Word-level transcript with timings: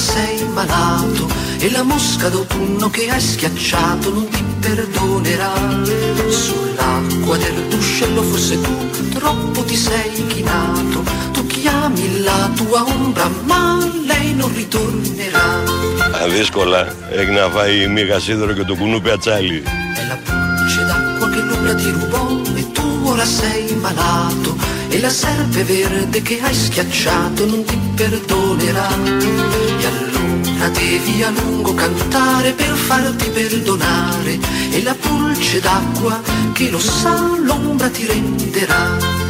sei 0.00 0.46
malato 0.52 1.28
e 1.58 1.70
la 1.70 1.82
mosca 1.82 2.28
d'autunno 2.28 2.88
che 2.90 3.08
hai 3.08 3.20
schiacciato 3.20 4.12
non 4.12 4.28
ti 4.28 4.44
perdonerà. 4.60 5.52
Sull'acqua 6.28 7.36
del 7.36 7.58
ruscello 7.70 8.22
forse 8.22 8.60
tu 8.60 9.08
troppo 9.18 9.64
ti 9.64 9.76
sei 9.76 10.26
chinato, 10.26 11.02
tu 11.32 11.46
chiami 11.46 12.22
la 12.22 12.50
tua 12.54 12.84
ombra 12.84 13.28
ma 13.44 13.78
lei 14.04 14.34
non 14.34 14.50
ritornerà. 14.54 15.48
Δύσκολα 16.38 16.88
έχει 17.10 17.30
να 17.30 17.48
φάει 17.48 17.86
μίγα 17.88 18.18
σίδερο 18.18 18.52
και 18.52 18.64
το 18.64 18.74
κουνούπι 18.74 19.10
ατσάλι. 19.10 19.62
È 20.00 20.02
la 20.10 20.18
pulce 20.26 20.80
d'acqua 20.88 21.26
che 21.32 21.40
l'ombra 21.48 21.74
ti 21.74 21.90
rubò 21.90 22.24
e 22.54 22.72
tu 22.72 22.86
ora 23.04 23.24
sei 23.24 23.76
malato 23.80 24.50
e 24.90 25.00
la 25.00 25.10
serpe 25.10 25.62
verde 25.64 26.22
che 26.22 26.38
hai 26.42 26.54
schiacciato 26.54 27.46
non 27.46 27.64
ti 27.64 27.78
perdonerà. 27.94 28.88
E 29.80 29.86
allora 29.86 30.68
devi 30.68 31.22
a 31.22 31.30
lungo 31.30 31.74
cantare 31.74 32.52
per 32.52 32.74
farti 32.74 33.28
perdonare 33.30 34.38
e 34.70 34.82
la 34.82 34.94
pulce 34.94 35.60
d'acqua 35.60 36.20
che 36.52 36.70
lo 36.70 36.78
sa 36.78 37.36
l'ombra 37.44 37.88
ti 37.88 38.06
renderà. 38.06 39.24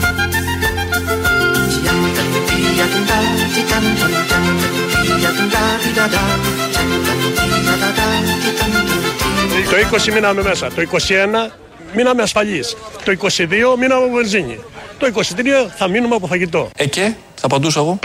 Το 9.71 9.97
20 10.09 10.13
μείναμε 10.13 10.43
μέσα. 10.43 10.69
Το 10.69 10.83
21 11.49 11.51
μείναμε 11.95 12.23
ασφαλείς. 12.23 12.77
Το 13.05 13.13
22 13.13 13.77
μείναμε 13.79 14.05
από 14.05 14.15
βενζίνη. 14.15 14.59
Το 15.02 15.08
23 15.14 15.22
θα 15.76 15.88
μείνουμε 15.88 16.16
από 16.16 16.28
φαγητό. 16.28 16.70
Ε 16.76 16.86
και, 16.88 17.14
θα 17.36 17.46
απαντούσα 17.46 17.80
εγώ. 17.80 18.00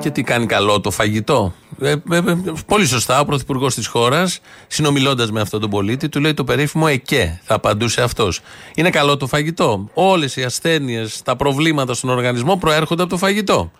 Και 0.00 0.10
τι 0.10 0.22
κάνει 0.22 0.46
καλό 0.46 0.80
το 0.80 0.90
φαγητό; 0.90 1.54
Ε, 1.80 1.90
ε, 1.90 2.16
ε, 2.16 2.22
πολύ 2.66 2.86
σωστά 2.86 3.20
ο 3.20 3.24
πρωθυπουργός 3.24 3.74
της 3.74 3.86
χώρας, 3.86 4.40
συνομιλώντας 4.66 5.30
με 5.30 5.40
αυτόν 5.40 5.60
τον 5.60 5.70
πολίτη, 5.70 6.08
του 6.08 6.20
λέει 6.20 6.34
το 6.34 6.44
περίφημο 6.44 6.86
ΕΚΕ. 6.88 7.40
Θα 7.44 7.54
απαντούσε 7.54 8.02
αυτός. 8.02 8.40
Είναι 8.74 8.90
καλό 8.90 9.16
το 9.16 9.26
φαγητό; 9.26 9.88
Όλες 9.94 10.36
οι 10.36 10.42
ασθένειες, 10.42 11.22
τα 11.22 11.36
προβλήματα 11.36 11.94
στον 11.94 12.10
οργανισμό 12.10 12.56
προέρχονται 12.56 13.02
από 13.02 13.10
το 13.10 13.18
φαγητό. 13.18 13.70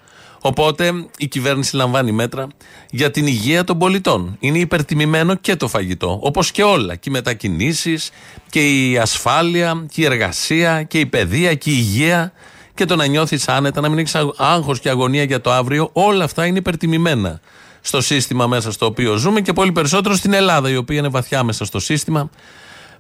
Οπότε 0.44 0.92
η 1.18 1.28
κυβέρνηση 1.28 1.76
λαμβάνει 1.76 2.12
μέτρα 2.12 2.46
για 2.90 3.10
την 3.10 3.26
υγεία 3.26 3.64
των 3.64 3.78
πολιτών. 3.78 4.36
Είναι 4.40 4.58
υπερτιμημένο 4.58 5.34
και 5.34 5.56
το 5.56 5.68
φαγητό. 5.68 6.18
Όπως 6.22 6.50
και 6.50 6.62
όλα. 6.62 6.94
Και 6.94 7.08
οι 7.08 7.12
μετακινήσεις 7.12 8.10
και 8.50 8.88
η 8.88 8.98
ασφάλεια 8.98 9.86
και 9.90 10.00
η 10.00 10.04
εργασία 10.04 10.82
και 10.82 11.00
η 11.00 11.06
παιδεία 11.06 11.54
και 11.54 11.70
η 11.70 11.74
υγεία 11.76 12.32
και 12.74 12.84
το 12.84 12.96
να 12.96 13.06
νιώθεις 13.06 13.48
άνετα, 13.48 13.80
να 13.80 13.88
μην 13.88 13.98
έχεις 13.98 14.16
άγχος 14.36 14.80
και 14.80 14.88
αγωνία 14.88 15.22
για 15.22 15.40
το 15.40 15.52
αύριο. 15.52 15.90
Όλα 15.92 16.24
αυτά 16.24 16.46
είναι 16.46 16.58
υπερτιμημένα 16.58 17.40
στο 17.80 18.00
σύστημα 18.00 18.46
μέσα 18.46 18.72
στο 18.72 18.86
οποίο 18.86 19.16
ζούμε 19.16 19.40
και 19.40 19.52
πολύ 19.52 19.72
περισσότερο 19.72 20.14
στην 20.14 20.32
Ελλάδα, 20.32 20.70
η 20.70 20.76
οποία 20.76 20.98
είναι 20.98 21.08
βαθιά 21.08 21.42
μέσα 21.42 21.64
στο 21.64 21.80
σύστημα 21.80 22.30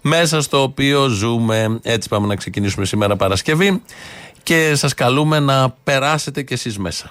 μέσα 0.00 0.40
στο 0.40 0.62
οποίο 0.62 1.08
ζούμε. 1.08 1.78
Έτσι 1.82 2.08
πάμε 2.08 2.26
να 2.26 2.36
ξεκινήσουμε 2.36 2.84
σήμερα 2.84 3.16
Παρασκευή 3.16 3.82
και 4.42 4.74
σας 4.74 4.94
καλούμε 4.94 5.40
να 5.40 5.70
περάσετε 5.70 6.42
κι 6.42 6.52
εσείς 6.52 6.78
μέσα. 6.78 7.10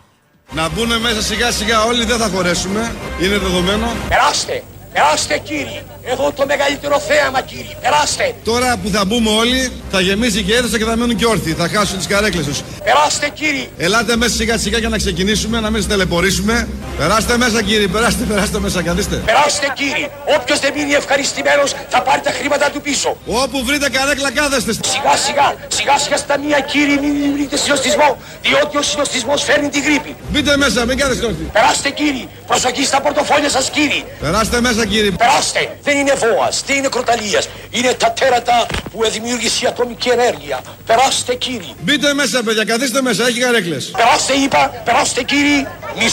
Να 0.54 0.70
μπουν 0.70 1.00
μέσα 1.00 1.22
σιγά 1.22 1.52
σιγά 1.52 1.84
όλοι 1.84 2.06
δεν 2.06 2.18
θα 2.18 2.28
χωρέσουμε. 2.28 2.96
Είναι 3.22 3.38
δεδομένο. 3.38 3.96
Περάστε! 4.08 4.64
Περάστε 4.94 5.38
κύριοι! 5.38 5.84
Εδώ 6.04 6.32
το 6.32 6.46
μεγαλύτερο 6.46 7.00
θέαμα 7.00 7.42
κύριοι! 7.42 7.76
Περάστε! 7.82 8.36
Τώρα 8.44 8.78
που 8.84 8.90
θα 8.90 9.06
μπούμε 9.06 9.30
όλοι 9.30 9.72
θα 9.92 10.02
γεμίσει 10.02 10.44
και 10.44 10.56
έδωσα 10.56 10.78
και 10.78 10.84
θα 10.84 10.96
μένουν 10.96 11.16
και 11.16 11.26
όρθιοι. 11.26 11.54
Θα 11.54 11.68
χάσουν 11.68 11.98
τις 11.98 12.08
καρέκλες 12.08 12.46
τους. 12.46 12.60
Περάστε 12.84 13.30
κύριοι! 13.34 13.70
Ελάτε 13.78 14.16
μέσα 14.16 14.36
σιγά 14.36 14.58
σιγά 14.58 14.78
για 14.78 14.90
να 14.90 14.98
ξεκινήσουμε, 14.98 15.60
να 15.60 15.70
μην 15.70 15.82
στελεπορήσουμε. 15.82 16.68
Περάστε 16.98 17.38
μέσα 17.38 17.62
κύριοι, 17.64 17.88
περάστε, 17.88 18.24
περάστε 18.24 18.60
μέσα, 18.60 18.82
καθίστε. 18.82 19.16
Περάστε 19.16 19.68
κύριοι! 19.76 20.10
Όποιος 20.40 20.60
δεν 20.60 20.74
μείνει 20.76 20.94
ευχαριστημένος 20.94 21.74
θα 21.90 22.02
πάρει 22.02 22.22
τα 22.22 22.32
χρήματα 22.32 22.70
του 22.70 22.82
πίσω. 22.82 23.18
Όπου 23.26 23.64
βρείτε 23.66 23.90
καρέκλα 23.90 24.32
κάθεστε. 24.32 24.72
Σιγά 24.74 25.16
σιγά, 25.26 25.56
σιγά 25.68 25.98
σιγά 25.98 26.18
στα 26.18 26.40
μία 26.40 26.60
κύριοι 26.60 27.00
μην 27.02 27.14
δημιουργείτε 27.14 27.58
συνοστισμό, 27.58 28.18
διότι 28.42 28.78
ο 28.78 28.82
συνοστισμός 28.82 29.44
φέρνει 29.44 29.70
τη 29.70 29.80
γρήπη. 29.82 30.16
Μπείτε 30.32 30.58
μέσα, 30.58 30.86
μην 30.86 30.98
κάθεστε 30.98 31.26
όρθιοι. 31.26 31.50
Περάστε 31.54 31.90
κύριοι! 31.90 32.30
Προσοχή 32.48 32.84
στα 32.86 33.02
πορτοφόλια 33.02 33.50
σας 33.50 33.70
κύριοι! 33.70 34.06
Περάστε 34.22 34.62
μέσα 34.62 34.86
κύριοι. 34.86 35.12
Περάστε! 35.12 35.78
Δεν 35.92 36.00
είναι 36.00 36.14
βόας, 36.14 36.64
δεν 36.66 36.78
είναι 36.78 36.88
κροταλίας. 36.88 37.50
Είναι 37.70 37.94
τα 37.94 38.12
τέρατα 38.12 38.66
που 38.92 39.10
δημιούργησε 39.10 39.66
η 39.66 39.68
ατομική 39.68 40.10
ενέργεια. 40.10 40.62
Περάστε 40.86 41.36
κύριοι! 41.36 41.76
Μπείτε 41.80 42.14
μέσα 42.14 42.44
παιδιά, 42.44 42.66
καθίστε 42.66 43.02
μέσα, 43.02 43.28
έχει 43.28 43.40
καρέκλες. 43.40 43.92
Περάστε 43.98 44.34
είπα, 44.34 44.82
περάστε 44.86 45.24
κύριοι, 45.24 45.68
μη 45.98 46.10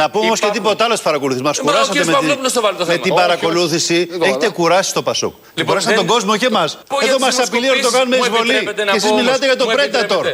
Να 0.00 0.10
πούμε 0.10 0.24
όμως 0.24 0.40
και 0.40 0.50
τίποτα 0.52 0.84
άλλο 0.84 0.92
στις 0.92 1.04
παρακολουθήσεις. 1.04 1.44
Μας 1.46 1.58
κουράσατε 1.58 2.04
με, 2.04 2.12
τη- 2.12 2.86
με 2.86 2.98
την 2.98 3.14
παρακολούθηση. 3.14 4.08
Έχετε 4.22 4.48
κουράσει 4.48 4.94
το 4.94 5.02
Πασόκ. 5.02 5.34
Κουράσατε 5.66 5.94
τον 5.94 6.06
κόσμο 6.06 6.36
και 6.36 6.46
εμάς. 6.46 6.78
Εδώ 7.02 7.18
μας 7.18 7.38
απειλεί 7.38 7.68
ότι 7.68 7.80
το 7.82 7.90
κάνουμε 7.90 8.16
εισβολή. 8.16 8.64
Και 8.74 8.96
εσείς 8.96 9.10
μιλάτε 9.10 9.46
για 9.46 9.56
τον 9.56 9.66
Πρέτατορ. 9.72 10.26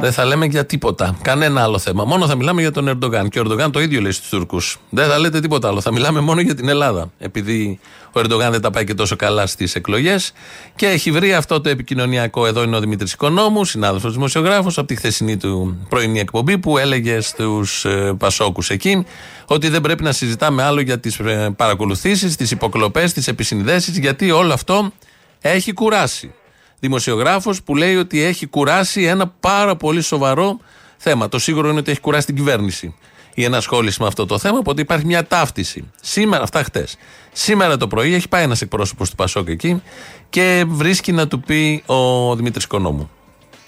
Δεν 0.00 0.12
θα 0.12 0.24
λέμε 0.24 0.46
για 0.46 0.66
τίποτα. 0.66 1.18
Κανένα 1.22 1.62
άλλο 1.62 1.78
θέμα. 1.78 2.04
Μόνο 2.04 2.26
θα 2.26 2.36
μιλάμε 2.36 2.60
για 2.60 2.70
τον 2.70 2.88
Ερντογάν. 2.88 3.28
Και 3.28 3.38
ο 3.38 3.42
Ερντογάν 3.42 3.72
το 3.72 3.80
ίδιο 3.80 4.00
λέει 4.00 4.12
στους 4.12 4.28
Τούρκους. 4.28 4.78
Δεν 4.90 5.08
θα 5.08 5.18
λέτε 5.18 5.40
τίποτα 5.40 5.68
άλλο. 5.68 5.80
Θα 5.80 5.92
μιλάμε 5.92 6.20
μόνο 6.20 6.40
για 6.40 6.54
την 6.54 6.68
Ελλάδα. 6.68 7.10
Επειδή 7.18 7.78
ο 8.12 8.20
Ερντογάν 8.20 8.50
δεν 8.52 8.60
τα 8.60 8.70
πάει 8.70 8.84
και 8.84 8.94
τόσο 8.94 9.16
καλά 9.16 9.46
στις 9.46 9.74
εκλογές. 9.74 10.32
Και 10.74 10.86
έχει 10.86 11.10
βρει 11.10 11.34
αυτό 11.34 11.60
το 11.60 11.68
επικοινωνιακό. 11.68 12.46
Εδώ 12.46 12.62
είναι 12.62 12.76
ο 12.76 12.80
Δημήτρης 12.80 13.12
Οικονόμου, 13.12 13.64
συνάδελφος 13.64 14.12
δημοσιογράφος, 14.12 14.78
από 14.78 14.86
τη 14.86 14.96
χθεσινή 14.96 15.36
του 15.36 15.86
πρωινή 15.88 16.18
εκπομπή 16.18 16.58
που 16.58 16.78
έλεγε 16.78 17.20
στους 17.20 17.84
ε, 17.84 18.14
Πασόκους 18.18 18.70
εκεί 18.70 19.06
ότι 19.46 19.68
δεν 19.68 19.80
πρέπει 19.80 20.02
να 20.02 20.12
συζητάμε 20.12 20.62
άλλο 20.62 20.80
για 20.80 20.98
τις 20.98 21.18
ε, 21.18 21.54
παρακολουθήσεις, 21.56 22.36
τις 22.36 22.50
υποκλοπές, 22.50 23.12
τις 23.12 23.28
επισυνδέσεις, 23.28 23.98
γιατί 23.98 24.30
όλο 24.30 24.52
αυτό 24.52 24.92
έχει 25.40 25.72
κουράσει 25.72 26.32
δημοσιογράφος 26.80 27.62
που 27.62 27.76
λέει 27.76 27.96
ότι 27.96 28.22
έχει 28.22 28.46
κουράσει 28.46 29.02
ένα 29.02 29.26
πάρα 29.40 29.76
πολύ 29.76 30.00
σοβαρό 30.00 30.58
θέμα. 30.96 31.28
Το 31.28 31.38
σίγουρο 31.38 31.68
είναι 31.68 31.78
ότι 31.78 31.90
έχει 31.90 32.00
κουράσει 32.00 32.26
την 32.26 32.36
κυβέρνηση 32.36 32.94
η 33.34 33.44
ενασχόληση 33.44 34.02
με 34.02 34.06
αυτό 34.06 34.26
το 34.26 34.38
θέμα, 34.38 34.58
οπότε 34.58 34.80
υπάρχει 34.80 35.06
μια 35.06 35.26
ταύτιση. 35.26 35.90
Σήμερα, 36.00 36.42
αυτά 36.42 36.62
χτες. 36.62 36.96
Σήμερα 37.32 37.76
το 37.76 37.88
πρωί 37.88 38.14
έχει 38.14 38.28
πάει 38.28 38.42
ένας 38.42 38.60
εκπρόσωπος 38.60 39.10
του 39.10 39.16
Πασόκ 39.16 39.48
εκεί 39.48 39.82
και 40.30 40.64
βρίσκει 40.68 41.12
να 41.12 41.28
του 41.28 41.40
πει 41.40 41.82
ο 41.86 42.34
Δημήτρης 42.36 42.66
Κονόμου. 42.66 43.10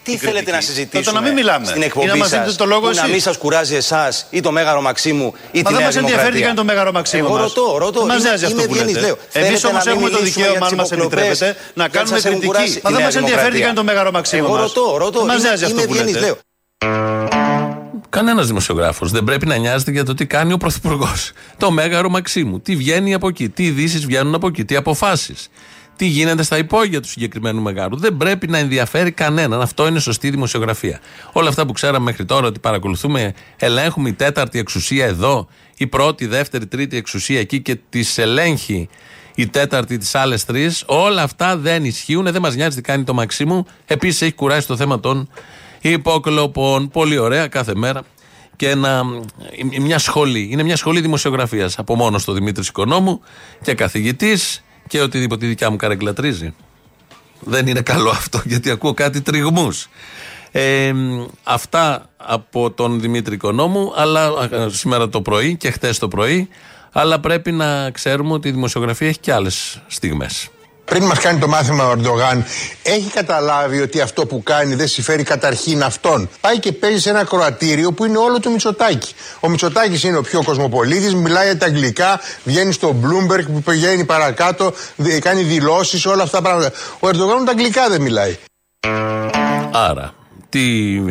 Τι 0.03 0.17
θέλετε 0.17 0.51
να 0.51 0.61
συζητήσουμε 0.61 1.03
Το 1.03 1.13
να 1.13 1.21
μην 1.21 1.33
μιλάμε. 1.33 1.67
στην 1.67 1.83
Ή 1.83 1.85
εκπομπή 1.85 2.07
να 2.07 2.17
μας 2.17 2.29
σας, 2.29 2.39
δίνετε 2.39 2.53
το 2.57 2.65
λόγο 2.67 2.81
που 2.81 2.95
να 2.95 3.01
εσείς. 3.01 3.11
μην 3.11 3.21
σας 3.21 3.37
κουράζει 3.37 3.75
εσάς 3.75 4.27
ή 4.31 4.41
το 4.41 4.51
Μέγαρο 4.53 4.81
Μαξίμου 4.81 5.35
ή 5.53 5.63
Μα 5.63 5.63
τη 5.63 5.63
δεν 5.63 5.73
Νέα 5.73 5.85
μας 5.85 5.97
ενδιαφέρει 5.97 6.03
τι 6.03 6.11
Δημοκρατία. 6.11 6.41
κάνει 6.45 6.57
το 6.57 6.65
Μέγαρο 6.65 6.93
Μαξίμου. 6.93 7.25
Εγώ 7.25 7.33
μας. 7.37 7.43
ρωτώ, 7.55 7.77
ρωτώ. 7.79 7.99
Δεν 7.99 8.07
μας 8.09 8.17
Είμαι- 8.19 8.29
νοιάζει 8.29 8.45
αυτό 8.45 8.57
είμαι 8.57 8.67
που 8.67 8.73
ευγενής, 8.75 8.95
λέτε. 8.95 9.07
λέω. 9.07 9.17
Εμείς 9.33 9.49
Θέλετε 9.49 9.67
όμως 9.67 9.85
να 9.85 9.91
μην 9.91 9.99
έχουμε 10.01 10.11
το 10.11 10.17
μιλήσουμε 10.19 10.45
δικαίωμα, 10.47 10.67
αν 10.67 10.73
για 10.73 10.77
μας 10.77 10.89
τις 10.89 10.97
υποκλοπές 10.99 11.41
επιτρέπετε, 11.41 11.71
να 11.75 11.85
και 11.89 11.97
κάνουμε 11.97 12.17
σας 12.17 12.25
έχουν 12.25 12.39
κριτική. 12.41 12.47
κουράσει 12.59 12.75
Μα 12.75 12.77
τη 12.77 12.81
δεν 12.83 12.93
Νέα 12.97 13.05
μας 13.07 13.15
ενδιαφέρει 13.21 13.51
τι 13.51 13.57
Δημοκρατία. 13.57 13.65
κάνει 13.67 13.77
το 13.81 13.85
Μέγαρο 13.91 14.11
Μαξίμου. 14.17 14.45
Εγώ 14.45 14.57
μας. 14.57 14.63
ρωτώ, 14.75 14.97
ρωτώ. 15.05 15.19
Δεν 15.19 15.27
μας 15.29 15.37
Είμαι- 15.39 15.49
νοιάζει 15.49 15.65
αυτό 15.65 15.77
είμαι 15.77 15.87
που 15.87 15.93
ευγενής, 15.95 16.15
λέτε. 16.15 16.27
λέω. 16.27 16.37
Κανένας 18.09 18.47
δημοσιογράφος 18.47 19.11
δεν 19.11 19.25
πρέπει 19.25 19.47
να 19.47 19.57
νοιάζεται 19.57 19.91
για 19.91 20.05
το 20.05 20.15
τι 20.15 20.27
κάνει 20.27 20.53
ο 20.53 20.57
Πρωθυπουργός. 20.57 21.33
Το 21.57 21.71
μέγαρο 21.71 22.09
Μαξίμου. 22.09 22.61
Τι 22.61 22.77
βγαίνει 22.77 23.15
από 23.15 23.29
εκεί, 23.29 23.49
τι 23.49 23.65
ειδήσεις 23.65 24.07
βγαίνουν 24.07 24.35
από 24.35 24.47
εκεί, 24.47 24.65
τι 24.65 24.77
αποφάσεις. 24.77 25.49
Τι 26.01 26.07
γίνεται 26.07 26.43
στα 26.43 26.59
υπόγεια 26.59 27.01
του 27.01 27.09
συγκεκριμένου 27.09 27.63
μεγάρου. 27.63 27.97
Δεν 27.97 28.17
πρέπει 28.17 28.47
να 28.47 28.59
ενδιαφέρει 28.59 29.11
κανέναν. 29.11 29.61
Αυτό 29.61 29.87
είναι 29.87 29.99
σωστή 30.01 30.31
δημοσιογραφία. 30.31 31.01
Όλα 31.33 31.49
αυτά 31.49 31.67
που 31.67 31.73
ξέραμε 31.73 32.05
μέχρι 32.05 32.25
τώρα 32.25 32.47
ότι 32.47 32.59
παρακολουθούμε, 32.59 33.35
ελέγχουμε 33.57 34.09
η 34.09 34.13
τέταρτη 34.13 34.59
εξουσία 34.59 35.07
εδώ, 35.07 35.49
η 35.77 35.87
πρώτη, 35.87 36.25
η 36.25 36.27
δεύτερη, 36.27 36.67
τρίτη 36.67 36.97
εξουσία 36.97 37.41
εκεί 37.41 37.61
και 37.61 37.79
τις 37.89 38.19
ελέγχει 38.19 38.89
η 39.35 39.47
τέταρτη, 39.47 39.99
τις 39.99 40.15
άλλες 40.15 40.45
τρεις. 40.45 40.85
Όλα 40.87 41.23
αυτά 41.23 41.57
δεν 41.57 41.85
ισχύουν. 41.85 42.25
Δεν 42.33 42.41
μας 42.41 42.55
νοιάζει 42.55 42.77
τι 42.77 42.83
κάνει 42.83 43.05
το 43.05 43.15
Μαξίμου. 43.15 43.67
Επίσης 43.87 44.23
έχει 44.23 44.33
κουράσει 44.33 44.67
το 44.67 44.77
θέμα 44.77 45.01
των 45.01 45.29
υποκλοπών. 45.81 46.89
Πολύ 46.89 47.19
ωραία 47.19 47.47
κάθε 47.47 47.75
μέρα. 47.75 48.03
Και 48.57 48.69
ένα, 48.69 49.05
μια 49.81 49.99
σχολή. 49.99 50.49
Είναι 50.51 50.63
μια 50.63 50.77
σχολή 50.77 51.01
δημοσιογραφίας 51.01 51.79
από 51.79 51.95
μόνος 51.95 52.25
του 52.25 52.33
Δημήτρης 52.33 52.69
Οικονόμου 52.69 53.21
και 53.63 53.75
καθηγητής 53.75 54.63
και 54.91 55.01
οτιδήποτε 55.01 55.47
η 55.47 55.49
δικιά 55.49 55.71
μου 55.71 55.77
καρεγκλατρίζει. 55.77 56.55
Δεν 57.41 57.67
είναι 57.67 57.81
καλό 57.81 58.11
αυτό 58.11 58.43
γιατί 58.51 58.71
ακούω 58.71 58.95
κάτι 58.95 59.21
τριγμούς. 59.21 59.89
Ε, 60.51 60.93
αυτά 61.43 62.11
από 62.17 62.71
τον 62.71 63.01
Δημήτρη 63.01 63.35
Οικονόμου, 63.35 63.93
αλλά 63.97 64.27
α, 64.27 64.69
σήμερα 64.69 65.09
το 65.09 65.23
πρωί 65.23 65.57
και 65.57 65.71
χτες 65.71 65.99
το 65.99 66.09
πρωί, 66.09 66.49
αλλά 66.93 67.21
πρέπει 67.21 67.53
να 67.53 67.91
ξέρουμε 67.91 68.33
ότι 68.33 68.49
η 68.49 68.51
δημοσιογραφία 68.51 69.09
έχει 69.09 69.19
και 69.19 69.33
άλλες 69.33 69.83
στιγμές. 69.87 70.49
Πριν 70.91 71.05
μας 71.05 71.19
κάνει 71.19 71.39
το 71.39 71.49
μάθημα 71.49 71.87
ο 71.87 71.91
Ερντογάν, 71.91 72.45
έχει 72.83 73.11
καταλάβει 73.11 73.81
ότι 73.81 74.01
αυτό 74.01 74.27
που 74.27 74.43
κάνει 74.43 74.75
δεν 74.75 74.89
συμφέρει 74.89 75.23
καταρχήν 75.23 75.83
αυτόν. 75.83 76.29
Πάει 76.41 76.59
και 76.59 76.73
παίζει 76.73 77.01
σε 77.01 77.11
ένα 77.11 77.25
κροατήριο 77.25 77.93
που 77.93 78.05
είναι 78.05 78.19
όλο 78.19 78.41
του 78.41 78.51
Μητσοτάκη. 78.51 79.15
Ο 79.41 79.49
Μητσοτάκης 79.49 80.03
είναι 80.03 80.17
ο 80.17 80.23
πιο 80.23 80.43
κοσμοπολίτης, 80.43 81.15
μιλάει 81.15 81.57
τα 81.57 81.67
αγγλικά, 81.67 82.21
βγαίνει 82.45 82.73
στο 82.73 82.97
Bloomberg 83.03 83.45
που 83.47 83.63
πηγαίνει 83.63 84.05
παρακάτω, 84.05 84.73
κάνει 85.21 85.43
δηλώσεις, 85.43 86.07
όλα 86.07 86.23
αυτά 86.23 86.37
τα 86.37 86.43
πράγματα. 86.43 86.73
Ο 87.01 87.09
Ερντογάν 87.09 87.45
τα 87.45 87.51
αγγλικά 87.51 87.89
δεν 87.89 88.01
μιλάει. 88.01 88.37
Άρα, 89.73 90.15
τι 90.49 90.63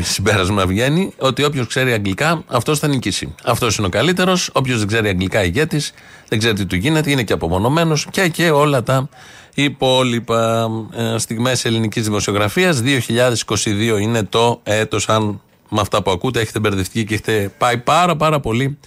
συμπέρασμα 0.01 0.65
βγαίνει, 0.65 1.13
ότι 1.17 1.43
όποιος 1.43 1.67
ξέρει 1.67 1.93
αγγλικά, 1.93 2.43
αυτός 2.47 2.79
θα 2.79 2.87
νικήσει. 2.87 3.35
Αυτός 3.43 3.77
είναι 3.77 3.87
ο 3.87 3.89
καλύτερος. 3.89 4.49
Όποιος 4.53 4.77
δεν 4.77 4.87
ξέρει 4.87 5.07
αγγλικά 5.07 5.43
ηγέτης, 5.43 5.93
δεν 6.27 6.39
ξέρει 6.39 6.53
τι 6.53 6.65
του 6.65 6.75
γίνεται, 6.75 7.11
είναι 7.11 7.23
και 7.23 7.33
απομονωμένος 7.33 8.07
και, 8.11 8.27
και 8.27 8.49
όλα 8.49 8.83
τα 8.83 9.09
υπόλοιπα 9.53 10.69
ε, 10.93 11.17
στιγμές 11.17 11.65
ελληνικής 11.65 12.03
δημοσιογραφίας. 12.03 12.81
2022 12.81 14.01
είναι 14.01 14.23
το 14.23 14.59
έτος, 14.63 15.09
αν 15.09 15.41
με 15.69 15.81
αυτά 15.81 16.01
που 16.01 16.11
ακούτε 16.11 16.39
έχετε 16.39 16.59
μπερδευτεί 16.59 17.05
και 17.05 17.13
έχετε 17.13 17.53
πάει 17.57 17.77
πάρα 17.77 18.15
πάρα 18.15 18.39
πολύ 18.39 18.77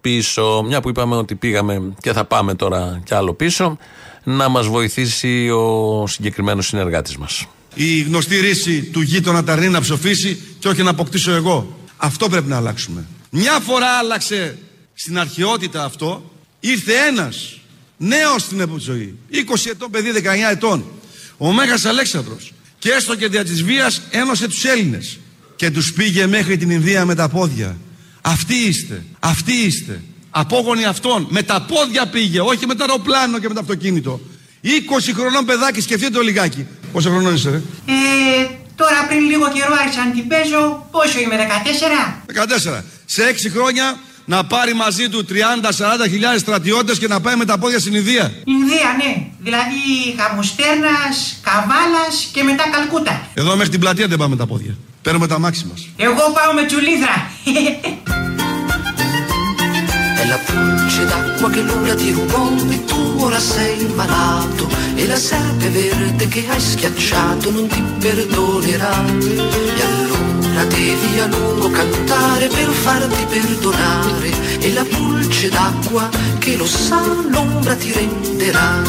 πίσω. 0.00 0.62
Μια 0.66 0.80
που 0.80 0.88
είπαμε 0.88 1.16
ότι 1.16 1.34
πήγαμε 1.34 1.92
και 2.00 2.12
θα 2.12 2.24
πάμε 2.24 2.54
τώρα 2.54 3.00
κι 3.04 3.14
άλλο 3.14 3.34
πίσω, 3.34 3.78
να 4.24 4.48
μας 4.48 4.66
βοηθήσει 4.66 5.50
ο 5.50 6.04
συγκεκριμένος 6.06 6.66
συνεργάτης 6.66 7.16
μας 7.16 7.46
η 7.78 8.00
γνωστή 8.00 8.40
ρίση 8.40 8.82
του 8.82 9.00
γείτονα 9.00 9.44
τα 9.44 9.68
να 9.68 9.80
ψοφήσει 9.80 10.40
και 10.58 10.68
όχι 10.68 10.82
να 10.82 10.90
αποκτήσω 10.90 11.32
εγώ. 11.32 11.76
Αυτό 11.96 12.28
πρέπει 12.28 12.48
να 12.48 12.56
αλλάξουμε. 12.56 13.04
Μια 13.30 13.60
φορά 13.60 13.86
άλλαξε 13.86 14.58
στην 14.94 15.18
αρχαιότητα 15.18 15.84
αυτό, 15.84 16.30
ήρθε 16.60 16.92
ένας 17.08 17.58
νέος 17.96 18.42
στην 18.42 18.78
ζωή, 18.78 19.18
20 19.30 19.70
ετών 19.70 19.90
παιδί, 19.90 20.10
19 20.10 20.50
ετών, 20.50 20.84
ο 21.36 21.52
Μέγας 21.52 21.84
Αλέξανδρος 21.84 22.52
και 22.78 22.90
έστω 22.90 23.16
και 23.16 23.28
δια 23.28 23.44
της 23.44 23.62
βίας 23.62 24.02
ένωσε 24.10 24.48
τους 24.48 24.64
Έλληνες 24.64 25.18
και 25.56 25.70
τους 25.70 25.92
πήγε 25.92 26.26
μέχρι 26.26 26.56
την 26.56 26.70
Ινδία 26.70 27.04
με 27.04 27.14
τα 27.14 27.28
πόδια. 27.28 27.76
Αυτοί 28.20 28.54
είστε, 28.54 29.04
αυτοί 29.20 29.52
είστε. 29.52 30.02
Απόγονοι 30.30 30.84
αυτών, 30.84 31.26
με 31.30 31.42
τα 31.42 31.62
πόδια 31.62 32.06
πήγε, 32.06 32.40
όχι 32.40 32.66
με 32.66 32.74
το 32.74 32.84
αεροπλάνο 32.84 33.38
και 33.38 33.48
με 33.48 33.54
το 33.54 33.60
αυτοκίνητο. 33.60 34.20
20 34.62 34.68
χρονών 35.14 35.44
παιδάκι, 35.44 35.80
σκεφτείτε 35.80 36.10
το 36.10 36.20
λιγάκι. 36.20 36.66
Πόσο 36.92 37.10
χρονών 37.10 37.34
είσαι, 37.34 37.50
ρε; 37.50 37.56
Ε, 37.56 38.46
τώρα 38.76 39.06
πριν 39.08 39.20
λίγο 39.20 39.50
καιρό 39.52 39.74
άρχισα 39.82 40.04
να 40.04 40.10
την 40.10 40.26
παίζω. 40.28 40.88
Πόσο 40.90 41.20
είμαι, 41.20 41.36
14? 41.36 42.22
14. 42.78 42.84
Σε 43.04 43.22
6 43.22 43.50
χρόνια 43.50 43.98
να 44.26 44.44
πάρει 44.44 44.74
μαζί 44.74 45.08
του 45.08 45.26
30-40 45.28 45.32
χιλιάδες 46.08 46.40
στρατιώτες 46.40 46.98
και 46.98 47.08
να 47.08 47.20
πάει 47.20 47.36
με 47.36 47.44
τα 47.44 47.58
πόδια 47.58 47.78
στην 47.78 47.94
Ινδία. 47.94 48.32
Ινδία, 48.44 48.96
ναι. 48.96 49.26
Δηλαδή 49.38 49.82
Χαμουστέρνας, 50.18 51.40
Καβάλας 51.42 52.28
και 52.32 52.42
μετά 52.42 52.64
Καλκούτα. 52.72 53.26
Εδώ 53.34 53.56
μέχρι 53.56 53.68
την 53.68 53.80
πλατεία 53.80 54.06
δεν 54.06 54.18
πάμε 54.18 54.30
με 54.30 54.36
τα 54.36 54.46
πόδια. 54.46 54.76
Παίρνουμε 55.02 55.26
τα 55.26 55.38
μάξι 55.38 55.66
μας. 55.70 55.88
Εγώ 55.96 56.32
πάω 56.34 56.52
με 56.52 56.64
τσουλίδρα. 56.64 57.30
la 60.28 60.38
pulce 60.38 61.04
d'acqua 61.04 61.48
che 61.50 61.62
l'ora 61.62 61.94
ti 61.94 62.10
rubò 62.10 62.50
e 62.68 62.84
tu 62.84 63.00
ora 63.18 63.38
sei 63.38 63.86
malato 63.94 64.68
e 64.96 65.06
la 65.06 65.16
serpe 65.16 65.68
verde 65.70 66.26
che 66.26 66.44
hai 66.48 66.60
schiacciato 66.60 67.50
non 67.50 67.66
ti 67.68 67.82
perdonerà 68.00 68.94
e 70.56 70.58
allora 70.58 70.64
devi 70.64 71.20
a 71.20 71.26
lungo 71.26 71.70
cantare 71.70 72.46
per 72.48 72.68
farti 72.68 73.26
perdonare 73.28 74.58
e 74.60 74.72
la 74.72 74.84
pulce 74.84 75.48
d'acqua 75.50 76.08
che 76.38 76.56
lo 76.56 76.66
sa 76.66 77.00
l'ombra 77.28 77.74
ti 77.74 77.92
renderà 77.92 78.82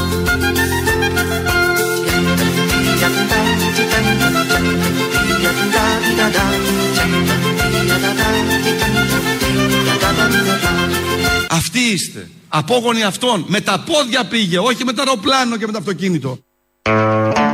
Αυτοί 11.49 11.79
είστε. 11.79 12.29
Απόγονοι 12.47 13.03
αυτών. 13.03 13.45
Με 13.47 13.61
τα 13.61 13.79
πόδια 13.79 14.25
πήγε, 14.25 14.59
όχι 14.59 14.83
με 14.83 14.93
το 14.93 15.01
αεροπλάνο 15.01 15.57
και 15.57 15.65
με 15.65 15.71
το 15.71 15.77
αυτοκίνητο. 15.77 16.39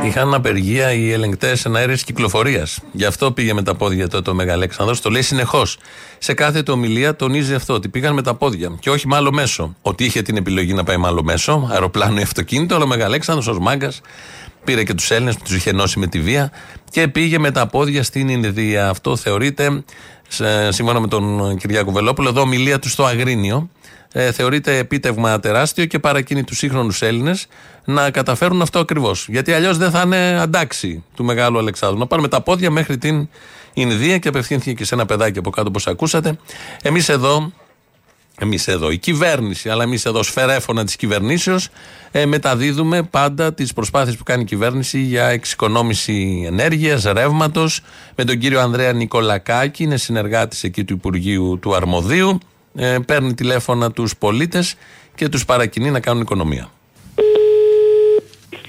Είχαν 0.04 0.34
απεργία 0.34 0.92
οι 0.92 1.12
ελεγκτές 1.12 1.64
εναέρεια 1.64 1.96
κυκλοφορίας. 1.96 2.78
Γι' 2.92 3.04
αυτό 3.04 3.32
πήγε 3.32 3.54
με 3.54 3.62
τα 3.62 3.74
πόδια 3.74 4.08
τότε 4.08 4.30
ο 4.30 4.34
Μεγαλέξανδρος. 4.34 5.00
Το 5.00 5.10
λέει 5.10 5.22
συνεχώς. 5.22 5.78
Σε 6.18 6.34
κάθε 6.34 6.62
του 6.62 6.72
ομιλία 6.76 7.16
τονίζει 7.16 7.54
αυτό, 7.54 7.74
ότι 7.74 7.88
πήγαν 7.88 8.14
με 8.14 8.22
τα 8.22 8.34
πόδια 8.34 8.76
και 8.80 8.90
όχι 8.90 9.08
με 9.08 9.16
άλλο 9.16 9.32
μέσο. 9.32 9.76
Ότι 9.82 10.04
είχε 10.04 10.22
την 10.22 10.36
επιλογή 10.36 10.74
να 10.74 10.84
πάει 10.84 10.96
με 10.96 11.06
άλλο 11.06 11.22
μέσο, 11.22 11.68
αεροπλάνο 11.72 12.18
ή 12.18 12.22
αυτοκίνητο, 12.22 12.74
αλλά 12.74 12.84
ο 12.84 12.86
Μεγαλέξανδρος 12.86 13.46
ως 13.46 13.58
μάγκας 13.58 14.00
πήρε 14.64 14.84
και 14.84 14.94
τους 14.94 15.10
Έλληνες 15.10 15.36
που 15.36 15.42
τους 15.44 15.54
είχε 15.54 15.70
ενώσει 15.70 15.98
με 15.98 16.06
τη 16.06 16.20
βία 16.20 16.52
και 16.90 17.08
πήγε 17.08 17.38
με 17.38 17.50
τα 17.50 17.66
πόδια 17.66 18.02
στην 18.02 18.28
Ινδία. 18.28 18.88
Αυτό 18.88 19.16
θεωρείται, 19.16 19.84
σύμφωνα 20.68 21.00
με 21.00 21.08
τον 21.08 21.56
Κυριάκο 21.56 21.92
Βελόπουλο, 21.92 22.28
εδώ 22.28 22.40
ομιλία 22.40 22.78
του 22.78 22.88
στο 22.88 23.04
Αγρίνιο 23.04 23.70
ε, 24.16 24.32
θεωρείται 24.32 24.78
επίτευγμα 24.78 25.40
τεράστιο 25.40 25.84
και 25.84 25.98
παρακίνει 25.98 26.44
τους 26.44 26.58
σύγχρονους 26.58 27.02
Έλληνες 27.02 27.46
να 27.84 28.10
καταφέρουν 28.10 28.62
αυτό 28.62 28.78
ακριβώς. 28.78 29.26
Γιατί 29.28 29.52
αλλιώς 29.52 29.78
δεν 29.78 29.90
θα 29.90 30.02
είναι 30.04 30.40
αντάξει 30.40 31.04
του 31.14 31.24
μεγάλου 31.24 31.58
Αλεξάνδρου. 31.58 31.98
Να 31.98 32.06
πάνε 32.06 32.22
με 32.22 32.28
τα 32.28 32.40
πόδια 32.40 32.70
μέχρι 32.70 32.98
την 32.98 33.28
Ινδία 33.72 34.18
και 34.18 34.28
απευθύνθηκε 34.28 34.72
και 34.72 34.84
σε 34.84 34.94
ένα 34.94 35.06
παιδάκι 35.06 35.38
από 35.38 35.50
κάτω, 35.50 35.68
όπως 35.68 35.86
ακούσατε. 35.86 36.38
Εμείς 36.82 37.08
εδώ 37.08 37.52
Εμείς 38.38 38.68
εδώ, 38.68 38.90
η 38.90 38.98
κυβέρνηση, 38.98 39.68
αλλά 39.68 39.82
εμείς 39.82 40.04
εδώ, 40.04 40.22
σφαιρέφωνα 40.22 40.84
της 40.84 40.96
κυβερνήσεως, 40.96 41.68
ε, 42.10 42.26
μεταδίδουμε 42.26 43.02
πάντα 43.02 43.54
τις 43.54 43.72
προσπάθειες 43.72 44.16
που 44.16 44.22
κάνει 44.22 44.42
η 44.42 44.44
κυβέρνηση 44.44 44.98
για 44.98 45.26
εξοικονόμηση 45.26 46.44
ενέργειας, 46.46 47.04
ρεύματος. 47.04 47.80
Με 48.14 48.24
τον 48.24 48.38
κύριο 48.38 48.60
Ανδρέα 48.60 48.92
Νικολακάκη, 48.92 49.82
είναι 49.82 49.96
συνεργάτης 49.96 50.62
εκεί 50.62 50.84
του 50.84 50.92
Υπουργείου 50.92 51.58
του 51.62 51.74
Αρμοδίου 51.74 52.38
ε, 52.74 52.98
παίρνει 53.06 53.34
τηλέφωνα 53.34 53.90
τους 53.90 54.16
πολίτες 54.16 54.76
και 55.14 55.28
τους 55.28 55.44
παρακινεί 55.44 55.90
να 55.90 56.00
κάνουν 56.00 56.22
οικονομία. 56.22 56.68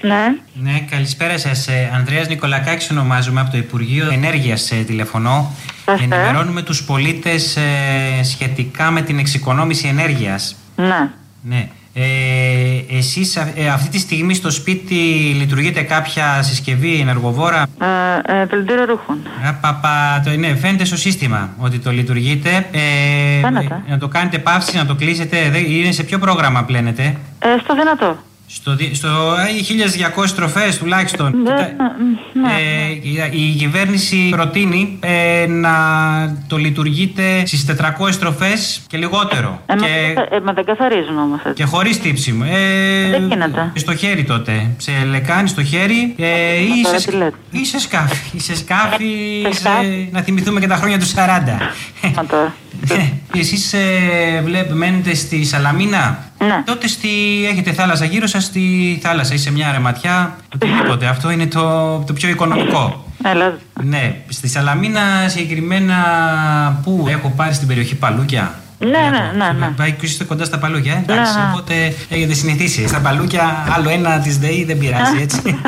Ναι. 0.00 0.36
Ναι, 0.54 0.80
καλησπέρα 0.90 1.38
σας. 1.38 1.68
Ε, 1.68 1.90
Ανδρέας 1.94 2.28
Νικολακάκης 2.28 2.90
ονομάζομαι 2.90 3.40
από 3.40 3.50
το 3.50 3.56
Υπουργείο 3.56 4.10
Ενέργειας. 4.10 4.70
Ε, 4.70 4.74
τηλεφωνώ. 4.76 5.54
Ενημερώνουμε 6.00 6.62
τους 6.62 6.84
πολίτες 6.84 7.56
ε, 7.56 8.22
σχετικά 8.22 8.90
με 8.90 9.02
την 9.02 9.18
εξοικονόμηση 9.18 9.88
ενέργειας. 9.88 10.56
Ναι. 10.76 11.10
Ναι. 11.42 11.68
Ε, 11.98 12.96
εσείς 12.96 13.36
ε, 13.36 13.68
αυτή 13.68 13.88
τη 13.88 13.98
στιγμή 13.98 14.34
στο 14.34 14.50
σπίτι 14.50 14.94
λειτουργείτε 15.38 15.82
κάποια 15.82 16.42
συσκευή 16.42 17.00
ενεργοβόρα; 17.00 17.62
Ε, 18.26 18.40
ε, 18.40 18.44
Πλυντήριο 18.44 18.84
ρούχων. 18.84 19.18
Παπα, 19.60 20.22
το, 20.24 20.30
Ναι, 20.30 20.54
φαίνεται 20.56 20.84
στο 20.84 20.96
σύστημα 20.96 21.50
ότι 21.58 21.78
το 21.78 21.90
λειτουργείτε. 21.90 22.66
Ε, 22.70 23.50
Να 23.88 23.98
το 23.98 24.08
κάνετε 24.08 24.38
παύση, 24.38 24.76
να 24.76 24.86
το 24.86 24.94
κλείσετε. 24.94 25.36
Είναι 25.68 25.92
σε 25.92 26.02
ποιο 26.02 26.18
πρόγραμμα 26.18 26.64
πλένετε; 26.64 27.16
Ε, 27.38 27.48
Στο 27.64 27.74
δυνατό 27.74 28.16
στο, 28.46 28.76
στο 28.92 29.08
1200 30.16 30.26
στροφέ 30.26 30.76
τουλάχιστον. 30.78 31.42
Ναι, 31.42 31.52
ναι, 31.52 31.68
ναι. 32.32 32.52
Ε, 33.22 33.36
η 33.38 33.54
κυβέρνηση 33.58 34.28
προτείνει 34.30 34.98
ε, 35.00 35.46
να 35.48 35.72
το 36.46 36.56
λειτουργείτε 36.56 37.46
στις 37.46 37.66
400 37.68 38.08
στροφέ 38.10 38.52
και 38.86 38.96
λιγότερο. 38.96 39.60
Ε, 39.66 39.74
και, 39.74 39.86
ε, 40.30 40.40
μα 40.40 40.52
δεν 40.52 40.64
καθαρίζουν 40.64 41.18
όμως 41.18 41.40
Και 41.54 41.64
χωρίς 41.64 42.00
τύψιμο. 42.00 42.44
Ε, 42.48 43.10
δεν 43.10 43.28
γίνεται. 43.28 43.72
Στο 43.74 43.94
χέρι 43.94 44.24
τότε. 44.24 44.70
Σε 44.76 44.92
λεκάνη 45.10 45.48
στο 45.48 45.64
χέρι 45.64 46.14
ε, 46.18 46.56
ή, 46.56 46.98
σε, 46.98 47.32
ή 47.50 47.64
σε 47.64 47.80
σκάφη. 47.80 48.36
Ή 48.36 48.40
σε 48.40 48.56
σκάφη. 48.56 49.46
να 50.10 50.20
θυμηθούμε 50.20 50.60
και 50.60 50.66
τα 50.66 50.76
χρόνια 50.76 50.98
του 50.98 51.06
40. 51.06 51.12
Εσείς 53.34 53.72
ε, 53.72 54.44
μένετε 54.74 55.14
στη 55.14 55.44
Σαλαμίνα; 55.44 56.18
Ναι. 56.38 56.62
Τότε 56.66 56.88
στη, 56.88 57.08
έχετε 57.50 57.72
θάλασσα 57.72 58.04
γύρω 58.04 58.26
σας 58.26 58.44
στη 58.44 58.98
θάλασσα 59.02 59.34
ή 59.34 59.38
σε 59.38 59.52
μια 59.52 59.72
ρεματιά. 59.72 60.36
Οτιδήποτε. 60.54 61.06
Αυτό 61.06 61.30
είναι 61.30 61.46
το, 61.46 61.98
το 61.98 62.12
πιο 62.12 62.28
οικονομικό. 62.28 63.04
Έλα. 63.24 63.58
Ναι. 63.82 64.16
Στη 64.28 64.48
Σαλαμίνα 64.48 65.00
συγκεκριμένα 65.28 65.96
που 66.84 67.06
έχω 67.08 67.32
πάρει 67.36 67.54
στην 67.54 67.68
περιοχή 67.68 67.94
Παλούκια; 67.94 68.54
Ναι, 68.78 68.88
ναι, 68.88 69.44
ναι. 69.44 69.52
ναι. 69.58 69.66
Πάει 69.76 69.92
και 69.92 70.06
είστε 70.06 70.24
κοντά 70.24 70.44
στα 70.44 70.58
παλούκια. 70.58 70.92
Ε; 70.92 71.12
Εντάξει, 71.12 71.36
ναι. 71.36 71.44
οπότε 71.52 71.94
έχετε 72.08 72.34
συνηθίσει. 72.34 72.88
Στα 72.88 73.00
παλούκια, 73.00 73.66
άλλο 73.76 73.88
ένα 73.90 74.18
της 74.18 74.38
ΔΕΗ 74.38 74.64
δεν 74.64 74.78
πειράζει, 74.78 75.20
έτσι. 75.20 75.40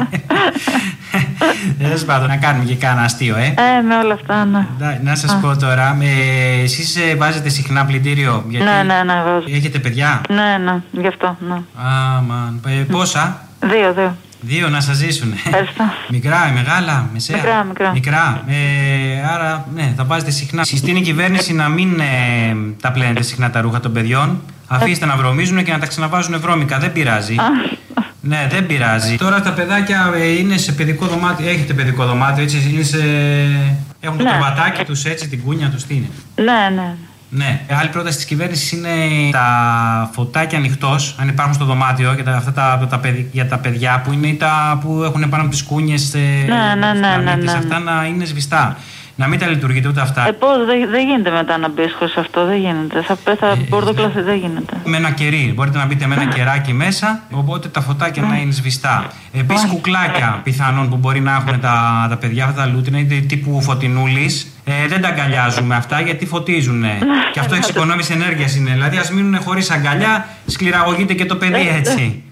Δεν 1.78 2.04
πάντων, 2.06 2.28
να 2.28 2.36
κάνουμε 2.36 2.64
και 2.64 2.74
κάνα 2.74 3.02
αστείο, 3.02 3.36
ε. 3.36 3.46
Ε, 3.46 3.82
με 3.82 3.96
όλα 3.96 4.14
αυτά, 4.14 4.44
ναι. 4.44 4.66
Να 5.02 5.14
σας 5.14 5.38
πω 5.40 5.56
τώρα, 5.56 5.98
ε, 6.00 6.62
εσείς 6.62 6.96
ε, 6.96 7.14
βάζετε 7.14 7.48
συχνά 7.48 7.84
πλυντήριο. 7.84 8.44
Γιατί 8.48 8.64
ναι, 8.66 8.82
ναι, 8.82 9.02
ναι, 9.02 9.22
βάζω. 9.22 9.44
Έχετε 9.48 9.78
παιδιά; 9.78 10.20
Ναι, 10.28 10.58
ναι, 10.64 10.82
γι' 10.90 11.06
αυτό, 11.06 11.36
ναι. 11.48 11.54
Α, 11.54 12.20
μαν. 12.26 12.60
Ε, 12.66 12.82
πόσα; 12.92 13.42
Δύο, 13.60 13.92
δύο. 13.92 14.16
Δύο 14.40 14.68
να 14.68 14.80
σας 14.80 14.96
ζήσουν. 14.96 15.32
Ευχαριστώ. 15.46 15.84
μικρά, 16.08 16.50
μεγάλα, 16.54 17.08
μεσαία. 17.12 17.36
Μικρά, 17.36 17.64
μικρά. 17.64 17.92
μικρά. 17.92 18.44
Ε, 18.46 18.54
άρα, 19.34 19.66
ναι, 19.74 19.92
θα 19.96 20.04
βάζετε 20.04 20.30
συχνά. 20.30 20.64
Συστήνει 20.64 20.98
η 20.98 21.02
κυβέρνηση 21.02 21.52
να 21.52 21.68
μην 21.68 22.00
ε, 22.00 22.04
τα 22.80 22.92
πλένετε 22.92 23.22
συχνά 23.22 23.50
τα 23.50 23.60
ρούχα 23.60 23.80
των 23.80 23.92
παιδιών. 23.92 24.42
Αφήστε 24.66 25.06
να 25.06 25.16
βρωμίζουν 25.16 25.64
και 25.64 25.72
να 25.72 25.78
τα 25.78 25.86
ξαναβάζουν 25.86 26.40
βρώμικα. 26.40 26.78
Δεν 26.78 26.92
πειράζει. 26.92 27.34
Ναι, 28.20 28.46
δεν 28.50 28.66
πειράζει. 28.66 29.16
Τώρα 29.16 29.40
τα 29.40 29.52
παιδάκια 29.52 30.12
ε, 30.16 30.26
είναι 30.28 30.56
σε 30.56 30.72
παιδικό 30.72 31.06
δωμάτιο. 31.06 31.48
Έχετε 31.48 31.72
παιδικό 31.72 32.04
δωμάτιο, 32.06 32.42
έτσι. 32.42 32.70
Είναι 32.74 32.82
σε... 32.82 32.98
Έχουν 34.00 34.18
το 34.18 34.24
Ναι. 34.24 34.30
κρεβατάκι 34.30 34.84
τους, 34.84 35.04
έτσι, 35.04 35.28
την 35.28 35.42
κούνια 35.42 35.68
τους. 35.68 35.84
Τι 35.84 35.94
είναι; 35.94 36.08
Ναι, 36.34 36.74
ναι. 36.82 36.94
Ναι. 37.30 37.60
Άλλη 37.80 37.88
πρόταση 37.88 38.16
της 38.16 38.24
κυβέρνησης 38.24 38.72
είναι 38.72 38.90
τα 39.32 40.10
φωτάκια 40.12 40.58
ανοιχτός, 40.58 41.14
αν 41.20 41.28
υπάρχουν 41.28 41.54
στο 41.54 41.64
δωμάτιο, 41.64 42.12
για 42.14 42.24
τα, 42.24 42.36
αυτά 42.36 42.52
τα, 42.52 42.86
τα, 42.90 42.98
παιδι- 42.98 43.28
για 43.32 43.46
τα 43.48 43.58
παιδιά 43.58 44.00
που 44.04 44.12
είναι 44.12 44.26
ή 44.26 44.34
τα 44.34 44.78
που 44.80 45.02
έχουν 45.02 45.28
πάνω 45.28 45.42
από 45.42 45.50
τις 45.52 45.62
κούνιες. 45.62 46.14
Ναι, 46.14 46.74
ναι, 46.78 46.92
ναι, 46.92 47.16
ναι, 47.16 47.34
ναι. 47.34 47.52
Αυτά 47.52 47.78
να 47.78 48.04
είναι 48.04 48.24
σβηστά. 48.24 48.76
Να 49.20 49.26
μην 49.28 49.38
τα 49.38 49.46
λειτουργείτε 49.46 49.88
ούτε 49.88 50.00
αυτά. 50.00 50.28
Ε, 50.28 50.30
πώς, 50.32 50.56
δεν, 50.66 50.90
δεν 50.90 51.06
γίνεται 51.06 51.30
μετά 51.30 51.58
να 51.58 51.68
μπει 51.68 51.90
χωρίς 51.98 52.16
αυτό, 52.16 52.44
δεν 52.46 52.56
γίνεται. 52.58 53.02
Θα, 53.02 53.16
πέ- 53.24 53.42
Ε, 53.42 53.46
θα 53.46 53.56
μπορδοκλαθεί, 53.68 54.20
δεν 54.20 54.36
γίνεται. 54.36 54.76
Με 54.84 54.96
ένα 54.96 55.10
κερί. 55.10 55.52
Μπορείτε 55.54 55.78
να 55.78 55.86
μπείτε 55.86 56.06
με 56.06 56.14
ένα 56.14 56.24
κεράκι 56.24 56.72
μέσα, 56.72 57.22
οπότε 57.30 57.68
τα 57.68 57.80
φωτάκια 57.80 58.22
να 58.22 58.36
είναι 58.36 58.52
σβηστά. 58.52 59.06
Επίσης, 59.32 59.64
κουκλάκια 59.70 60.40
πιθανόν 60.44 60.88
που 60.88 60.96
μπορεί 60.96 61.20
να 61.20 61.32
έχουν 61.32 61.60
τα, 61.60 62.06
τα 62.10 62.16
παιδιά 62.16 62.44
αυτά 62.44 62.60
τα 62.62 62.66
λούτρινα, 62.66 62.98
είναι 62.98 63.14
τύπου 63.20 63.60
φωτεινούλης. 63.62 64.46
Ε, 64.64 64.72
δεν 64.88 65.00
τα 65.00 65.08
αγκαλιάζουμε 65.08 65.74
αυτά 65.76 66.00
γιατί 66.00 66.26
φωτίζουν. 66.26 66.84
και 67.32 67.40
αυτό 67.40 67.54
εξοικονόμηση 67.54 68.12
ενέργειας 68.12 68.56
είναι. 68.56 68.70
Δηλαδή, 68.70 68.96
ας 68.96 69.10
μείνουν 69.10 69.40
χωρίς 69.40 69.70
αγκαλιά, 69.70 70.28
σκληραγωγείται 70.46 71.14
και 71.14 71.24
το 71.24 71.36
παιδί 71.36 71.68
έτσι. 71.78 72.22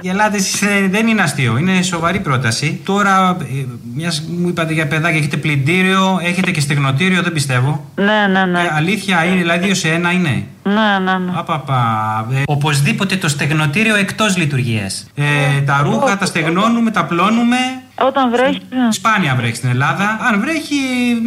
Γελάτε 0.00 0.36
εσείς, 0.36 0.62
ε, 0.62 0.88
δεν 0.90 1.06
είναι 1.06 1.22
αστείο, 1.22 1.58
είναι 1.58 1.82
σοβαρή 1.82 2.20
πρόταση. 2.20 2.80
Τώρα, 2.84 3.36
ε, 3.40 3.64
μιας 3.94 4.22
μου 4.38 4.48
είπατε 4.48 4.72
για 4.72 4.86
παιδάκια, 4.86 5.18
έχετε 5.18 5.36
πλυντήριο, 5.36 6.18
έχετε 6.22 6.50
και 6.50 6.60
στεγνοτήριο, 6.60 7.22
δεν 7.22 7.32
πιστεύω. 7.32 7.84
Ναι, 7.94 8.26
ναι, 8.32 8.44
ναι. 8.44 8.60
Ε, 8.60 8.70
αλήθεια 8.74 9.24
είναι, 9.24 9.36
δηλαδή 9.36 9.64
δύο 9.64 9.74
σε 9.74 9.88
ένα 9.88 10.10
είναι. 10.10 10.44
Ναι, 10.62 10.98
ναι, 11.04 11.18
ναι. 11.18 11.32
Απαπα. 11.34 12.26
Ε, 12.32 12.42
οπωσδήποτε 12.46 13.16
το 13.16 13.28
στεγνοτήριο 13.28 13.96
εκτός 13.96 14.36
λειτουργίας. 14.36 15.06
Ε, 15.14 15.60
τα 15.60 15.80
ρούχα 15.84 16.18
τα 16.18 16.26
στεγνώνουμε, 16.26 16.90
τα 16.90 17.04
πλώνουμε. 17.04 17.56
Όταν 18.00 18.30
βρέχει. 18.30 18.60
Σπάνια 18.88 19.34
βρέχει 19.34 19.54
στην 19.54 19.68
Ελλάδα. 19.68 20.18
Αν 20.32 20.40
βρέχει 20.40 20.76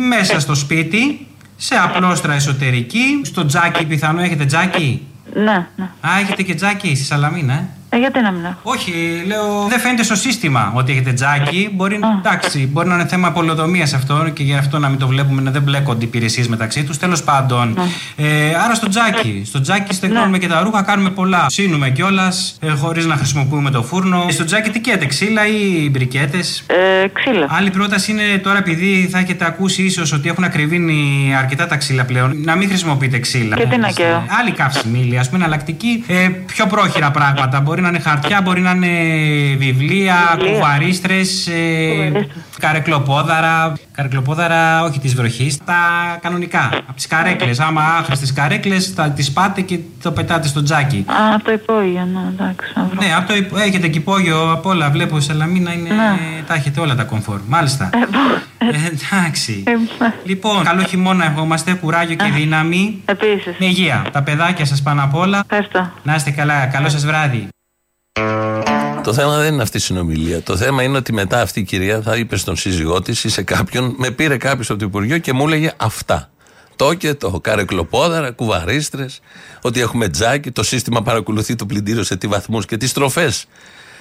μέσα 0.07 0.39
στο 0.39 0.55
σπίτι, 0.55 1.27
σε 1.57 1.75
απλόστρα 1.75 2.33
εσωτερική, 2.33 3.21
στο 3.23 3.45
τζάκι 3.45 3.85
πιθανό 3.85 4.21
έχετε 4.21 4.45
τζάκι; 4.45 5.07
Ναι, 5.33 5.67
ναι. 5.75 5.83
Α, 6.01 6.19
έχετε 6.21 6.41
και 6.43 6.55
τζάκι 6.55 6.95
στη 6.95 7.05
Σαλαμίνα, 7.05 7.53
ε. 7.53 7.67
Ε, 7.97 7.99
γιατί 7.99 8.21
να 8.21 8.31
μην 8.31 8.45
έχω; 8.45 8.55
Όχι, 8.63 8.91
λέω, 9.27 9.67
δεν 9.69 9.79
φαίνεται 9.79 10.03
στο 10.03 10.15
σύστημα 10.15 10.71
ότι 10.75 10.91
έχετε 10.91 11.11
τζάκι. 11.13 11.69
Μπορεί, 11.73 11.99
εντάξει, 12.17 12.69
μπορεί 12.71 12.87
να 12.87 12.93
είναι 12.93 13.05
θέμα 13.05 13.31
πολεοδομίας 13.31 13.93
αυτό 13.93 14.29
και 14.33 14.43
γι' 14.43 14.55
αυτό 14.55 14.79
να 14.79 14.89
μην 14.89 14.99
το 14.99 15.07
βλέπουμε 15.07 15.41
να 15.41 15.51
δεν 15.51 15.61
μπλέκονται 15.61 16.03
οι 16.03 16.07
υπηρεσίες 16.07 16.47
μεταξύ 16.47 16.83
τους. 16.83 16.97
Τέλος 16.97 17.23
πάντων. 17.23 17.77
Ε, 18.15 18.53
άρα 18.65 18.73
στο 18.75 18.87
τζάκι. 18.89 19.41
Στο 19.45 19.61
τζάκι 19.61 19.93
στεγνώνουμε 19.93 20.37
και 20.37 20.47
τα 20.47 20.61
ρούχα, 20.61 20.81
κάνουμε 20.81 21.09
πολλά. 21.09 21.45
Σύνουμε 21.49 21.89
κιόλας, 21.89 22.57
ε, 22.61 22.69
χωρίς 22.69 23.05
να 23.05 23.15
χρησιμοποιούμε 23.15 23.71
το 23.71 23.83
φούρνο. 23.83 24.25
Ε, 24.27 24.31
Στο 24.31 24.45
τζάκι 24.45 24.69
τι 24.69 24.79
καίτε, 24.79 25.05
ξύλα 25.05 25.47
ή 25.47 25.89
μπρικέτες; 25.89 26.63
Ε, 26.67 27.07
ξύλα. 27.07 27.45
Άλλη 27.49 27.69
πρόταση 27.69 28.11
είναι 28.11 28.37
τώρα, 28.43 28.57
επειδή 28.57 29.07
θα 29.11 29.19
έχετε 29.19 29.45
ακούσει 29.45 29.83
ίσως 29.83 30.11
ότι 30.13 30.29
έχουν 30.29 30.43
ακριβήνει 30.43 31.33
αρκετά 31.37 31.67
τα 31.67 31.75
ξύλα 31.75 32.03
πλέον, 32.03 32.41
να 32.43 32.55
μην 32.55 32.67
χρησιμοποιείτε 32.67 33.19
ξύλα. 33.19 33.55
Και 33.55 33.65
τι 33.65 33.77
να 33.77 33.89
καίω. 33.89 34.25
Άλλη 34.39 34.51
καύσιμη 34.51 34.99
ύλη, 34.99 35.17
ας 35.19 35.29
πούμε, 35.29 35.43
εναλλακτική. 35.43 36.03
Ε, 36.07 36.27
πιο 36.45 36.65
πρόχειρα 36.65 37.11
πράγματα. 37.11 37.61
Μπορεί 37.61 37.81
να 37.91 37.97
είναι 37.97 38.09
χαρτιά, 38.09 38.41
μπορεί 38.41 38.61
να 38.61 38.71
είναι 38.71 38.87
βιβλία, 39.57 40.15
κουβαρίστρες, 40.39 41.47
ε, 41.47 42.11
καρεκλοπόδαρα. 42.59 43.73
Καρεκλοπόδαρα, 43.91 44.83
όχι 44.83 44.99
της 44.99 45.15
βροχής, 45.15 45.57
τα 45.65 45.75
κανονικά. 46.21 46.69
Από 46.73 46.93
τις 46.95 47.07
καρέκλες. 47.07 47.59
Άμα 47.59 47.81
άχρηστες 47.99 48.33
καρέκλες, 48.33 48.87
θα 48.95 49.09
τις 49.09 49.31
πάτε 49.31 49.61
και 49.61 49.79
το 50.03 50.11
πετάτε 50.11 50.47
στο 50.47 50.63
τζάκι. 50.63 51.05
Α, 51.07 51.33
από 51.35 51.43
το 51.43 51.51
υπόγειο, 51.51 52.07
ναι, 52.13 52.19
εντάξει. 52.33 52.71
να 52.75 52.83
βρω. 52.83 52.99
Ναι, 53.01 53.13
από 53.15 53.27
το 53.27 53.35
υπο- 53.35 53.57
έχετε 53.57 53.87
και 53.87 53.97
υπόγειο 53.97 54.51
απ' 54.51 54.65
όλα. 54.65 54.89
Βλέπω 54.89 55.17
η 55.17 55.21
Σαλαμίνα 55.21 55.73
είναι. 55.73 55.89
Τα 56.47 56.53
έχετε 56.53 56.79
όλα 56.79 56.95
τα 56.95 57.03
κομφόρ. 57.03 57.39
Μάλιστα. 57.47 57.89
Ε, 58.57 58.67
εντάξει. 59.19 59.63
λοιπόν, 60.23 60.63
καλό 60.63 60.81
χειμώνα 60.83 61.25
ευχόμαστε. 61.25 61.73
Κουράγιο 61.73 62.15
και 62.15 62.31
δύναμη. 62.35 63.01
Επίσης. 63.05 63.55
Με 63.59 63.65
υγεία. 63.65 64.05
Τα 64.11 64.23
παιδάκια 64.23 64.65
σας 64.65 64.81
πάνω 64.81 65.03
απ' 65.03 65.15
όλα. 65.15 65.39
Ευχαριστώ. 65.49 65.91
Να 66.03 66.15
είστε 66.15 66.31
καλά. 66.31 66.65
Καλό 66.65 66.89
σας 66.89 67.05
βράδυ. 67.05 67.47
Το 69.03 69.13
θέμα 69.13 69.37
δεν 69.37 69.53
είναι 69.53 69.61
αυτή 69.61 69.77
η 69.77 69.79
συνομιλία. 69.79 70.41
Το 70.41 70.57
θέμα 70.57 70.83
είναι 70.83 70.97
ότι 70.97 71.13
μετά 71.13 71.41
αυτή 71.41 71.59
η 71.59 71.63
κυρία 71.63 72.01
θα 72.01 72.15
είπε 72.15 72.37
στον 72.37 72.55
σύζυγό 72.55 73.01
της 73.01 73.23
ή 73.23 73.29
σε 73.29 73.41
κάποιον, 73.41 73.95
με 73.97 74.11
πήρε 74.11 74.37
κάποιος 74.37 74.69
από 74.69 74.79
το 74.79 74.85
Υπουργείο 74.85 75.17
και 75.17 75.33
μου 75.33 75.47
έλεγε 75.47 75.73
αυτά. 75.77 76.31
Το 76.75 76.93
και 76.93 77.13
το, 77.13 77.39
καρεκλοπόδαρα, 77.39 78.31
κουβαρίστρες, 78.31 79.19
ότι 79.61 79.79
έχουμε 79.79 80.09
τζάκι, 80.09 80.51
το 80.51 80.63
σύστημα 80.63 81.01
παρακολουθεί 81.01 81.55
το 81.55 81.65
πλυντήριο 81.65 82.03
σε 82.03 82.15
τι 82.15 82.27
βαθμούς 82.27 82.65
και 82.65 82.77
τις 82.77 82.89
στροφές. 82.89 83.45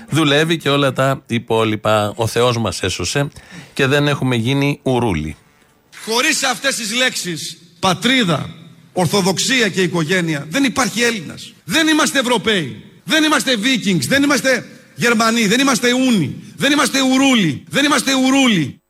Δουλεύει 0.09 0.57
και 0.57 0.69
όλα 0.69 0.93
τα 0.93 1.23
υπόλοιπα. 1.27 2.13
Ο 2.17 2.27
Θεός 2.27 2.59
μας 2.59 2.83
έσωσε 2.83 3.29
και 3.75 3.87
δεν 3.87 4.09
έχουμε 4.09 4.37
γίνει 4.37 4.81
ουρούλι. 4.83 5.37
Χωρίς 6.05 6.43
αυτές 6.43 6.77
τις 6.77 6.95
λέξεις 6.95 7.59
πατρίδα, 7.79 8.51
ορθοδοξία 8.93 9.69
και 9.69 9.83
οικογένεια 9.83 10.47
δεν 10.49 10.65
υπάρχει 10.65 11.03
Έλληνας. 11.03 11.53
Δεν 11.65 11.89
είμαστε 11.89 12.19
Ευρωπαίοι. 12.19 12.85
Δεν 13.09 13.25
είμαστε 13.25 13.57
Vikings. 13.63 14.07
Δεν 14.09 14.23
είμαστε 14.23 14.67
Γερμανοί. 14.95 15.47
Δεν 15.47 15.61
είμαστε 15.61 15.93
Ούνοι. 15.93 16.37
Δεν 16.57 16.73
είμαστε 16.73 16.99
Ουρούλοι. 17.03 17.65
Δεν 17.69 17.85
είμαστε 17.85 18.13
Ουρούλοι. 18.15 18.81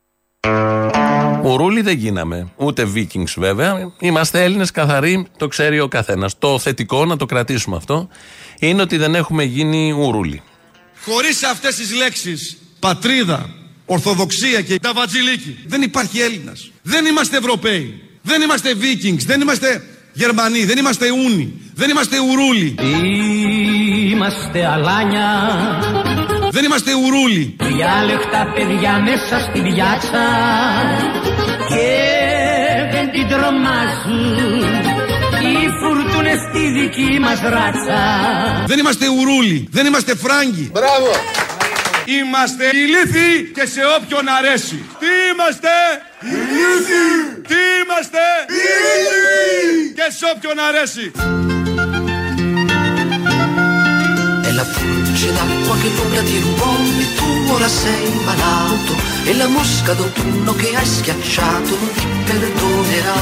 Ουρούλι 1.43 1.81
δεν 1.81 1.97
γίναμε. 1.97 2.51
Ούτε 2.55 2.91
Vikings 2.95 3.33
βέβαια. 3.35 3.73
Είμαστε 3.99 4.43
Έλληνες 4.43 4.71
καθαροί, 4.71 5.27
το 5.37 5.47
ξέρει 5.47 5.79
ο 5.79 5.87
καθένας. 5.87 6.37
Το 6.39 6.59
θετικό, 6.59 7.05
να 7.05 7.17
το 7.17 7.25
κρατήσουμε 7.25 7.75
αυτό, 7.75 8.07
είναι 8.59 8.81
ότι 8.81 8.97
δεν 8.97 9.15
έχουμε 9.15 9.43
γίνει 9.43 9.91
ουρούλι. 9.91 10.41
Χωρίς 11.05 11.43
αυτές 11.43 11.75
τις 11.75 11.93
λέξεις 11.95 12.57
πατρίδα, 12.79 13.49
ορθοδοξία 13.85 14.61
και 14.61 14.79
τα 14.79 14.93
βατζιλίκι 14.93 15.57
δεν 15.67 15.81
υπάρχει 15.81 16.19
Έλληνας. 16.19 16.71
Δεν 16.81 17.05
είμαστε 17.05 17.37
Ευρωπαίοι. 17.37 18.01
Δεν 18.21 18.41
είμαστε 18.41 18.73
Vikings. 18.73 19.25
Δεν 19.25 19.41
είμαστε 19.41 19.83
Γερμανοί. 20.13 20.65
Δεν 20.65 20.77
είμαστε 20.77 21.11
Ούνοι. 21.11 21.53
Δεν 21.73 21.89
είμαστε 21.89 22.17
Ουρούλοι. 22.19 22.75
Είμαστε 24.11 24.65
αλάνια 24.73 25.27
Δεν 26.49 26.63
είμαστε 26.63 26.91
Ουρούλοι. 26.93 27.55
Διάλεκτα 27.59 28.51
παιδιά 28.55 28.93
μέσα 28.99 29.39
στην 29.39 29.63
πιάτσα 29.63 30.25
Και 31.67 31.89
δεν 32.91 33.11
την 33.11 33.27
τρομάζουν 33.27 34.37
Οι 35.41 35.67
φουρτούνες 35.79 36.39
στη 36.49 36.67
δική 36.79 37.19
μας 37.19 37.39
ράτσα 37.41 38.01
Δεν 38.65 38.79
είμαστε 38.79 39.05
Ουρούλοι. 39.07 39.67
Δεν 39.71 39.85
είμαστε 39.85 40.15
Φράγκοι. 40.15 40.69
Μπράβο. 40.73 41.11
Είμαστε 42.05 42.63
ηλίθιοι 42.73 43.51
και 43.55 43.65
σε 43.65 43.81
όποιον 43.97 44.25
αρέσει. 44.37 44.85
Τι 44.99 45.11
είμαστε; 45.31 45.73
Ηλίθιοι. 46.21 47.11
Τι 47.49 47.59
είμαστε; 47.81 48.23
Ηλίθιοι. 48.61 49.93
Και 49.97 50.07
σε 50.17 50.25
όποιον 50.35 50.57
αρέσει. 50.69 51.11
che 55.82 55.88
nulla 55.96 56.22
ti 56.22 56.38
rubò 56.38 56.72
e 57.02 57.06
tu 57.16 57.52
ora 57.52 57.68
sei 57.68 58.12
malato 58.24 58.94
e 59.24 59.36
la 59.36 59.48
mosca 59.48 59.92
d'autunno 59.94 60.54
che 60.54 60.74
hai 60.76 60.86
schiacciato 60.86 61.70
non 61.80 61.92
ti 61.92 62.06
perdonerà. 62.24 63.20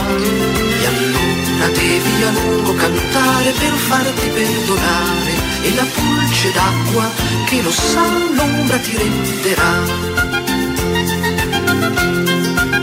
E 0.80 0.86
allora 0.92 1.66
devi 1.80 2.22
a 2.22 2.30
lungo 2.38 2.74
cantare 2.74 3.50
per 3.60 3.74
farti 3.88 4.28
perdonare 4.28 5.32
e 5.62 5.74
la 5.74 5.86
pulce 5.94 6.52
d'acqua 6.52 7.06
che 7.46 7.62
lo 7.62 7.70
sa 7.70 8.04
l'ombra 8.36 8.76
ti 8.78 8.96
renderà. 8.96 9.72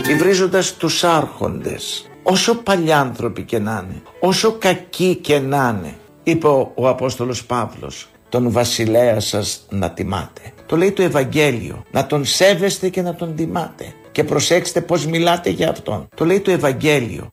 υβρίζοντας 0.08 0.76
τους 0.76 1.04
άρχοντες 1.04 2.06
όσο 2.22 2.54
παλιάνθρωποι 2.54 3.42
και 3.42 3.58
να 3.58 3.84
είναι 3.84 4.02
όσο 4.20 4.52
κακοί 4.52 5.14
και 5.16 5.38
να 5.38 5.76
είναι 5.78 5.94
είπε 6.22 6.46
ο, 6.46 6.72
ο 6.74 6.88
Απόστολος 6.88 7.44
Παύλος 7.44 8.08
τον 8.33 8.51
βασιλέα 8.51 9.19
σας 9.19 9.65
να 9.69 9.91
τιμάτε 9.91 10.41
το 10.65 10.77
λέει 10.77 10.91
το 10.91 11.01
Ευαγγέλιο 11.01 11.83
να 11.91 12.05
τον 12.05 12.25
σέβεστε 12.25 12.89
και 12.89 13.01
να 13.01 13.15
τον 13.15 13.35
τιμάτε 13.35 13.93
και 14.11 14.23
προσέξτε 14.23 14.81
πως 14.81 15.05
μιλάτε 15.05 15.49
για 15.49 15.69
αυτόν 15.69 16.07
το 16.15 16.25
λέει 16.25 16.39
το 16.39 16.51
Ευαγγέλιο 16.51 17.29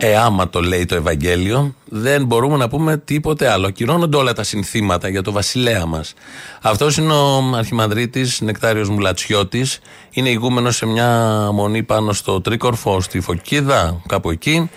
Ε, 0.00 0.16
άμα 0.16 0.48
το 0.48 0.60
λέει 0.60 0.84
το 0.84 0.94
Ευαγγέλιο, 0.94 1.74
δεν 1.84 2.24
μπορούμε 2.24 2.56
να 2.56 2.68
πούμε 2.68 2.96
τίποτε 2.96 3.48
άλλο. 3.48 3.70
Κυρώνονται 3.70 4.16
όλα 4.16 4.32
τα 4.32 4.42
συνθήματα 4.42 5.08
για 5.08 5.22
το 5.22 5.32
βασιλέα 5.32 5.86
μας. 5.86 6.14
Αυτός 6.62 6.96
είναι 6.96 7.12
ο 7.12 7.56
Αρχιμανδρίτης 7.56 8.40
Νεκτάριος 8.40 8.88
Μουλατσιώτης. 8.88 9.78
Είναι 10.10 10.28
ηγούμενος 10.28 10.76
σε 10.76 10.86
μια 10.86 11.08
μονή 11.52 11.82
πάνω 11.82 12.12
στο 12.12 12.40
Τρίκορφο, 12.40 13.00
στη 13.00 13.20
Φωκίδα, 13.20 14.02
κάπου 14.06 14.30
εκεί. 14.30 14.70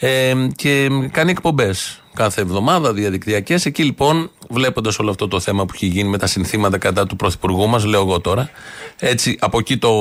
Ε, 0.00 0.34
και 0.56 0.88
κάνει 1.10 1.30
εκπομπές 1.30 2.02
κάθε 2.18 2.40
εβδομάδα 2.40 2.92
διαδικτυακές. 2.92 3.66
Εκεί 3.66 3.82
λοιπόν, 3.82 4.30
βλέποντας 4.48 4.98
όλο 4.98 5.10
αυτό 5.10 5.28
το 5.28 5.40
θέμα 5.40 5.64
που 5.64 5.72
έχει 5.74 5.86
γίνει 5.86 6.08
με 6.08 6.18
τα 6.18 6.26
συνθήματα 6.26 6.78
κατά 6.78 7.06
του 7.06 7.16
Πρωθυπουργού 7.16 7.68
μας, 7.68 7.84
λέω 7.84 8.00
εγώ 8.00 8.20
τώρα, 8.20 8.50
έτσι 8.98 9.36
από 9.40 9.58
εκεί 9.58 9.76
το 9.76 9.92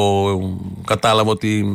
κατάλαβα 0.86 1.30
ότι 1.30 1.66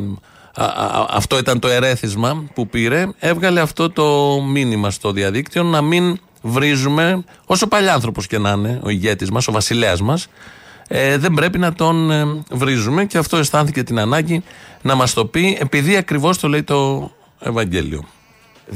α, 0.55 0.65
α, 0.65 1.05
αυτό 1.09 1.37
ήταν 1.37 1.59
το 1.59 1.67
ερέθισμα 1.67 2.43
που 2.53 2.67
πήρε. 2.67 3.07
Έβγαλε 3.19 3.59
αυτό 3.59 3.89
το 3.89 4.39
μήνυμα 4.41 4.89
στο 4.91 5.11
διαδίκτυο 5.11 5.63
να 5.63 5.81
μην 5.81 6.19
βρίζουμε, 6.41 7.23
όσο 7.45 7.67
παλιάνθρωπο 7.67 8.21
και 8.21 8.37
να 8.37 8.51
είναι 8.51 8.79
ο 8.83 8.89
ηγέτης 8.89 9.31
μας, 9.31 9.47
ο 9.47 9.51
βασιλέας 9.51 10.01
μας, 10.01 10.27
ε, 10.87 11.17
δεν 11.17 11.33
πρέπει 11.33 11.57
να 11.57 11.73
τον 11.73 12.11
ε, 12.11 12.25
βρίζουμε 12.51 13.05
και 13.05 13.17
αυτό 13.17 13.37
αισθάνθηκε 13.37 13.83
την 13.83 13.99
ανάγκη 13.99 14.43
να 14.81 14.95
μας 14.95 15.13
το 15.13 15.25
πει, 15.25 15.57
επειδή 15.59 15.95
ακριβώς 15.95 16.37
το 16.37 16.47
λέει 16.47 16.63
το 16.63 17.11
Ευαγγέλιο. 17.39 18.03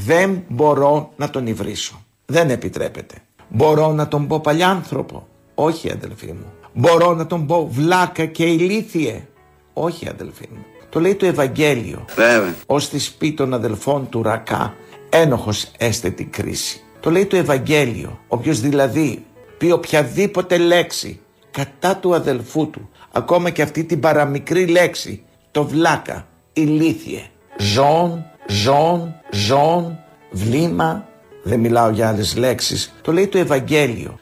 Δεν 0.05 0.43
μπορώ 0.47 1.11
να 1.15 1.29
τον 1.29 1.47
υβρίσω. 1.47 2.05
Δεν 2.25 2.49
επιτρέπεται. 2.49 3.15
Μπορώ 3.49 3.91
να 3.91 4.07
τον 4.07 4.27
πω 4.27 4.39
παλιάνθρωπο. 4.39 5.27
Όχι, 5.55 5.91
αδελφοί 5.91 6.27
μου. 6.27 6.53
Μπορώ 6.73 7.13
να 7.13 7.27
τον 7.27 7.45
πω 7.45 7.67
βλάκα 7.71 8.25
και 8.25 8.45
ηλίθιε. 8.45 9.27
Όχι, 9.73 10.09
αδελφοί 10.09 10.47
μου. 10.53 10.65
Το 10.89 10.99
λέει 10.99 11.15
το 11.15 11.25
Ευαγγέλιο. 11.25 12.05
Βέβαια. 12.15 12.55
Ως 12.65 12.89
τη 12.89 13.09
πει 13.17 13.33
των 13.33 13.53
αδελφών 13.53 14.09
του 14.09 14.23
Ρακά, 14.23 14.73
ένοχος 15.09 15.71
έστε 15.77 16.09
την 16.09 16.31
κρίση. 16.31 16.81
Το 16.99 17.11
λέει 17.11 17.25
το 17.25 17.35
Ευαγγέλιο. 17.35 18.19
Όποιος 18.27 18.59
δηλαδή 18.59 19.25
πει 19.57 19.71
οποιαδήποτε 19.71 20.57
λέξη 20.57 21.19
κατά 21.51 21.95
του 21.95 22.15
αδελφού 22.15 22.69
του, 22.69 22.89
ακόμα 23.11 23.49
και 23.49 23.61
αυτή 23.61 23.83
την 23.83 23.99
παραμικρή 23.99 24.67
λέξη, 24.67 25.23
το 25.51 25.63
βλάκα, 25.63 26.27
ηλίθιε, 26.53 27.21
ζών, 27.57 28.25
ζών, 28.47 29.13
ζών, 29.31 29.97
βλήμα, 30.31 31.07
δεν 31.43 31.59
μιλάω 31.59 31.89
για 31.89 32.07
άλλες 32.07 32.35
λέξεις, 32.35 32.93
το 33.01 33.11
λέει 33.11 33.27
το 33.27 33.37
Ευαγγέλιο. 33.37 34.19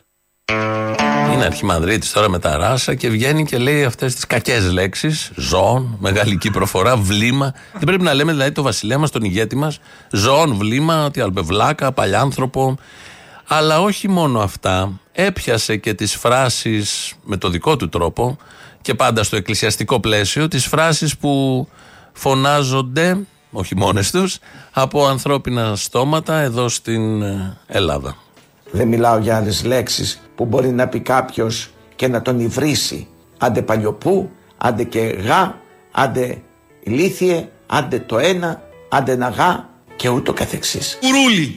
Είναι 1.34 1.46
αρχιμανδρίτης 1.46 2.12
τώρα 2.12 2.30
με 2.30 2.40
τα 2.40 2.58
ράσα 2.58 2.96
και 2.96 3.10
βγαίνει 3.10 3.46
και 3.46 3.58
λέει 3.58 3.84
αυτές 3.84 4.16
τις 4.16 4.26
κακές 4.28 4.72
λέξεις, 4.72 5.32
ζών, 5.36 5.98
μεγαλική 6.00 6.52
προφορά, 6.52 6.98
βλήμα. 6.98 7.54
Δεν 7.74 7.84
πρέπει 7.84 8.04
να 8.04 8.14
λέμε 8.14 8.32
δηλαδή 8.32 8.52
το 8.52 8.62
βασιλέα 8.62 8.98
μας, 8.98 9.12
τον 9.12 9.24
ηγέτη 9.24 9.56
μας, 9.56 9.80
ζών, 10.12 10.56
βλήμα, 10.56 11.12
τι 11.12 11.22
αλπευλάκα, 11.22 11.92
παλιάνθρωπο. 11.92 12.78
Αλλά 13.48 13.82
όχι 13.82 14.08
μόνο 14.08 14.40
αυτά, 14.40 15.00
έπιασε 15.12 15.76
και 15.76 15.94
τις 15.94 16.16
φράσεις 16.16 17.14
με 17.24 17.38
το 17.38 17.50
δικό 17.50 17.76
του 17.76 17.90
τρόπο 17.90 18.38
και 18.82 18.94
πάντα 18.94 19.24
στο 19.24 19.36
εκκλησιαστικό 19.36 20.00
πλαίσιο, 20.00 20.48
τις 20.48 20.66
φράσεις 20.66 21.18
που 21.18 21.68
φωνάζονται, 22.14 23.18
όχι 23.56 23.76
μόνες 23.76 24.12
τους, 24.12 24.40
από 24.72 25.06
ανθρώπινα 25.06 25.76
στόματα 25.76 26.40
εδώ 26.40 26.70
στην 26.70 27.22
ε, 27.22 27.58
Ελλάδα. 27.68 28.16
Δεν 28.72 28.88
μιλάω 28.88 29.18
για 29.18 29.36
άλλες 29.36 29.64
λέξεις 29.64 30.22
που 30.36 30.46
μπορεί 30.46 30.72
να 30.72 30.88
πει 30.88 31.00
κάποιος 31.00 31.70
και 31.96 32.08
να 32.08 32.22
τον 32.22 32.40
υβρίσει. 32.40 33.08
Άντε 33.38 33.62
παλιοπού, 33.62 34.30
άντε 34.58 34.84
και 34.84 35.00
γά, 35.00 35.56
άντε 35.92 36.42
ηλίθιε, 36.84 37.50
άντε 37.66 38.00
το 38.00 38.18
ένα, 38.18 38.62
άντε 38.90 39.16
να 39.16 39.30
γά 39.30 39.70
και 39.96 40.10
ούτω 40.10 40.34
καθεξής. 40.34 40.98
Κουρούλι. 41.02 41.56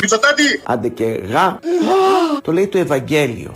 Μητσοτάτη! 0.00 0.60
Άντε 0.64 0.88
και 0.88 1.04
γα, 1.04 1.58
το 2.42 2.52
λέει 2.52 2.66
το 2.66 2.78
Ευαγγέλιο. 2.78 3.52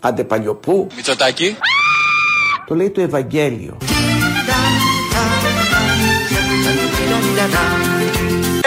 Άντε 0.00 0.24
παλιοπού. 0.24 0.86
Μητσοτάκη. 0.96 1.56
Το 2.66 2.74
λέει 2.74 2.90
το 2.90 3.00
Ευαγγέλιο. 3.00 3.76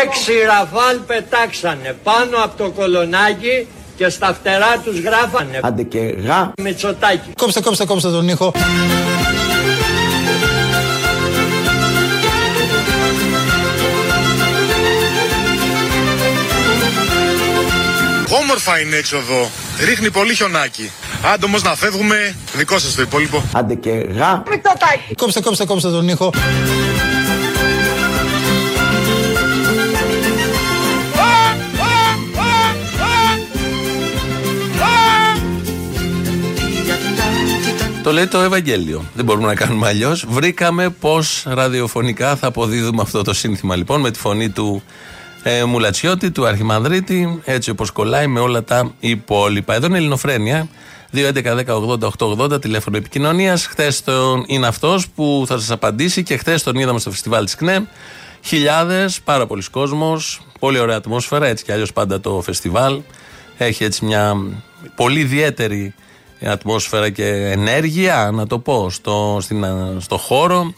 Έξι 0.05 0.31
ραφάλ 0.45 0.98
πετάξανε 1.07 1.95
πάνω 2.03 2.38
από 2.43 2.63
το 2.63 2.69
κολονάκι 2.69 3.67
και 3.98 4.09
στα 4.09 4.33
φτερά 4.33 4.77
τους 4.83 5.00
γράφανε 5.00 5.59
Άντε 5.62 5.83
και 5.83 6.00
γα 6.00 6.51
Μητσοτάκη 6.62 7.29
Κόψτε, 7.38 7.62
κόψτε, 7.62 7.86
κόψτε 7.86 8.09
τον 8.09 8.27
ήχο 8.27 8.51
Όμορφα 18.59 18.81
είναι 18.81 18.95
έξω 18.95 19.17
εδώ. 19.17 19.50
Ρίχνει 19.85 20.11
πολύ 20.11 20.35
χιονάκι. 20.35 20.91
Άντε 21.33 21.45
όμως 21.45 21.63
να 21.63 21.75
φεύγουμε, 21.75 22.35
δικό 22.53 22.79
σας 22.79 22.95
το 22.95 23.01
υπόλοιπο. 23.01 23.43
Άντε 23.53 23.75
και 23.75 23.89
γα 23.89 24.43
Μητσοτάκη 24.50 25.15
Κόψτε, 25.15 25.41
κόψτε, 25.41 25.65
κόψτε 25.65 25.89
τον 25.89 26.07
ήχο 26.07 26.31
Το 38.03 38.11
λέει 38.11 38.27
το 38.27 38.39
Ευαγγέλιο. 38.39 39.05
Δεν 39.13 39.25
μπορούμε 39.25 39.48
να 39.48 39.55
κάνουμε 39.55 39.87
αλλιώς. 39.87 40.25
Βρήκαμε 40.29 40.89
πώς 40.89 41.43
ραδιοφωνικά 41.48 42.35
θα 42.35 42.48
αποδίδουμε 42.48 43.01
αυτό 43.01 43.22
το 43.22 43.33
σύνθημα 43.33 43.75
λοιπόν 43.75 44.01
με 44.01 44.11
τη 44.11 44.19
φωνή 44.19 44.50
του 44.50 44.83
ε, 45.44 45.64
Μουλατσιώτη, 45.64 46.32
του 46.32 46.46
Αρχιμανδρίτη, 46.46 47.42
έτσι 47.44 47.70
όπως 47.70 47.92
κολλάει 47.92 48.28
με 48.28 48.40
όλα 48.40 48.64
τα 48.64 48.92
υπόλοιπα. 49.00 49.74
Εδώ 49.74 49.86
είναι 49.86 49.96
η 49.96 50.00
Ελληνοφρένεια. 50.00 50.68
2.11.10.80.880 51.14 52.62
τηλέφωνο 52.62 52.98
επικοινωνίας. 52.98 53.66
Χθες 53.66 54.04
είναι 54.46 54.68
αυτός 54.68 55.10
που 55.10 55.44
θα 55.48 55.58
σας 55.58 55.72
απαντήσει 55.72 56.24
και 56.24 56.38
χθες 56.38 56.64
τον 56.64 56.75
είδαμε 56.75 57.00
στο 57.00 57.12
φεστιβάλ 57.12 57.46
της 57.46 57.56
ΚΝΕ. 57.56 57.88
Χιλιάδες, 58.42 59.22
πάρα 59.22 59.48
πολλοί 59.48 59.64
κόσμος, 59.72 60.42
πολύ 60.60 60.80
ωραία 60.80 60.96
ατμόσφαιρα. 60.96 61.48
Έτσι 61.48 61.64
κι 61.64 61.72
αλλιώς 61.72 61.94
πάντα 61.94 62.20
το 62.20 62.42
φεστιβάλ 62.42 63.02
έχει 63.58 63.84
έτσι 63.84 64.06
μια 64.06 64.36
πολύ 64.96 65.20
ιδιαίτερη 65.20 65.94
ατμόσφαιρα 66.42 67.10
και 67.10 67.25
ενέργεια, 67.25 68.30
να 68.34 68.48
το 68.48 68.60
πω, 68.60 68.90
στο, 68.90 69.38
στην, 69.42 69.66
στο 69.98 70.18
χώρο. 70.18 70.74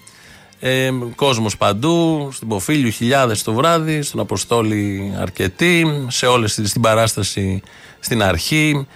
Ε, 0.64 0.92
κόσμος 1.16 1.58
παντού, 1.58 2.30
στην 2.32 2.48
Ποφίλιου 2.48 2.90
χιλιάδες 2.90 3.44
το 3.44 3.54
βράδυ, 3.54 4.02
στον 4.02 4.20
Αποστόλη 4.20 5.14
αρκετοί, 5.20 6.06
σε 6.08 6.26
όλες 6.26 6.52
στην 6.64 6.82
παράσταση 6.82 7.62
στην 8.00 8.24
αρχή. 8.24 8.88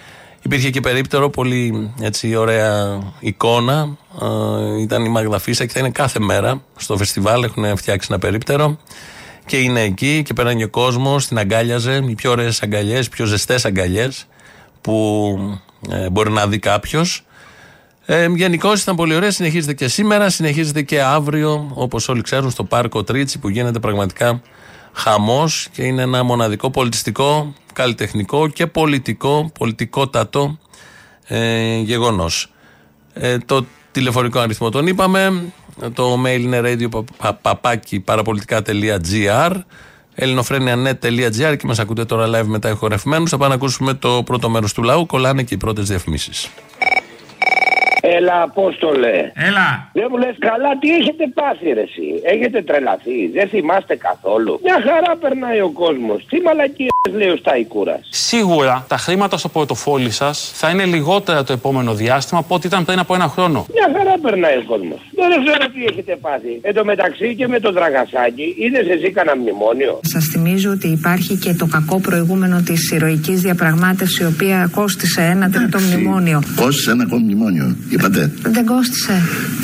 Υπήρχε 0.41 0.69
και 0.69 0.79
περίπτερο, 0.79 1.29
πολύ 1.29 1.91
έτσι 2.01 2.35
ωραία 2.35 2.99
εικόνα. 3.19 3.97
Ε, 4.21 4.81
ήταν 4.81 5.05
η 5.05 5.09
Μάγδα 5.09 5.39
Φίσα 5.39 5.65
και 5.65 5.71
θα 5.73 5.79
είναι 5.79 5.89
κάθε 5.89 6.19
μέρα 6.19 6.61
στο 6.75 6.97
φεστιβάλ. 6.97 7.43
Έχουν 7.43 7.77
φτιάξει 7.77 8.07
ένα 8.11 8.19
περίπτερο 8.19 8.77
και 9.45 9.57
είναι 9.57 9.81
εκεί 9.81 10.21
και 10.25 10.33
πέραν 10.33 10.57
και 10.57 10.65
κόσμος, 10.65 11.27
την 11.27 11.37
αγκάλιαζε. 11.37 12.03
Οι 12.07 12.15
πιο 12.15 12.31
ωραίες 12.31 12.61
αγκαλιές, 12.61 13.05
οι 13.05 13.09
πιο 13.09 13.25
ζεστές 13.25 13.65
αγκαλιές 13.65 14.27
που 14.81 15.59
ε, 15.89 16.09
μπορεί 16.09 16.31
να 16.31 16.47
δει 16.47 16.59
κάποιος. 16.59 17.25
Ε, 18.05 18.27
Γενικώς 18.35 18.81
ήταν 18.81 18.95
πολύ 18.95 19.15
ωραία. 19.15 19.31
Συνεχίζεται 19.31 19.73
και 19.73 19.87
σήμερα, 19.87 20.29
συνεχίζεται 20.29 20.81
και 20.81 21.01
αύριο, 21.01 21.71
όπως 21.73 22.09
όλοι 22.09 22.21
ξέρουν, 22.21 22.51
στο 22.51 22.63
πάρκο 22.63 23.03
Τρίτσι 23.03 23.39
που 23.39 23.49
γίνεται 23.49 23.79
πραγματικά 23.79 24.41
χαμός 24.93 25.67
και 25.71 25.83
είναι 25.83 26.01
ένα 26.01 26.23
μοναδικό 26.23 26.71
πολιτιστικό, 26.71 27.53
καλλιτεχνικό 27.73 28.47
και 28.47 28.67
πολιτικό, 28.67 29.51
πολιτικότατο 29.59 30.57
ε, 31.27 31.77
γεγονός. 31.77 32.51
Ε, 33.13 33.37
το 33.37 33.65
τηλεφωνικό 33.91 34.39
αριθμό 34.39 34.69
τον 34.69 34.87
είπαμε. 34.87 35.43
Το 35.93 36.21
mail 36.25 36.39
είναι 36.39 36.61
radio 36.63 37.03
παπάκι 37.41 37.99
παραπολιτικά.gr 37.99 39.51
ελληνοφρένια.net.gr 40.15 41.55
και 41.57 41.67
μας 41.67 41.79
ακούτε 41.79 42.05
τώρα 42.05 42.27
live 42.27 42.45
μετά 42.45 42.69
ηχορευμένου. 42.69 43.27
Θα 43.27 43.37
πάμε 43.37 43.49
να 43.49 43.55
ακούσουμε 43.55 43.93
το 43.93 44.23
πρώτο 44.25 44.49
μέρος 44.49 44.73
του 44.73 44.83
λαού. 44.83 45.05
Κολλάνε 45.05 45.43
και 45.43 45.53
οι 45.53 45.57
πρώτες 45.57 45.87
διαφημίσεις. 45.87 46.49
Έλα, 48.17 48.41
Απόστολε. 48.41 49.15
Έλα. 49.49 49.67
Δεν 49.93 50.07
μου 50.09 50.17
λες 50.17 50.35
καλά, 50.49 50.71
τι 50.81 50.87
έχετε 50.99 51.23
πάθει, 51.39 51.67
ρε, 51.77 51.85
εσύ; 51.89 52.07
Έχετε 52.33 52.61
τρελαθεί. 52.61 53.19
Δεν 53.37 53.47
θυμάστε 53.53 53.95
καθόλου. 54.07 54.59
Μια 54.63 54.77
χαρά 54.87 55.11
περνάει 55.23 55.59
ο 55.59 55.69
κόσμος. 55.83 56.25
Τι 56.29 56.37
μαλακίες 56.45 56.93
λέει 57.19 57.29
ο 57.29 57.37
Σταϊκούρας. 57.43 58.01
Σίγουρα 58.09 58.85
τα 58.87 58.97
χρήματα 58.97 59.37
στο 59.37 59.49
πορτοφόλι 59.49 60.11
σας 60.11 60.51
θα 60.55 60.69
είναι 60.69 60.85
λιγότερα 60.85 61.43
το 61.43 61.53
επόμενο 61.53 61.93
διάστημα 61.93 62.39
από 62.39 62.55
ό,τι 62.55 62.67
ήταν 62.67 62.85
πριν 62.85 62.99
από 62.99 63.13
ένα 63.13 63.27
χρόνο. 63.27 63.65
Μια 63.73 63.87
χαρά 63.97 64.13
περνάει 64.21 64.57
ο 64.57 64.63
κόσμος. 64.67 64.99
Δεν 65.15 65.43
ξέρω 65.45 65.65
τι 65.73 65.85
έχετε 65.89 66.15
πάθει. 66.21 66.59
Εν 66.61 66.73
τω 66.73 66.85
μεταξύ 66.85 67.35
και 67.35 67.47
με 67.47 67.59
τον 67.59 67.73
Δραγασάκη, 67.73 68.55
είδες 68.57 68.87
εσύ 68.95 69.11
κανένα 69.11 69.37
μνημόνιο; 69.37 69.99
Σας 70.01 70.25
θυμίζω 70.25 70.71
ότι 70.71 70.87
υπάρχει 70.87 71.35
και 71.35 71.53
το 71.53 71.65
κακό 71.65 71.99
προηγούμενο 71.99 72.61
της 72.61 72.91
ηρωικής 72.91 73.41
διαπραγμάτευσης, 73.41 74.19
η 74.19 74.25
οποία 74.25 74.69
κόστησε 74.71 75.21
ένα 75.21 75.49
τρίτο 75.49 75.79
μνημόνιο. 75.79 76.43
Κόστησε 76.55 76.91
ένα 76.91 77.03
ακόμη 77.03 77.23
μνημόνιο, 77.23 77.75
είπατε. 78.05 78.31
Δεν 78.55 78.65
κόστησε. 78.65 79.13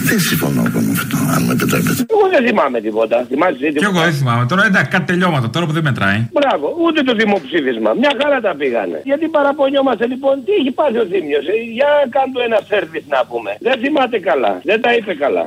Δεν 0.09 0.19
συμφωνώ 0.19 0.61
εγώ 0.67 0.79
με 0.87 0.91
αυτό, 0.91 1.17
αν 1.35 1.41
με 1.45 1.53
επιτρέπετε. 1.57 2.01
Εγώ 2.15 2.25
δεν 2.33 2.41
θυμάμαι 2.47 2.79
τίποτα. 2.87 3.25
Θυμάσαι 3.29 3.57
τίποτα. 3.57 3.79
Κι 3.79 3.89
εγώ 3.91 3.99
δεν 4.07 4.13
θυμάμαι. 4.19 4.45
Τώρα 4.51 4.63
εντάξει, 4.65 4.89
κάτι 4.95 5.05
τελειώματα 5.11 5.49
τώρα 5.49 5.65
που 5.67 5.73
δεν 5.77 5.83
μετράει. 5.89 6.19
Μπράβο, 6.37 6.65
ούτε 6.85 6.99
το 7.07 7.13
δημοψήφισμα. 7.21 7.89
Μια 8.01 8.11
χαρά 8.19 8.39
τα 8.47 8.53
πήγανε. 8.59 8.97
Γιατί 9.09 9.25
παραπονιόμαστε 9.37 10.05
λοιπόν, 10.13 10.33
τι 10.45 10.51
έχει 10.59 10.71
πάθει 10.79 10.97
ο 11.03 11.05
Θήμιος. 11.11 11.45
Ε, 11.53 11.55
για 11.77 11.89
κάντο 12.15 12.39
ένα 12.47 12.59
σερβις 12.69 13.03
να 13.13 13.19
πούμε. 13.29 13.51
Δεν 13.67 13.75
θυμάται 13.83 14.17
καλά. 14.29 14.53
Δεν 14.69 14.81
τα 14.83 14.89
είπε 14.95 15.13
καλά. 15.23 15.43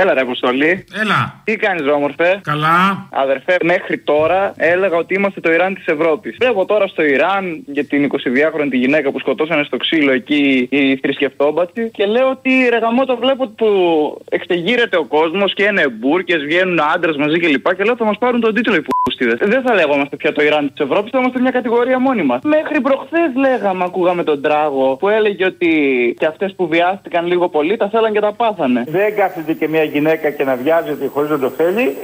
Έλα, 0.00 0.14
ρε 0.14 0.20
Αποστολή. 0.20 0.84
Έλα. 1.02 1.40
Τι 1.44 1.56
κάνεις, 1.56 1.86
όμορφε; 1.86 2.40
Καλά. 2.42 3.08
Αδερφέ, 3.10 3.56
μέχρι 3.62 3.98
τώρα 3.98 4.52
έλεγα 4.56 4.96
ότι 4.96 5.14
είμαστε 5.14 5.40
το 5.40 5.52
Ιράν 5.52 5.74
της 5.74 5.86
Ευρώπης. 5.86 6.36
Βλέπω 6.40 6.64
τώρα 6.64 6.86
στο 6.86 7.02
Ιράν 7.04 7.62
για 7.66 7.84
την 7.84 8.10
22χρονη 8.12 8.68
τη 8.70 8.76
γυναίκα 8.76 9.10
που 9.10 9.18
σκοτώσανε 9.18 9.62
στο 9.64 9.76
ξύλο 9.76 10.12
εκεί 10.12 10.68
οι 10.70 10.96
θρησκευτόμπατοι 10.96 11.90
και 11.92 12.04
λέω 12.06 12.28
ότι 12.30 12.50
ρε 12.70 12.78
γαμό 12.78 13.04
το 13.04 13.16
βλέπω 13.16 13.46
που 13.46 13.68
εξεγείρεται 14.30 14.96
ο 14.96 15.04
κόσμος 15.04 15.54
και 15.54 15.62
είναι 15.62 15.88
μπουρκες, 15.88 16.42
βγαίνουν 16.44 16.80
άντρες 16.94 17.16
μαζί 17.16 17.38
κλπ. 17.38 17.68
Και, 17.68 17.74
και 17.74 17.84
λέω 17.84 17.96
θα 17.96 18.04
μας 18.04 18.18
πάρουν 18.18 18.40
τον 18.40 18.54
τίτλο 18.54 18.74
οι 18.74 18.82
πούστιδε. 19.02 19.36
Δεν 19.40 19.62
θα 19.62 19.74
λέγομαστε 19.74 20.16
πια 20.16 20.32
το 20.32 20.42
Ιράν 20.42 20.72
της 20.74 20.86
Ευρώπης, 20.86 21.10
θα 21.10 21.18
είμαστε 21.18 21.40
μια 21.40 21.50
κατηγορία 21.50 21.98
μόνη 21.98 22.22
μας. 22.22 22.40
Μέχρι 22.42 22.80
προχθές 22.80 23.30
λέγαμε, 23.36 23.84
ακούγαμε 23.84 24.22
τον 24.22 24.42
τράγο 24.42 24.96
που 24.96 25.08
έλεγε 25.08 25.44
ότι 25.44 25.70
και 26.18 26.26
αυτές 26.26 26.54
που 26.56 26.68
βιάστηκαν 26.68 27.26
λίγο 27.26 27.48
πολύ 27.48 27.76
τα 27.76 27.88
θέλαν 27.88 28.12
και 28.12 28.20
τα 28.20 28.32
πάθανε. 28.32 28.84
Δεν 28.88 29.14
κάθεται 29.16 29.52
και 29.52 29.68
μια 29.68 29.84
γυναίκα 29.92 30.30
και 30.30 30.44
να 30.44 30.54
βιάζεται 30.56 31.10
χωρίς 31.12 31.30
να 31.30 31.38
το 31.38 31.52
θέλει. 31.56 31.96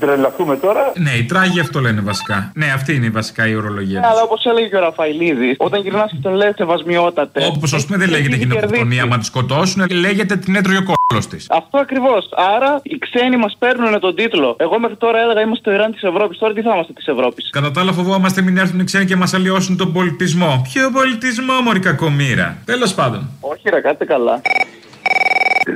Τρελαθούμε 0.00 0.56
τώρα. 0.56 0.92
Ναι, 0.96 1.10
οι 1.10 1.24
τράγοι 1.24 1.60
αυτό 1.60 1.80
λένε 1.80 2.00
βασικά. 2.00 2.52
Ναι, 2.54 2.66
αυτή 2.74 2.94
είναι 2.94 3.06
η 3.06 3.10
βασικά 3.10 3.48
η 3.48 3.54
ορολογία. 3.54 4.00
Ναι, 4.00 4.06
αλλά 4.06 4.22
όπως 4.22 4.44
έλεγε 4.44 4.68
και 4.68 4.76
ο 4.76 4.80
Ραφαηλίδη, 4.80 5.54
όταν 5.58 5.80
γυρνάς 5.80 6.10
και 6.10 6.18
τον 6.22 6.32
λες 6.32 6.54
σεβασμιότατε. 6.56 7.44
Όπως 7.56 7.72
ας 7.72 7.86
πούμε 7.86 7.98
δεν 7.98 8.10
λέγεται 8.10 8.36
γυναικοκτονία, 8.36 9.02
άμα 9.02 9.18
τη 9.18 9.24
σκοτώσουν, 9.24 9.86
λέγεται 9.90 10.36
την 10.36 10.54
έτρωγε 10.56 10.78
ο 10.78 10.84
κόλος 11.06 11.26
της. 11.26 11.46
Αυτό 11.50 11.78
ακριβώς. 11.78 12.28
Άρα 12.56 12.80
οι 12.82 12.98
ξένοι 12.98 13.36
μας 13.36 13.56
παίρνουν 13.58 14.00
τον 14.00 14.14
τίτλο. 14.14 14.56
Εγώ 14.58 14.78
μέχρι 14.78 14.96
τώρα 14.96 15.18
έλεγα 15.18 15.40
είμαστε 15.40 15.70
το 15.70 15.76
Ιράν 15.76 15.92
της 15.92 16.02
Ευρώπης. 16.02 16.38
Τώρα 16.38 16.52
τι 16.54 16.62
θα 16.62 16.70
είμαστε 16.74 16.92
της 16.92 17.06
Ευρώπης. 17.06 17.50
Κατά 17.50 17.70
τα 17.70 17.80
άλλα, 17.80 17.92
φοβόμαστε 17.92 18.42
μην 18.42 18.56
έρθουν 18.56 18.80
οι 18.80 18.84
ξένοι 18.84 19.04
και 19.04 19.16
μας 19.16 19.34
αλλοιώσουν 19.34 19.76
τον 19.76 19.92
πολιτισμό. 19.92 20.66
Ποιο 20.72 20.90
πολιτισμό, 20.90 21.60
Μωρή 21.64 21.80
κακομήρα. 21.80 22.56
Τέλος 22.64 22.94
πάντων. 22.94 23.28
Όχι, 23.40 23.62
ρε, 23.70 23.80
κάτε 23.80 24.04
καλά. 24.04 24.40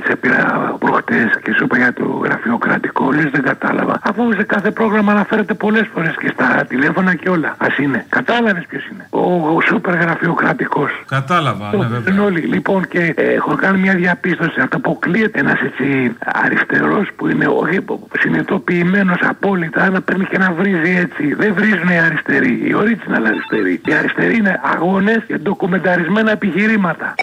Σε 0.05 0.15
πήρα 0.15 0.75
προχτές 0.79 1.39
και 1.43 1.53
σου 1.57 1.63
είπα 1.63 1.77
για 1.77 1.93
το 1.93 2.03
γραφείο 2.23 2.57
κρατικό, 2.57 3.11
λες 3.11 3.29
δεν 3.31 3.43
κατάλαβα. 3.43 3.99
Αφού 4.03 4.33
σε 4.33 4.43
κάθε 4.43 4.71
πρόγραμμα 4.71 5.11
αναφέρεται 5.11 5.53
πολλές 5.53 5.89
φορές 5.93 6.15
και 6.19 6.29
στα 6.33 6.65
τηλέφωνα 6.67 7.15
και 7.15 7.29
όλα. 7.29 7.47
Α 7.47 7.67
είναι. 7.81 8.05
Κατάλαβες 8.09 8.65
ποιος 8.69 8.87
είναι. 8.87 9.07
Ο, 9.09 9.19
ο 9.55 9.61
σούπερ 9.61 9.95
γραφειοκρατικό. 9.95 10.87
Κατάλαβα, 11.07 11.75
ναι, 11.75 11.85
βέβαια. 11.85 12.13
Είναι 12.13 12.21
όλοι. 12.21 12.39
Λοιπόν, 12.39 12.87
και 12.87 13.13
ε, 13.15 13.23
έχω 13.23 13.55
κάνει 13.55 13.77
μια 13.79 13.93
διαπίστωση. 13.95 14.59
Αυτό 14.59 14.77
αποκλείεται 14.77 15.39
ένας 15.39 15.59
έτσι 15.61 16.15
αριστερός 16.25 17.07
που 17.15 17.27
είναι 17.27 17.47
όχι 17.47 17.79
συνειδητοποιημένος 18.19 19.19
απόλυτα 19.21 19.89
να 19.89 20.01
παίρνει 20.01 20.25
και 20.25 20.37
να 20.37 20.51
βρίζει 20.51 20.97
έτσι. 20.97 21.33
Δεν 21.33 21.53
βρίζουν 21.53 21.89
οι 21.89 21.99
αριστεροί, 21.99 22.51
οι 22.51 22.75
original 22.81 23.23
αριστεροί. 23.25 23.81
Οι 23.85 23.93
αριστεροί 23.93 24.35
είναι 24.37 24.59
αγώνες 24.75 25.23
και 25.27 25.37
ντοκουμενταρισμένα 25.37 26.31
επιχειρήματα. 26.31 27.15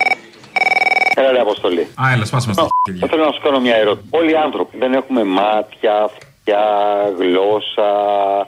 Έλα, 1.17 1.33
ρε 1.33 1.41
Αποστολή. 1.41 1.81
Α, 1.81 2.13
έλα, 2.13 2.25
σπάσουμε 2.25 2.53
στα 2.53 2.67
Θα 3.01 3.07
θέλω 3.09 3.25
να 3.25 3.33
σου 3.33 3.41
κάνω 3.43 3.61
μια 3.61 3.77
ερώτηση. 3.77 4.09
Όλοι 4.11 4.31
οι 4.31 4.37
άνθρωποι 4.37 4.79
δεν 4.79 4.93
έχουμε 4.93 5.25
μάτια, 5.25 5.93
αυτιά, 6.03 6.65
γλώσσα. 7.19 7.89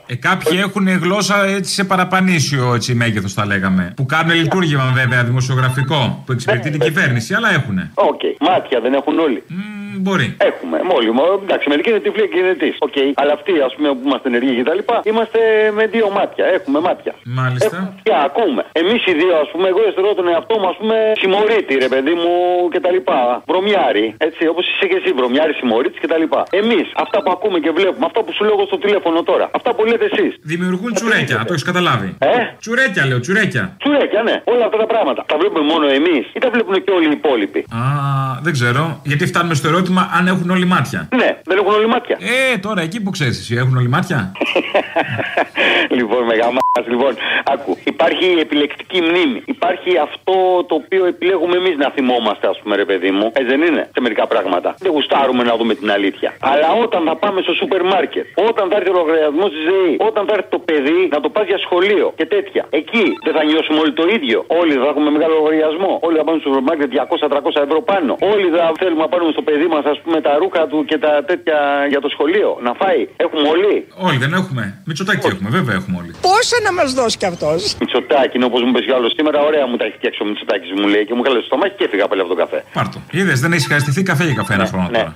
Ε, 0.07 0.15
κάποιοι 0.15 0.59
έχουν 0.61 0.87
γλώσσα 0.87 1.45
έτσι 1.45 1.73
σε 1.73 1.83
παραπανήσιο 1.83 2.73
έτσι, 2.73 2.93
μέγεθος, 2.93 3.33
θα 3.33 3.45
λέγαμε. 3.45 3.93
Που 3.95 4.05
κάνουν 4.05 4.35
λειτουργήμα 4.35 4.91
βέβαια 4.93 5.23
δημοσιογραφικό. 5.23 6.23
Που 6.25 6.31
εξυπηρετεί 6.31 6.69
την 6.69 6.79
κυβέρνηση, 6.79 7.33
αλλά 7.33 7.49
έχουν. 7.53 7.91
Οκ. 7.93 8.21
Μάτια 8.39 8.79
δεν 8.79 8.93
έχουν 8.93 9.19
όλοι. 9.19 9.43
Μπορεί. 10.05 10.27
Έχουμε. 10.49 10.77
Μόλι. 10.91 11.09
Εντάξει, 11.45 11.65
μερικοί 11.71 11.89
είναι 11.89 11.99
τυφλοί 12.05 12.25
και 12.31 12.39
είναι 12.43 12.55
τη. 12.63 12.69
Οκ. 12.87 12.97
Αλλά 13.21 13.33
αυτοί, 13.37 13.53
ας 13.67 13.73
πούμε, 13.75 13.87
που 13.97 14.03
είμαστε 14.09 14.27
ενεργοί 14.31 14.53
και 14.59 14.67
τα 14.69 14.75
λοιπά, 14.79 14.95
είμαστε 15.11 15.39
με 15.77 15.83
δύο 15.95 16.07
μάτια. 16.17 16.45
Έχουμε 16.57 16.79
μάτια. 16.87 17.13
Μάλιστα. 17.39 17.77
Και 18.07 18.13
ακούμε. 18.27 18.61
Εμείς 18.81 19.01
οι 19.09 19.13
δύο, 19.21 19.33
ας 19.43 19.49
πούμε, 19.51 19.67
εγώ 19.71 19.81
αισθηρώ 19.87 20.09
τον 20.19 20.27
εαυτό 20.33 20.55
μου, 20.61 20.67
ας 20.73 20.77
πούμε, 20.79 20.95
συμμορίτη, 21.23 21.73
ρε 21.85 21.89
παιδί 21.93 22.13
μου 22.21 22.33
και 22.73 22.79
τα 22.85 22.91
λοιπά. 22.95 23.19
Βρωμιάρι. 23.51 24.05
Έτσι, 24.27 24.41
όπως 24.51 24.63
είσαι 24.69 24.85
και 24.91 24.97
εσύ, 25.01 25.09
βρωμιάρι, 25.19 25.53
συμμορίτη 25.61 25.97
και 26.03 26.09
τα 26.13 26.17
λοιπά. 26.23 26.41
Εμείς, 26.61 26.87
αυτά 27.03 27.17
που 27.23 27.31
ακούμε 27.35 27.57
και 27.63 27.71
βλέπουμε, 27.77 28.05
αυτά 28.09 28.19
που 28.23 28.31
σου 28.35 28.43
λέω 28.47 28.55
στο 28.71 28.77
τηλέφωνο 28.85 29.17
τώρα, 29.29 29.45
αυτά 29.57 29.69
που 29.75 29.81
λέτε 29.89 30.05
εσείς. 30.11 30.31
Δημιουργούν 30.53 30.91
τσουρέκια, 30.97 31.37
το 31.47 31.53
έχεις 31.55 31.67
καταλάβει. 31.71 32.09
Ε; 32.19 32.33
Τσουρέκια, 32.63 33.03
λέω, 33.09 33.19
τσουρέκια. 33.19 33.63
Τσουρέκια, 33.81 34.21
ναι. 34.27 34.35
Όλα 34.53 34.65
αυτά 34.65 34.77
τα 34.83 34.87
πράγματα. 34.93 35.21
Τα 35.31 35.35
βλέπουμε 35.39 35.63
μόνο 35.73 35.85
εμείς 35.99 36.23
ή 36.35 36.39
τα 36.43 36.49
βλέπουν 36.53 36.75
και 36.83 36.91
όλοι 36.97 37.07
οι 37.11 37.15
υπόλοιποι; 37.21 37.59
Α, 37.59 37.81
δεν 38.45 38.53
ξέρω. 38.57 38.83
Γιατί 39.03 39.23
φτάνουμε 39.25 39.55
στο 39.59 39.67
ερώτημα 39.67 39.86
αν 40.17 40.27
έχουν 40.27 40.49
όλοι 40.49 40.65
μάτια. 40.65 41.07
Ναι, 41.15 41.37
δεν 41.43 41.57
έχουν 41.57 41.73
όλοι 41.73 41.87
μάτια. 41.87 42.17
Ε, 42.53 42.57
τώρα 42.57 42.81
εκεί 42.81 43.01
που 43.01 43.09
ξέρεις 43.09 43.39
εσύ, 43.39 43.55
έχουν 43.55 43.77
όλοι 43.77 43.87
μάτια; 43.87 44.31
λοιπόν, 45.97 46.23
μεγαμά, 46.23 46.59
λοιπόν, 46.87 47.13
άκου. 47.53 47.77
Υπάρχει 47.83 48.25
η 48.25 48.39
επιλεκτική 48.39 49.01
μνήμη. 49.01 49.41
Υπάρχει 49.45 49.97
αυτό 49.97 50.33
το 50.69 50.75
οποίο 50.75 51.05
επιλέγουμε 51.05 51.55
εμείς 51.55 51.75
να 51.77 51.89
θυμόμαστε, 51.95 52.47
ας 52.47 52.59
πούμε, 52.61 52.75
ρε 52.75 52.85
παιδί 52.85 53.11
μου. 53.11 53.31
Ε, 53.33 53.43
δεν 53.43 53.61
είναι 53.61 53.89
σε 53.93 54.01
μερικά 54.01 54.27
πράγματα. 54.27 54.75
Δεν 54.79 54.91
γουστάρουμε 54.91 55.43
να 55.43 55.55
δούμε 55.57 55.73
την 55.75 55.91
αλήθεια. 55.91 56.29
Αλλά 56.39 56.69
όταν 56.83 57.01
θα 57.07 57.15
πάμε 57.15 57.41
στο 57.41 57.53
σούπερ 57.53 57.83
μάρκετ, 57.83 58.25
όταν 58.49 58.69
θα 58.69 58.75
έρθει 58.77 58.89
ο 58.89 58.93
λογαριασμός 58.93 59.49
τη 59.55 59.61
ΔΕΗ, 59.69 59.95
όταν 60.09 60.25
θα 60.27 60.33
έρθει 60.37 60.49
το 60.49 60.59
παιδί 60.59 60.99
να 61.11 61.19
το 61.23 61.29
πας 61.29 61.45
για 61.51 61.59
σχολείο 61.65 62.13
και 62.19 62.25
τέτοια. 62.25 62.63
Εκεί 62.69 63.05
δεν 63.25 63.33
θα 63.37 63.43
νιώσουμε 63.49 63.79
όλοι 63.83 63.93
το 64.01 64.05
ίδιο. 64.15 64.37
Όλοι 64.59 64.73
θα 64.81 64.87
έχουμε 64.91 65.09
μεγάλο 65.15 65.33
λογαριασμό. 65.39 65.91
Όλοι 66.05 66.15
θα 66.19 66.23
πάμε 66.27 66.37
στο 66.39 66.47
σούπερ 66.49 66.63
μάρκετ 66.69 66.89
200-300 67.59 67.65
ευρώ 67.67 67.79
πάνω. 67.91 68.11
Όλοι 68.33 68.47
θα 68.55 68.63
θέλουμε 68.81 69.01
να 69.05 69.09
πάρουμε 69.13 69.31
στο 69.35 69.43
παιδί 69.47 69.67
μας, 69.73 69.76
ας 69.85 69.99
πούμε, 70.03 70.21
τα 70.21 70.33
ρούχα 70.41 70.67
του 70.67 70.85
και 70.89 70.97
τα 70.97 71.23
τέτοια 71.29 71.57
για 71.89 72.01
το 72.01 72.09
σχολείο. 72.09 72.49
Να 72.61 72.73
φάει. 72.73 73.01
Έχουμε 73.17 73.47
όλοι. 73.53 73.87
Όλοι 74.07 74.17
δεν 74.17 74.33
έχουμε. 74.33 74.63
Μητσοτάκι 74.85 75.27
έχουμε, 75.27 75.49
βέβαια 75.49 75.75
έχουμε 75.75 75.97
όλοι. 76.01 76.11
Πόσα 76.21 76.57
να 76.63 76.71
μας 76.73 76.93
δώσει 76.93 77.17
κι 77.17 77.25
αυτός; 77.25 77.59
Μητσοτάκι 77.79 78.35
είναι 78.37 78.45
όπως 78.45 78.61
μου 78.61 78.69
είπε 78.69 78.81
κι 78.81 78.91
άλλος 78.97 79.11
σήμερα. 79.17 79.37
Ωραία 79.49 79.65
μου 79.67 79.77
τα 79.77 79.85
έχει 79.85 79.95
φτιάξει 79.99 80.19
ο 80.23 80.25
Μητσοτάκι 80.25 80.67
μου 80.79 80.87
λέει 80.87 81.05
και 81.05 81.13
μου 81.13 81.21
καλέσει 81.21 81.45
στο 81.45 81.49
στομάχι 81.51 81.75
και 81.77 81.83
έφυγα 81.83 82.07
πάλι 82.07 82.21
από 82.21 82.29
τον 82.33 82.39
καφέ. 82.43 82.59
Πάρτο. 82.73 82.97
Είδες, 83.11 83.39
δεν 83.39 83.51
έχει 83.53 83.67
χαριστηθεί 83.67 84.03
καφέ 84.03 84.23
για 84.23 84.33
καφέ 84.33 84.53
ένα 84.53 84.65
χρόνο 84.65 84.87
ναι. 84.89 84.97
τώρα. 84.97 85.15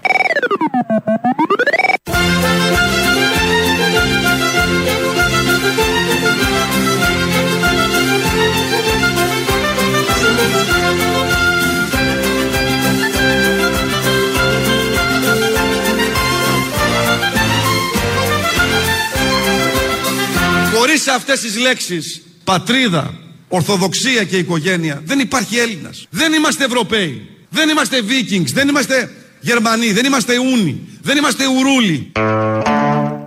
Χωρίς 20.92 21.08
αυτές 21.08 21.40
τις 21.40 21.58
λέξεις 21.58 22.22
πατρίδα, 22.44 23.14
ορθοδοξία 23.48 24.24
και 24.24 24.38
οικογένεια 24.38 25.02
δεν 25.06 25.20
υπάρχει 25.20 25.58
Έλληνας. 25.58 26.08
Δεν 26.10 26.34
είμαστε 26.34 26.66
Ευρωπαίοι. 26.66 27.30
Δεν 27.50 27.70
είμαστε 27.70 27.98
Vikings. 28.02 28.52
Δεν 28.54 28.68
είμαστε 28.68 29.12
Γερμανοί. 29.40 29.92
Δεν 29.92 30.06
είμαστε 30.06 30.34
Ούνοι. 30.40 30.82
Δεν 31.02 31.18
είμαστε 31.18 31.44
Ουρούλοι. 31.48 32.12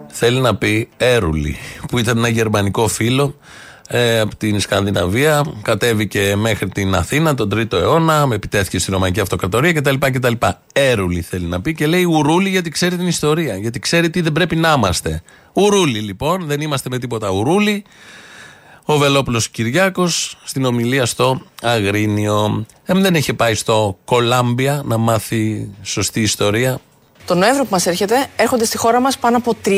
Θέλει 0.09 0.41
να 0.41 0.57
πει 0.57 0.89
Έρουλη, 0.97 1.57
που 1.89 1.99
ήταν 1.99 2.19
ένα 2.19 2.29
γερμανικό 2.29 2.89
φίλο 2.89 3.39
ε, 3.89 4.21
από 4.21 4.37
την 4.37 4.61
Σκανδιναβία. 4.61 5.45
Κατέβηκε 5.63 6.35
μέχρι 6.37 6.69
την 6.69 6.95
Αθήνα 6.95 7.35
τον 7.35 7.51
3ο 7.55 7.73
αιώνα, 7.73 8.27
με 8.27 8.35
επιτέθηκε 8.35 8.79
στη 8.79 8.91
Ρωμαϊκή 8.91 9.21
Αυτοκρατορία 9.21 9.73
κτλ. 9.73 9.95
κτλ. 9.99 10.33
Έρουλη 10.73 11.21
θέλει 11.21 11.47
να 11.47 11.61
πει 11.61 11.75
και 11.75 11.87
λέει 11.87 12.05
Ουρούλη 12.05 12.49
γιατί 12.49 12.71
ξέρει 12.71 12.97
την 12.97 13.07
ιστορία. 13.07 13.57
Γιατί 13.57 13.79
ξέρει 13.79 14.11
τι 14.11 14.21
δεν 14.21 14.33
πρέπει 14.33 14.57
να 14.57 14.75
είμαστε. 14.77 15.23
Ουρούλη 15.55 15.99
λοιπόν, 15.99 16.47
δεν 16.47 16.61
είμαστε 16.61 16.89
με 16.89 16.99
τίποτα 16.99 17.31
ουρούλη. 17.31 17.85
Ο 18.85 18.99
Βελόπουλος 18.99 19.49
Κυριάκος 19.49 20.39
στην 20.45 20.65
ομιλία 20.65 21.07
στο 21.07 21.41
Αγρίνιο. 21.63 22.67
Ε, 22.85 22.95
δεν 22.95 23.15
είχε 23.15 23.33
πάει 23.33 23.55
στο 23.55 23.99
Κολάμπια 24.05 24.83
να 24.85 24.97
μάθει 24.97 25.71
σωστή 25.83 26.21
ιστορία. 26.21 26.81
Το 27.27 27.35
Νοέμβριο 27.35 27.63
που 27.63 27.71
μας 27.71 27.87
έρχεται, 27.87 28.27
έρχονται 28.37 28.65
στη 28.65 28.77
χώρα 28.77 29.01
μας 29.01 29.19
πάνω 29.19 29.37
από 29.37 29.57
30 29.65 29.69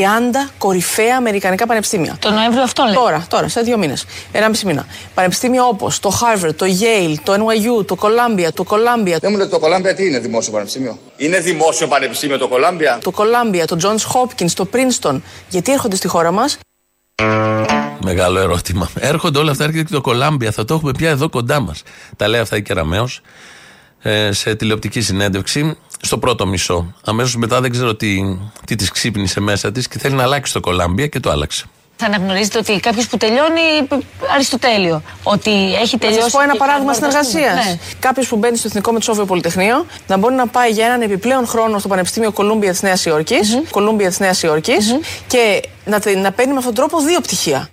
κορυφαία 0.58 1.16
Αμερικανικά 1.16 1.66
πανεπιστήμια. 1.66 2.16
Το 2.18 2.30
Νοέμβριο 2.30 2.62
αυτό 2.62 2.84
λέει. 2.84 2.94
Τώρα, 2.94 3.26
τώρα, 3.28 3.48
σε 3.48 3.60
δύο 3.60 3.78
μήνες. 3.78 4.04
Ένα 4.32 4.48
μισή 4.48 4.66
μήνα. 4.66 4.86
Πανεπιστήμια 5.14 5.64
όπως 5.64 6.00
το 6.00 6.10
Harvard, 6.20 6.54
το 6.56 6.66
Yale, 6.66 7.14
το 7.22 7.32
NYU, 7.32 7.86
το 7.86 7.96
Columbia, 8.00 8.48
το 8.54 8.64
Columbia. 8.68 9.16
Δεν 9.20 9.30
μου 9.30 9.36
λέτε 9.36 9.58
το 9.58 9.60
Columbia 9.66 9.94
τι 9.96 10.06
είναι 10.06 10.18
δημόσιο 10.18 10.52
πανεπιστήμιο; 10.52 10.98
Είναι 11.16 11.38
δημόσιο 11.40 11.86
πανεπιστήμιο 11.88 12.38
το 12.38 12.48
Columbia. 12.52 13.00
Το 13.02 13.12
Columbia, 13.16 13.64
το 13.66 13.76
Johns 13.82 14.12
Hopkins, 14.12 14.50
το 14.54 14.68
Princeton. 14.72 15.20
Γιατί 15.48 15.72
έρχονται 15.72 15.96
στη 15.96 16.08
χώρα 16.08 16.30
μας; 16.30 16.58
Μεγάλο 18.04 18.38
ερώτημα. 18.38 18.90
Έρχονται 18.98 19.38
όλα 19.38 19.50
αυτά, 19.50 19.64
έρχεται 19.64 19.82
και 19.82 19.92
το 19.92 20.00
Κολάμπια. 20.00 20.50
Θα 20.50 20.64
το 20.64 20.74
έχουμε 20.74 20.92
πια 20.92 21.10
εδώ 21.10 21.28
κοντά 21.28 21.60
μας. 21.60 21.82
Τα 22.16 22.28
λέει 22.28 22.40
αυτά 22.40 22.56
η 22.56 22.62
Κεραμαίο 22.62 23.08
ε, 24.02 24.32
σε 24.32 24.54
τηλεοπτική 24.54 25.00
συνέντευξη 25.00 25.76
στο 26.00 26.18
πρώτο 26.18 26.46
μισό. 26.46 26.94
Αμέσως 27.04 27.36
μετά 27.36 27.60
δεν 27.60 27.70
ξέρω 27.70 27.94
τι, 27.94 28.38
τι 28.66 28.74
της 28.76 28.90
ξύπνησε 28.90 29.40
μέσα 29.40 29.72
της 29.72 29.88
και 29.88 29.98
θέλει 29.98 30.14
να 30.14 30.22
αλλάξει 30.22 30.52
το 30.52 30.60
Κολάμπια 30.60 31.06
και 31.06 31.20
το 31.20 31.30
άλλαξε. 31.30 31.64
Θα 31.98 32.06
αναγνωρίζετε 32.06 32.58
ότι 32.58 32.80
κάποιος 32.80 33.06
που 33.06 33.16
τελειώνει 33.16 33.60
Αριστοτέλειο. 34.34 35.02
Ότι 35.22 35.74
έχει 35.74 35.98
τελειώσει. 35.98 36.18
Να 36.20 36.24
σας 36.24 36.32
πω 36.32 36.40
ένα 36.40 36.52
και 36.52 36.58
παράδειγμα 36.58 36.92
Harvard, 36.92 36.96
ας 36.96 36.98
πούμε. 36.98 37.10
συνεργασία. 37.10 37.54
Ναι. 37.70 37.78
Κάποιος 37.98 38.28
που 38.28 38.36
μπαίνει 38.36 38.56
στο 38.56 38.66
Εθνικό 38.68 38.92
Μετσόβιο 38.92 39.24
Πολυτεχνείο 39.24 39.86
να 40.06 40.16
μπορεί 40.16 40.34
να 40.34 40.46
πάει 40.46 40.70
για 40.70 40.86
έναν 40.86 41.00
επιπλέον 41.02 41.46
χρόνο 41.46 41.78
στο 41.78 41.88
Πανεπιστήμιο 41.88 42.32
Κολούμπια 42.32 42.70
της 42.70 42.82
Νέας 42.82 43.04
Υόρκης 43.04 43.60
Κολούμπια 43.70 44.08
της 44.08 44.18
Νέας 44.18 44.42
Υόρκης, 44.42 44.98
και 45.26 45.62
να, 45.84 45.98
τε- 46.00 46.16
να 46.16 46.32
παίρνει 46.32 46.52
με 46.52 46.58
αυτόν 46.58 46.74
τον 46.74 46.88
τρόπο 46.88 47.04
δύο 47.04 47.20
πτυχία. 47.20 47.68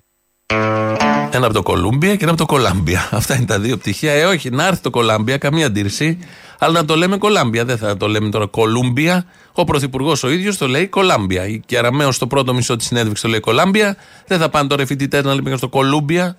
Ένα 1.31 1.45
από 1.45 1.53
το 1.53 1.61
Κολούμπια 1.63 2.15
και 2.15 2.23
ένα 2.23 2.31
από 2.31 2.39
το 2.39 2.45
Κολάμπια. 2.45 3.09
Αυτά 3.11 3.35
είναι 3.35 3.45
τα 3.45 3.59
δύο 3.59 3.77
πτυχία. 3.77 4.11
Ε, 4.13 4.25
όχι, 4.25 4.49
να 4.49 4.67
έρθει 4.67 4.81
το 4.81 4.89
Κολάμπια, 4.89 5.37
καμία 5.37 5.65
αντίρρηση. 5.65 6.19
Αλλά 6.63 6.79
να 6.79 6.85
το 6.85 6.95
λέμε 6.95 7.17
Κολάμπια, 7.17 7.65
δεν 7.65 7.77
θα 7.77 7.97
το 7.97 8.07
λέμε 8.07 8.29
τώρα 8.29 8.47
Κολούμπια. 8.47 9.25
Ο 9.53 9.63
Πρωθυπουργός 9.63 10.23
ο 10.23 10.29
ίδιος 10.29 10.57
το 10.57 10.67
λέει 10.67 10.87
Κολάμπια. 10.87 11.47
Η 11.47 11.59
Κεραμαίο 11.65 12.11
στο 12.11 12.27
πρώτο 12.27 12.53
μισό 12.53 12.75
της 12.75 12.87
συνέντευξης 12.87 13.21
το 13.21 13.27
λέει 13.27 13.39
Κολάμπια. 13.39 13.97
Δεν 14.27 14.39
θα 14.39 14.49
πάνε 14.49 14.67
τώρα 14.67 14.81
οι 14.81 14.85
φοιτητές 14.85 15.23
να 15.23 15.33
λένε 15.33 15.57
στο 15.57 15.69
Κολούμπια. 15.69 16.37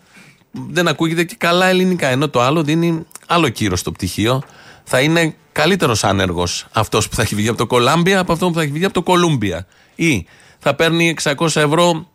Δεν 0.51 0.89
ακούγεται 0.89 1.25
και 1.25 1.35
καλά 1.39 1.67
ελληνικά. 1.67 2.09
Ενώ 2.09 2.29
το 2.29 2.41
άλλο 2.41 2.63
δίνει 2.63 3.07
άλλο 3.27 3.49
κύρος 3.49 3.81
στο 3.81 3.93
πτυχίο. 3.93 4.43
Θα 4.85 5.01
είναι 5.01 5.35
καλύτερος 5.53 6.05
άνεργος 6.05 6.67
αυτός 6.73 7.09
που 7.09 7.15
θα 7.15 7.23
έχει 7.23 7.35
βγει 7.35 7.49
από 7.49 7.59
το 7.59 7.67
Κολάμπια 7.67 8.19
από 8.19 8.33
αυτό 8.33 8.49
που 8.49 8.55
θα 8.55 8.63
έχει 8.63 8.73
βγει 8.73 8.85
από 8.85 8.95
το 8.95 9.03
Κολούμπια. 9.03 9.67
Ή 9.95 10.27
θα 10.59 10.75
παίρνει 10.75 11.15
600 11.23 11.47
ευρώ 11.47 12.07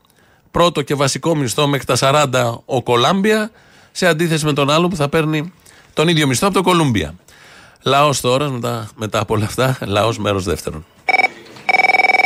πρώτο 0.51 0.81
και 0.81 0.95
βασικό 0.95 1.35
μισθό 1.35 1.67
μέχρι 1.67 1.85
τα 1.85 1.95
40 1.99 2.63
ο 2.65 2.83
Κολάμπια, 2.83 3.51
σε 3.91 4.07
αντίθεση 4.07 4.45
με 4.45 4.53
τον 4.53 4.69
άλλο 4.69 4.87
που 4.87 4.95
θα 4.95 5.09
παίρνει 5.09 5.53
τον 5.93 6.07
ίδιο 6.07 6.27
μισθό 6.27 6.47
από 6.47 6.55
το 6.55 6.61
Κολούμπια. 6.61 7.15
Λαός 7.83 8.21
τώρα, 8.21 8.49
μετά, 8.49 8.89
μετά 8.95 9.19
από 9.19 9.33
όλα 9.33 9.45
αυτά, 9.45 9.77
λαός 9.85 10.17
μέρος 10.17 10.43
δεύτερον. 10.43 10.85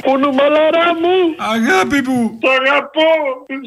Πού 0.06 0.12
μαλαρά 0.40 0.88
μου! 1.02 1.16
Αγάπη 1.56 2.00
μου! 2.08 2.20
Το 2.44 2.50
αγαπώ! 2.60 3.12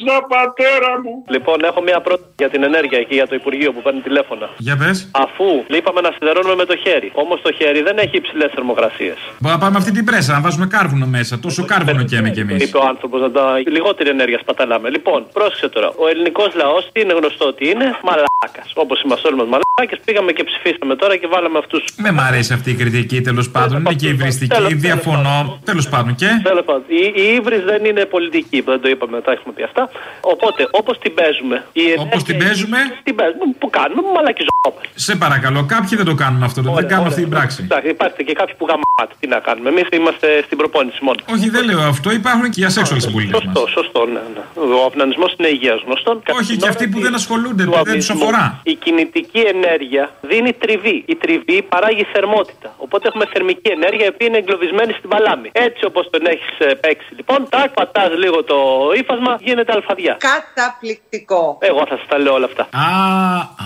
Σαν 0.05 0.21
πατέρα 0.35 0.93
μου! 1.03 1.13
Λοιπόν, 1.35 1.57
έχω 1.71 1.81
μια 1.89 1.99
πρόταση 2.07 2.31
για 2.43 2.51
την 2.53 2.63
ενέργεια 2.69 2.99
εκεί 3.05 3.15
για 3.21 3.29
το 3.31 3.35
Υπουργείο 3.41 3.71
που 3.75 3.81
παίρνει 3.85 4.01
τηλέφωνα. 4.09 4.47
Για 4.67 4.77
πες. 4.81 4.97
Αφού 5.25 5.49
είπαμε 5.79 6.01
να 6.07 6.11
σιδερώνουμε 6.17 6.57
με 6.63 6.65
το 6.71 6.77
χέρι. 6.85 7.09
Όμως 7.23 7.39
το 7.47 7.51
χέρι 7.59 7.81
δεν 7.89 7.97
έχει 8.05 8.17
υψηλές 8.23 8.51
θερμοκρασίες. 8.55 9.19
Μπορούμε 9.39 9.59
να 9.59 9.65
πάμε 9.65 9.77
αυτή 9.81 9.93
την 9.99 10.05
πρέσα, 10.09 10.33
να 10.33 10.41
βάζουμε 10.41 10.67
κάρβουνο 10.67 11.07
μέσα. 11.17 11.33
Τόσο 11.39 11.65
κάρβουνο 11.73 12.03
καίμε 12.11 12.31
κι 12.31 12.41
εμείς. 12.41 12.63
Είπε 12.65 12.79
ο 12.83 12.85
άνθρωπος 12.93 13.21
να 13.21 13.31
τα. 13.31 13.45
λιγότερη 13.77 14.09
ενέργεια 14.17 14.39
σπαταλάμε. 14.39 14.87
Λοιπόν, 14.97 15.27
πρόσεξε 15.33 15.69
τώρα. 15.69 15.89
Ο 16.03 16.09
ελληνικός 16.13 16.51
λαός 16.55 16.83
τι 16.93 17.01
είναι 17.01 17.15
γνωστό 17.21 17.45
ότι 17.47 17.65
είναι; 17.71 17.87
Μαλάκας. 18.07 18.69
Όπως 18.75 19.03
είμαστε 19.03 19.29
όλοι 19.29 19.37
μας 19.37 19.49
μαλάκες, 19.53 19.99
πήγαμε 20.05 20.33
και 20.33 20.45
ψηφίσαμε 20.45 20.95
τώρα 20.97 21.17
και 21.17 21.27
βάλαμε 21.27 21.59
αυτού. 21.59 21.79
Δεν 21.97 22.15
μ' 22.15 22.21
αρέσει 22.21 22.53
αυτή 22.53 22.71
η 22.71 22.75
κριτική 22.75 23.21
τέλος 23.21 23.51
πάντων. 23.51 23.79
Είναι 23.81 23.95
και 23.95 24.09
υβριστική. 24.09 24.75
Διαφωνώ. 24.75 25.59
Τέλος 25.65 25.89
πάντων 25.89 26.15
και. 26.15 26.26
Τέλος 26.43 26.65
πάντων. 26.65 26.85
Η, 26.87 27.13
η 27.23 27.25
ύβρις 27.39 27.63
δεν 27.71 27.85
είναι 27.85 28.05
πολιτική. 28.05 28.61
Δεν 28.61 28.81
το 28.81 28.89
είπαμε, 28.89 29.21
τα 29.21 29.33
έχουμε 29.33 29.53
πει 29.57 29.63
αυτά. 29.63 29.83
Οπότε, 30.21 30.69
όπως 30.71 30.99
την 30.99 31.15
παίζουμε. 31.15 31.57
Όπως 31.99 32.23
την 32.23 32.39
παίζουμε. 32.39 32.79
Την 33.03 33.15
παίζουμε. 33.15 33.45
Που 33.59 33.71
κάνουμε, 33.71 34.03
μαλακιζόμαστε. 34.17 34.85
Σε 34.95 35.17
παρακαλώ, 35.17 35.61
κάποιοι 35.75 35.97
δεν 35.97 36.07
το 36.07 36.15
κάνουν 36.15 36.43
αυτό. 36.43 36.63
δεν 36.63 36.89
κάνουν 36.89 37.07
αυτή 37.07 37.21
την 37.21 37.31
πράξη. 37.31 37.61
Εντάξει, 37.63 37.89
υπάρχουν 37.89 38.25
και 38.29 38.33
κάποιοι 38.41 38.55
που 38.59 38.67
γαμάτε. 38.71 39.15
Τι 39.21 39.27
να 39.27 39.39
κάνουμε. 39.39 39.69
Εμείς 39.69 39.87
είμαστε 39.93 40.43
στην 40.47 40.57
προπόνηση 40.59 40.99
μόνο. 41.03 41.19
Όχι, 41.35 41.51
δεν 41.51 41.65
λέω 41.65 41.81
αυτό. 41.81 42.11
Υπάρχουν 42.11 42.45
και 42.53 42.61
για 42.63 42.71
σεξουαλ 42.71 43.01
συμπολίτε. 43.01 43.37
Σωστό, 43.37 43.67
σωστό. 43.77 44.01
Ναι, 44.07 44.23
ναι. 44.35 44.43
Ο 44.81 44.85
αυνανισμός 44.87 45.35
είναι 45.39 45.49
υγείας 45.49 45.81
γνωστό. 45.87 46.23
Όχι, 46.41 46.57
και 46.57 46.69
αυτοί 46.69 46.89
που 46.89 47.01
δεν 47.01 47.15
ασχολούνται, 47.15 47.65
που 47.65 47.83
δεν 47.85 47.99
του 48.01 48.13
αφορά. 48.13 48.61
Η 48.63 48.75
κινητική 48.75 49.39
ενέργεια 49.39 50.05
δίνει 50.21 50.53
τριβή. 50.53 51.05
Η 51.07 51.15
τριβή 51.17 51.63
παράγει 51.63 52.07
θερμότητα. 52.13 52.75
Οπότε 52.79 53.09
έχουμε 53.09 53.27
θερμική 53.33 53.69
ενέργεια 53.69 54.05
η 54.05 54.09
οποία 54.09 54.27
είναι 54.27 54.37
εγκλωβισμένη 54.37 54.93
στην 54.93 55.09
παλάμη. 55.09 55.49
Έτσι 55.53 55.85
όπως 55.85 56.09
τον 56.17 56.27
έχεις 56.33 56.79
παίξει 56.81 57.11
λοιπόν, 57.17 57.39
τάκ, 57.49 57.69
πατάς 57.79 58.11
λίγο 58.23 58.39
το 58.45 58.57
ύφασμα, 59.01 59.33
γίνεται 59.41 59.73
αλφαδιά. 59.73 60.17
Καταπληκτικό. 60.33 61.59
Εγώ 61.61 61.83
θα 61.89 61.97
σας 61.97 62.07
τα 62.09 62.19
λέω 62.19 62.35
όλα 62.39 62.49
αυτά. 62.51 62.63
Α, 62.71 62.89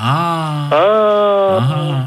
α. 0.06 0.88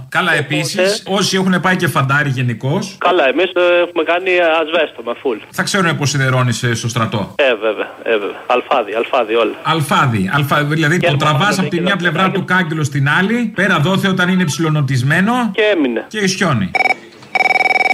Καλά, 0.09 0.33
επίσης, 0.33 1.03
όσοι 1.07 1.35
έχουν 1.35 1.61
πάει 1.61 1.75
και 1.75 1.87
φαντάρι 1.87 2.29
γενικώς. 2.29 2.95
Καλά, 2.97 3.27
εμείς 3.27 3.51
έχουμε 3.85 4.03
κάνει 4.03 4.31
ασβέστομα, 4.61 5.13
φουλ. 5.21 5.37
Θα 5.49 5.63
ξέρουν 5.63 5.97
πώς 5.97 6.09
σιδερώνει 6.09 6.53
στο 6.53 6.87
στρατό. 6.87 7.35
Ε, 7.35 7.55
βέβαια, 7.55 7.87
ε, 8.03 8.11
βέβαια. 8.11 8.41
Αλφάδι, 8.47 8.93
αλφάδι 8.93 9.35
όλα. 9.35 9.55
Αλφάδι, 9.63 10.29
αλφάδι. 10.33 10.73
Δηλαδή 10.73 10.99
το 10.99 11.15
τραβάς 11.17 11.59
από 11.59 11.69
τη 11.69 11.81
μια 11.81 11.95
πλευρά 11.95 12.31
του 12.31 12.45
κάγκελο 12.45 12.83
στην 12.83 13.09
άλλη, 13.09 13.51
πέρα 13.55 13.79
δόθε 13.79 14.07
όταν 14.07 14.29
είναι 14.29 14.45
ψιλονοτισμένο. 14.45 15.51
Και 15.53 15.61
έμεινε. 15.75 16.05
Και 16.07 16.19
ισιώνει. 16.19 16.71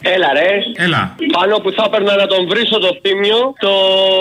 Έλα 0.04 0.30
ρε. 0.34 0.52
Έλα. 0.86 1.16
Πάνω 1.38 1.56
που 1.64 1.72
θα 1.72 1.84
έπαιρνα 1.88 2.16
να 2.16 2.28
τον 2.28 2.48
βρίσω 2.48 2.78
το 2.80 2.92
θύμιο, 3.02 3.54
το 3.66 3.74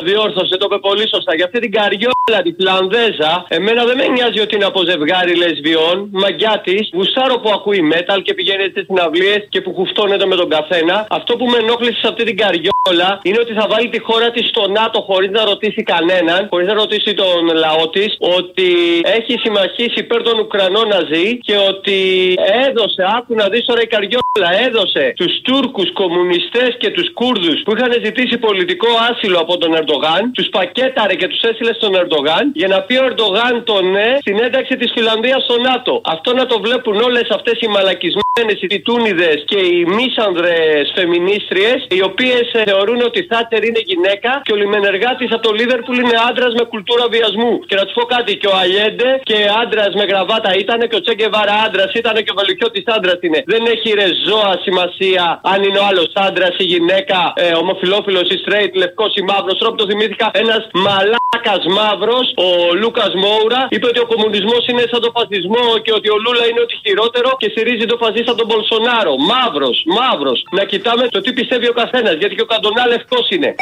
διόρθωσε, 0.05 0.57
το 0.57 0.67
είπε 0.69 0.79
πολύ 0.89 1.09
σωστά. 1.15 1.35
Για 1.35 1.45
αυτή 1.45 1.59
την 1.65 1.73
καριόλα, 1.79 2.39
της 2.47 2.55
Φλανδέζα, 2.61 3.33
εμένα 3.49 3.85
δεν 3.89 3.97
με 4.01 4.07
νοιάζει 4.15 4.41
ότι 4.41 4.55
είναι 4.57 4.69
από 4.73 4.81
ζευγάρι 4.91 5.35
λεσβιών, 5.43 5.97
μαγκιά 6.23 6.61
τη, 6.65 6.77
γουστάρω 6.97 7.37
που 7.43 7.51
ακούει 7.57 7.81
metal 7.93 8.21
και 8.27 8.35
πηγαίνει 8.35 8.65
στις 8.73 8.85
συναυλίες 8.89 9.41
και 9.49 9.61
που 9.61 9.71
κουφτώνεται 9.79 10.27
με 10.27 10.37
τον 10.41 10.49
καθένα. 10.49 11.07
Αυτό 11.11 11.37
που 11.37 11.47
με 11.53 11.59
ενόχλησε 11.65 11.99
σε 12.03 12.09
αυτή 12.11 12.23
την 12.25 12.37
καριόλα 12.43 13.11
είναι 13.23 13.39
ότι 13.45 13.53
θα 13.59 13.67
βάλει 13.71 13.89
τη 13.89 14.01
χώρα 14.09 14.31
της 14.31 14.45
στο 14.49 14.69
ΝΑΤΟ 14.69 14.99
χωρίς 15.09 15.31
να 15.31 15.45
ρωτήσει 15.45 15.83
κανέναν, 15.83 16.41
χωρίς 16.51 16.67
να 16.67 16.75
ρωτήσει 16.75 17.15
τον 17.15 17.43
λαό 17.65 17.89
της, 17.89 18.11
ότι 18.39 18.69
έχει 19.19 19.35
συμμαχίσει 19.45 19.99
υπέρ 20.05 20.23
των 20.23 20.39
Ουκρανών 20.39 20.89
να 20.89 21.01
ζει 21.11 21.39
και 21.39 21.57
ότι 21.71 21.99
έδωσε, 22.67 23.03
άκου 23.17 23.35
να 23.35 23.49
δεις 23.49 23.65
τώρα 23.65 23.81
η 23.83 23.87
καριόλα, 23.87 24.51
έδωσε 24.67 25.13
τους 25.17 25.33
Τούρκους 25.43 25.68
Τούρκους 25.69 25.93
κομμουνιστές 26.03 26.71
και 26.83 26.91
τους 26.97 27.09
Κούρδους 27.21 27.59
που 27.65 27.73
είχαν 27.75 27.93
ζητήσει 28.07 28.37
πολιτικό 28.47 28.91
άσυλο 29.11 29.39
από 29.45 29.55
τον 29.63 29.71
Ερντογάν, 29.79 30.23
τους 30.37 30.49
πακέταρε 30.57 31.15
και 31.21 31.29
τους 31.33 31.41
έστειλε 31.49 31.73
στον 31.79 31.93
Ερντογάν 32.01 32.45
για 32.61 32.69
να 32.75 32.79
πει 32.87 32.95
ο 33.03 33.05
Ερντογάν 33.09 33.55
το 33.71 33.77
ναι 33.95 34.09
στην 34.25 34.37
ένταξη 34.47 34.75
της 34.81 34.91
Φιλανδίας 34.97 35.41
στο 35.47 35.57
ΝΑΤΟ. 35.69 36.01
Αυτό 36.15 36.31
να 36.41 36.45
το 36.47 36.57
βλέπουν 36.65 36.97
όλες 37.09 37.27
αυτές 37.37 37.57
οι 37.63 37.69
μαλακισμένες, 37.75 38.59
οι 38.63 38.67
τιτούνιδε 38.73 39.31
και 39.51 39.61
οι 39.71 39.81
μίσανδρες 39.97 40.85
φεμινίστριες, 40.97 41.79
οι 41.97 42.01
οποίες 42.11 42.45
θεωρούν 42.67 43.01
ότι 43.09 43.19
η 43.25 43.27
Θάτσερ 43.31 43.61
είναι 43.69 43.83
γυναίκα 43.91 44.31
και 44.45 44.53
ο 44.55 44.57
λιμενεργάτης 44.63 45.31
από 45.35 45.43
το 45.49 45.53
Λίβερπουλ 45.59 45.97
είναι 46.03 46.19
άντρας 46.29 46.53
με 46.59 46.65
κουλτούρα 46.73 47.07
βιασμού. 47.15 47.53
Και 47.69 47.77
να 47.81 47.85
τους 47.87 47.95
πω 47.99 48.05
κάτι, 48.15 48.33
και 48.41 48.49
ο 48.53 48.55
Αλιέντε 48.63 49.09
και 49.29 49.39
άντρας 49.63 49.93
με 49.99 50.05
γραβάτα 50.11 50.51
ήταν 50.65 50.81
και 50.89 50.97
ο 51.01 51.01
Τσε 51.05 51.20
Γκεβάρα 51.20 51.55
άντρας 51.67 51.91
ήταν 52.01 52.15
και 52.25 52.33
ο 52.35 52.37
Βελουχιώτης 52.41 52.81
άντρας 52.97 53.19
είναι. 53.27 53.41
Δεν 53.53 53.63
έχει 53.75 53.89
ρεζόα 54.01 54.53
σημασία 54.67 55.25
αν 55.53 55.58
είναι 55.65 55.79
ο 55.79 55.85
άλλος 55.91 56.11
άντρας 56.27 56.55
ή 56.59 56.65
γυναίκα, 56.73 57.19
ε, 57.37 57.53
ομοφυλόφιλος 57.63 58.27
ή 58.35 58.37
straight, 58.45 58.73
λευκός 58.83 59.13
ή 59.21 59.23
μαύρος. 59.31 59.59
Τρόπο 59.59 59.77
το 59.77 59.87
θυμήθηκα 59.91 60.31
ένας 60.33 60.63
μαλάκας 60.85 61.63
μαύρος, 61.77 62.27
ο 62.47 62.49
Λούκας 62.81 63.13
Μόουρα, 63.23 63.61
είπε 63.75 63.87
ότι 63.87 64.01
ο 64.05 64.07
κομμουνισμός 64.13 64.63
είναι 64.71 64.85
σαν 64.91 65.01
το 65.01 65.11
φασισμό 65.17 65.67
και 65.85 65.93
ότι 65.99 66.09
ο 66.15 66.17
Λούλα 66.25 66.45
είναι 66.51 66.61
ό,τι 66.61 66.75
χειρότερο 66.85 67.31
και 67.41 67.49
στηρίζει 67.55 67.87
το 67.93 67.97
φασίστα 68.03 68.35
τον 68.35 68.47
Μπολσονάρο. 68.47 69.15
Μαύρος, 69.31 69.79
μαύρος. 69.99 70.39
Να 70.51 70.65
κοιτάμε 70.65 71.09
το 71.09 71.21
τι 71.21 71.33
πιστεύει 71.33 71.69
ο 71.69 71.73
καθένας, 71.73 72.15
γιατί 72.21 72.35
και 72.35 72.45
ο 72.47 72.51
Καντονά 72.53 72.87
λευκός 72.87 73.27
είναι. 73.31 73.55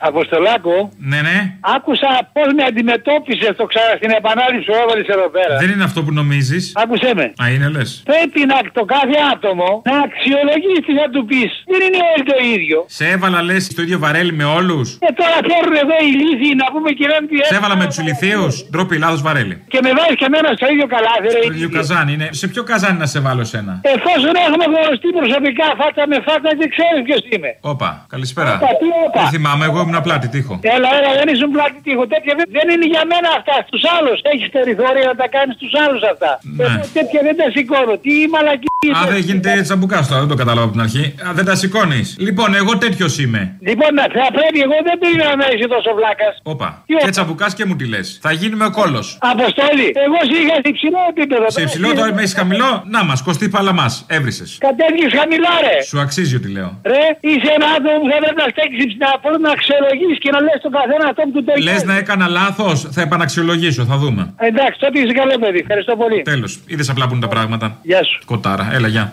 Αποστολάκο. 0.00 0.74
Ναι, 1.10 1.20
ναι. 1.28 1.38
Άκουσα 1.76 2.10
πώς 2.34 2.48
με 2.56 2.62
αντιμετώπισες 2.70 3.52
το 3.60 3.64
ξα... 3.70 3.82
στην 4.00 4.10
επανάληψη 4.20 4.64
που 4.70 4.76
έβαλες 4.82 5.06
εδώ 5.14 5.28
πέρα. 5.36 5.54
Δεν 5.62 5.70
είναι 5.72 5.84
αυτό 5.90 6.00
που 6.04 6.12
νομίζεις. 6.20 6.72
Άκουσέ 6.82 7.10
με. 7.18 7.26
Α, 7.42 7.44
είναι 7.54 7.68
λες. 7.74 7.90
Πρέπει 8.12 8.40
να 8.52 8.56
το 8.78 8.82
κάθε 8.94 9.16
άτομο 9.32 9.68
να 9.90 9.96
αξιολογήσει 10.06 10.80
τι 10.86 10.92
θα 11.00 11.06
του 11.14 11.20
πεις. 11.30 11.50
Δεν 11.72 11.80
είναι 11.86 12.00
όλοι 12.12 12.24
το 12.32 12.36
ίδιο. 12.54 12.78
Σε 12.98 13.04
έβαλα 13.14 13.38
λες 13.48 13.62
στο 13.74 13.80
ίδιο 13.86 13.98
βαρέλι 14.04 14.32
με 14.40 14.46
όλους. 14.58 14.86
Και 15.04 15.12
τώρα 15.20 15.38
φέρνουν 15.50 15.76
εδώ 15.84 15.96
οι 16.06 16.10
λύθοι 16.20 16.48
να 16.62 16.66
πούμε 16.72 16.90
και 16.98 17.06
δεν 17.12 17.22
Σε 17.50 17.54
έβαλα 17.58 17.76
με 17.80 17.86
τους 17.90 17.98
ηλικίου. 18.02 18.46
Ντροπή, 18.70 18.96
λάθος 19.04 19.22
βαρέλι. 19.26 19.56
Και 19.72 19.80
με 19.84 19.90
βάζεις 19.98 20.16
και 20.20 20.26
εμένα 20.30 20.48
στο 20.58 20.66
ίδιο 20.72 20.86
καλάθι, 20.94 21.28
ρε. 21.34 21.42
Στο 21.42 21.52
ίδιο 21.58 21.70
καζάνι 21.78 22.12
είναι. 22.16 22.28
Σε 22.40 22.46
ποιο 22.52 22.62
καζάνι 22.70 22.98
να 23.04 23.08
σε 23.12 23.18
βάλω 23.26 23.44
σένα; 23.52 23.72
Εφόσον 23.94 24.34
έχουμε 24.46 24.64
γνωριστεί 24.72 25.08
προσωπικά, 25.18 25.66
φάτα 25.80 26.02
με 26.12 26.18
φάτα 26.26 26.50
και 26.58 26.66
ξέρεις 26.74 27.00
ποιος 27.06 27.22
είμαι. 27.32 27.50
Όπα, 27.72 27.90
καλησπέρα. 28.14 28.52
Όπα, 28.60 28.70
τι 28.80 28.88
όπα. 29.06 29.22
Δεν 29.28 29.40
θυμάμαι, 29.40 29.64
εγώ 29.70 29.78
ήμουν 29.84 29.98
πλάτη 30.06 30.28
τείχο. 30.34 30.54
Έλα, 30.76 30.88
έλα, 30.98 31.10
δεν 31.18 31.26
ήσουν 31.34 31.50
πλάτη 31.56 31.78
τείχο. 31.86 32.02
Τέτοια 32.14 32.32
δεν, 32.38 32.46
δεν 32.56 32.66
είναι 32.72 32.86
για 32.94 33.02
μένα 33.12 33.28
αυτά. 33.38 33.56
Στους 33.68 33.82
άλλους. 33.96 34.16
Έχεις 34.32 34.48
περιθώρια 34.56 35.04
να 35.10 35.16
τα 35.20 35.26
κάνεις 35.34 35.54
στους 35.58 35.72
άλλους 35.84 36.02
αυτά. 36.12 36.30
Ναι. 36.42 36.64
Εγώ 36.64 36.84
τέτοια 36.96 37.20
δεν 37.28 37.34
τα 37.40 37.46
σηκώνω. 37.54 37.94
Τι 38.04 38.14
μαλακή. 38.34 38.66
Α, 38.98 39.00
δεν 39.14 39.22
γίνεται 39.28 39.50
τσαμπουκά 39.66 39.98
τώρα, 40.08 40.20
δεν 40.24 40.30
το 40.34 40.38
κατάλαβα 40.42 40.66
από 40.68 40.74
την 40.76 40.82
αρχή. 40.86 41.04
Α, 41.26 41.28
δεν 41.38 41.44
τα 41.50 41.54
σηκώνεις. 41.62 42.06
Λοιπόν, 42.26 42.48
εγώ 42.60 42.72
τέτοιος 42.84 43.12
είμαι. 43.22 43.40
Λοιπόν, 43.68 43.92
θα 44.18 44.28
πρέπει, 44.36 44.58
εγώ 44.66 44.76
δεν 44.88 44.96
περίμενα 45.02 45.34
να 45.42 45.46
είσαι 45.52 45.66
τόσο 45.74 45.90
βλάκας. 45.98 46.34
Όπα. 46.52 46.68
Και 47.04 47.10
τσαμπουκά 47.14 47.46
και 47.56 47.64
μου 47.68 47.74
τι 47.76 47.86
λες. 47.92 48.06
Θα 48.24 48.32
γίνουμε 48.40 48.64
ο 48.70 48.72
κόλος. 48.80 49.06
Αποστόλη, 49.20 49.88
εγώ 50.06 50.18
είχα 50.38 50.56
σε 50.64 50.68
υψηλό 50.74 51.00
επίπεδο. 51.12 51.46
Σε 51.50 51.62
υψηλό 51.62 51.88
τώρα 51.98 52.12
με 52.14 52.20
έχεις 52.22 52.34
χαμηλό; 52.40 52.70
Να 52.94 53.04
μας, 53.04 53.22
κοστί 53.22 53.48
παλαμάς. 53.48 54.04
Έβρισες. 54.16 54.50
Κατέβηκες 54.66 55.12
χαμηλά, 55.18 55.52
ρε. 55.66 55.76
Σου 55.90 56.00
αξίζει 56.00 56.34
ότι 56.40 56.48
λέω. 56.56 56.70
Ρε, 56.92 57.04
είσαι 57.20 57.50
ένα 57.56 57.68
άτομο 57.76 57.96
που 58.02 58.08
θα 58.12 58.18
πρέπει 58.22 58.40
να 58.44 58.48
στέξει 58.54 58.84
να 59.04 59.10
μπορεί 59.22 59.40
να 59.46 59.50
αξιολογήσει 59.56 60.18
και 60.24 60.30
να 60.34 60.40
λες 60.46 60.58
τον 60.62 60.72
καθένα 60.76 61.04
αυτό 61.10 61.22
που 61.22 61.32
του 61.32 61.44
το 61.44 61.52
Λες 61.68 61.82
να 61.84 61.96
έκανα 62.02 62.26
λάθος, 62.28 62.76
θα 62.94 63.00
επαναξιολογήσω, 63.00 63.84
θα 63.84 63.96
δούμε. 64.02 64.22
Εντάξει, 64.36 64.78
τότε 64.80 64.98
είσαι 65.00 65.14
καλό 65.20 65.38
παιδί. 65.42 65.58
Ευχαριστώ 65.58 65.96
πολύ. 65.96 66.22
Τέλος. 66.22 66.60
Είδες 66.66 66.88
απλά 66.88 67.04
που 67.06 67.12
είναι 67.14 67.24
τα 67.26 67.32
πράγματα. 67.34 67.78
Γεια 67.82 68.04
σου. 68.04 68.16
Κοτάρα, 68.24 68.68
έλα, 68.72 68.88
γεια. 68.88 69.12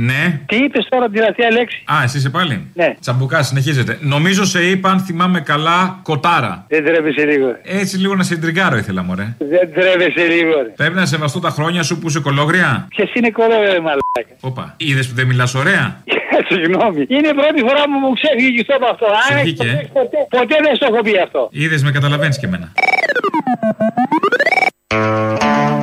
Ναι. 0.00 0.40
Τι 0.46 0.56
είπες 0.56 0.86
τώρα 0.90 1.08
την 1.08 1.22
αστεία 1.22 1.50
λέξη; 1.50 1.82
Α, 1.84 2.02
εσύ 2.04 2.16
είσαι 2.18 2.30
πάλι. 2.30 2.66
Ναι. 2.74 2.94
Τσαμπουκά, 3.00 3.42
συνεχίζεται. 3.42 3.98
Νομίζω 4.00 4.44
σε 4.44 4.62
είπα, 4.70 4.90
αν 4.90 5.00
θυμάμαι 5.00 5.40
καλά, 5.40 6.00
κοτάρα. 6.02 6.64
Δεν 6.68 6.84
τρέβεσαι 6.84 7.24
λίγο. 7.24 7.46
Έτσι 7.62 7.96
λίγο 7.96 8.14
να 8.14 8.22
σε 8.22 8.36
τριγκάρω 8.36 8.76
ήθελα, 8.76 9.02
μωρέ. 9.02 9.36
Δεν 9.38 9.72
τρέβεσαι 9.74 10.26
λίγο. 10.26 10.52
Ρε. 10.62 10.68
Πρέπει 10.76 10.94
να 10.94 11.06
σεβαστώ 11.06 11.40
τα 11.40 11.50
χρόνια 11.50 11.82
σου 11.82 11.98
που 11.98 12.08
είσαι 12.08 12.20
κολόγρια. 12.20 12.86
Ποιο 12.88 13.04
είναι 13.14 13.30
κολόγρια, 13.30 13.80
μαλάκα; 13.80 14.34
Όπα. 14.40 14.74
Είδες 14.76 15.08
που 15.08 15.14
δεν 15.14 15.26
μιλάς 15.26 15.54
ωραία; 15.54 16.02
Συγγνώμη. 16.50 17.04
Είναι 17.08 17.28
η 17.28 17.34
πρώτη 17.34 17.60
φορά 17.60 17.82
που 17.82 17.98
μου 18.02 18.12
ξέφυγε 18.12 18.60
αυτό 18.60 18.74
από 18.76 18.86
αυτό. 18.86 19.06
Σε 19.28 19.42
βγήκε, 19.42 19.66
ε. 19.68 19.88
ποτέ, 19.92 20.18
ποτέ 20.30 20.56
δεν 20.64 20.76
στο 20.76 20.86
έχω 20.90 21.02
πει 21.02 21.18
αυτό. 21.24 21.48
Είδες 21.52 21.82
με 21.82 21.90
καταλαβαίνεις 21.90 22.38
και 22.38 22.46
εμένα. 22.46 22.72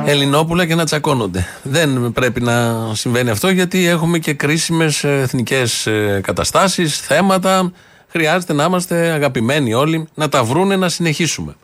Ελληνόπουλα 0.08 0.66
και 0.66 0.74
να 0.74 0.84
τσακώνονται. 0.84 1.46
Δεν 1.62 2.12
πρέπει 2.12 2.40
να 2.40 2.74
συμβαίνει 2.94 3.30
αυτό 3.30 3.48
γιατί 3.48 3.86
έχουμε 3.86 4.18
και 4.18 4.32
κρίσιμες 4.32 5.04
εθνικές 5.04 5.88
καταστάσεις, 6.20 7.00
θέματα. 7.00 7.72
Χρειάζεται 8.08 8.52
να 8.52 8.64
είμαστε 8.64 9.10
αγαπημένοι 9.10 9.74
όλοι, 9.74 10.08
να 10.14 10.28
τα 10.28 10.44
βρούνε 10.44 10.76
να 10.76 10.88
συνεχίσουμε. 10.88 11.54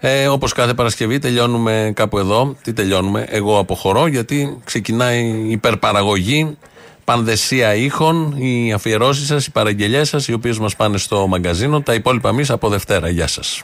Ε, 0.00 0.28
Όπως 0.28 0.52
κάθε 0.52 0.74
Παρασκευή 0.74 1.18
τελειώνουμε 1.18 1.92
κάπου 1.94 2.18
εδώ. 2.18 2.56
Τι 2.62 2.72
τελειώνουμε, 2.72 3.26
εγώ 3.28 3.58
αποχωρώ 3.58 4.06
γιατί 4.06 4.58
ξεκινάει 4.64 5.20
η 5.24 5.50
υπερπαραγωγή, 5.50 6.56
πανδεσία 7.04 7.74
ήχων, 7.74 8.34
οι 8.36 8.72
αφιερώσεις 8.72 9.26
σας, 9.26 9.46
οι 9.46 9.50
παραγγελίε 9.50 10.04
σας, 10.04 10.28
οι 10.28 10.32
οποίες 10.32 10.58
μας 10.58 10.76
πάνε 10.76 10.98
στο 10.98 11.26
μαγκαζίνο. 11.26 11.80
Τα 11.80 11.94
υπόλοιπα 11.94 12.28
εμείς 12.28 12.50
από 12.50 12.68
Δευτέρα. 12.68 13.08
Γεια 13.08 13.26
σας. 13.26 13.62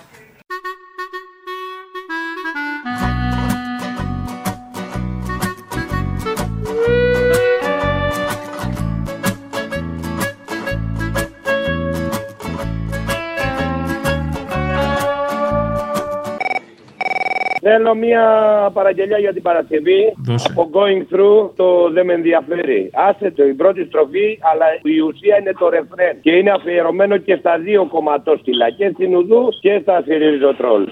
Θέλω 17.70 17.94
μια 17.94 18.24
παραγγελιά 18.72 19.18
για 19.18 19.32
την 19.32 19.42
Παρασκευή. 19.42 20.00
Δώσε. 20.26 20.46
Από 20.50 20.70
going 20.76 21.02
through 21.10 21.50
το 21.56 21.66
δεν 21.94 22.04
με 22.06 22.12
ενδιαφέρει. 22.12 22.90
Άσε 23.08 23.30
το, 23.30 23.42
η 23.44 23.54
πρώτη 23.54 23.84
στροφή, 23.84 24.38
αλλά 24.50 24.66
η 24.82 24.98
ουσία 25.00 25.38
είναι 25.40 25.52
το 25.58 25.68
ρεφρέν. 25.68 26.14
Και 26.20 26.30
είναι 26.30 26.50
αφιερωμένο 26.50 27.16
και 27.16 27.36
στα 27.40 27.58
δύο 27.58 27.86
κομματόστιλα. 27.86 28.70
Και 28.70 28.90
στην 28.94 29.16
Ουδού 29.16 29.42
και 29.60 29.78
στα 29.82 30.02
Σιριζοτρόλ. 30.04 30.82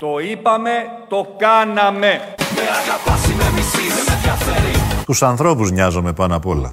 Το 0.00 0.12
είπαμε, 0.30 0.70
το 1.08 1.26
κάναμε. 1.36 2.20
Τους 5.06 5.22
ανθρώπους 5.22 5.70
νοιάζομαι 5.70 6.12
πάνω 6.12 6.36
απ' 6.36 6.46
όλα. 6.46 6.70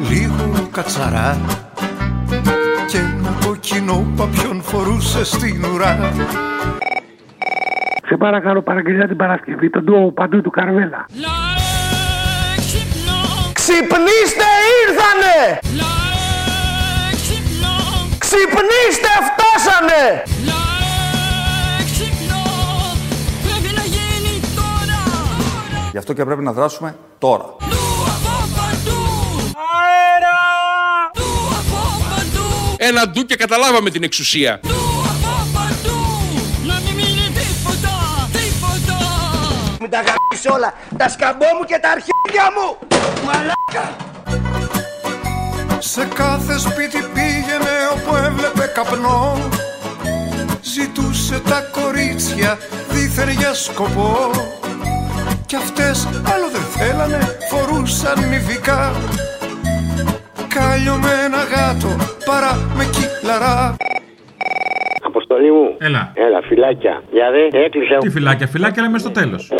λίγο 0.00 0.68
κατσαρά 0.70 1.40
Και 2.86 2.98
ένα 2.98 3.36
κοκκινό 3.46 4.06
παπιόν 4.16 4.62
φορούσε 4.62 5.24
στην 5.24 5.64
ουρά 5.64 6.12
Σε 8.08 8.16
παρακαλώ 8.16 8.62
παραγγελιά 8.62 9.06
την 9.08 9.16
Παρασκευή, 9.16 9.70
τον 9.70 9.84
ντουο 9.84 10.12
παντού 10.12 10.40
του 10.40 10.50
Καρβέλα. 10.50 11.06
Ξυπνήστε 13.52 14.48
ήρθανε! 14.82 15.58
Ξυπνήστε 18.18 19.08
φτάσανε! 19.28 20.22
Γι' 25.90 25.98
αυτό 25.98 26.12
και 26.12 26.24
πρέπει 26.24 26.42
να 26.42 26.52
δράσουμε 26.52 26.96
τώρα. 27.18 27.44
Ένα 32.80 33.08
ντου 33.08 33.24
και 33.24 33.36
καταλάβαμε 33.36 33.90
την 33.90 34.02
εξουσία. 34.02 34.60
Μην 39.80 39.90
τα 39.90 39.96
γαμίσεις 39.96 40.50
όλα, 40.50 40.74
τα 40.96 41.08
σκαμπό 41.08 41.46
μου 41.58 41.64
και 41.66 41.78
τα 41.82 41.90
αρχίδια 41.90 42.46
μου! 42.54 42.78
Μαλάκα! 43.24 43.96
Σε 45.78 46.08
κάθε 46.14 46.58
σπίτι 46.58 46.98
πήγαινε 47.14 47.74
όπου 47.92 48.16
έβλεπε 48.16 48.72
καπνό 48.74 49.48
Ζητούσε 50.60 51.40
τα 51.40 51.60
κορίτσια 51.60 52.58
δίθεν 52.88 53.28
για 53.28 53.54
σκοπό 53.54 54.30
Κι 55.46 55.56
αυτές 55.56 56.06
άλλο 56.06 56.50
δεν 56.52 56.62
θέλανε, 56.76 57.36
φορούσαν 57.50 58.28
νηφικά 58.28 58.92
Κάλιο 60.58 60.94
με 61.04 61.12
ένα 61.26 61.40
γάτο 61.52 61.90
παρά 62.28 62.52
με 62.76 62.84
κύλαρα 62.94 63.76
Αποστολή 65.02 65.50
μου. 65.52 65.66
Έλα. 65.78 66.12
Έλα, 66.14 66.40
φυλάκια. 66.48 67.02
Για 67.10 67.30
δε, 67.30 67.58
έκλεισα. 67.58 67.96
Τι 67.96 68.10
φυλάκια, 68.10 68.46
φυλάκια 68.46 68.82
λέμε 68.82 68.98
στο 68.98 69.10
τέλος. 69.10 69.52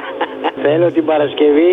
Θέλω 0.62 0.92
την 0.92 1.04
Παρασκευή. 1.04 1.70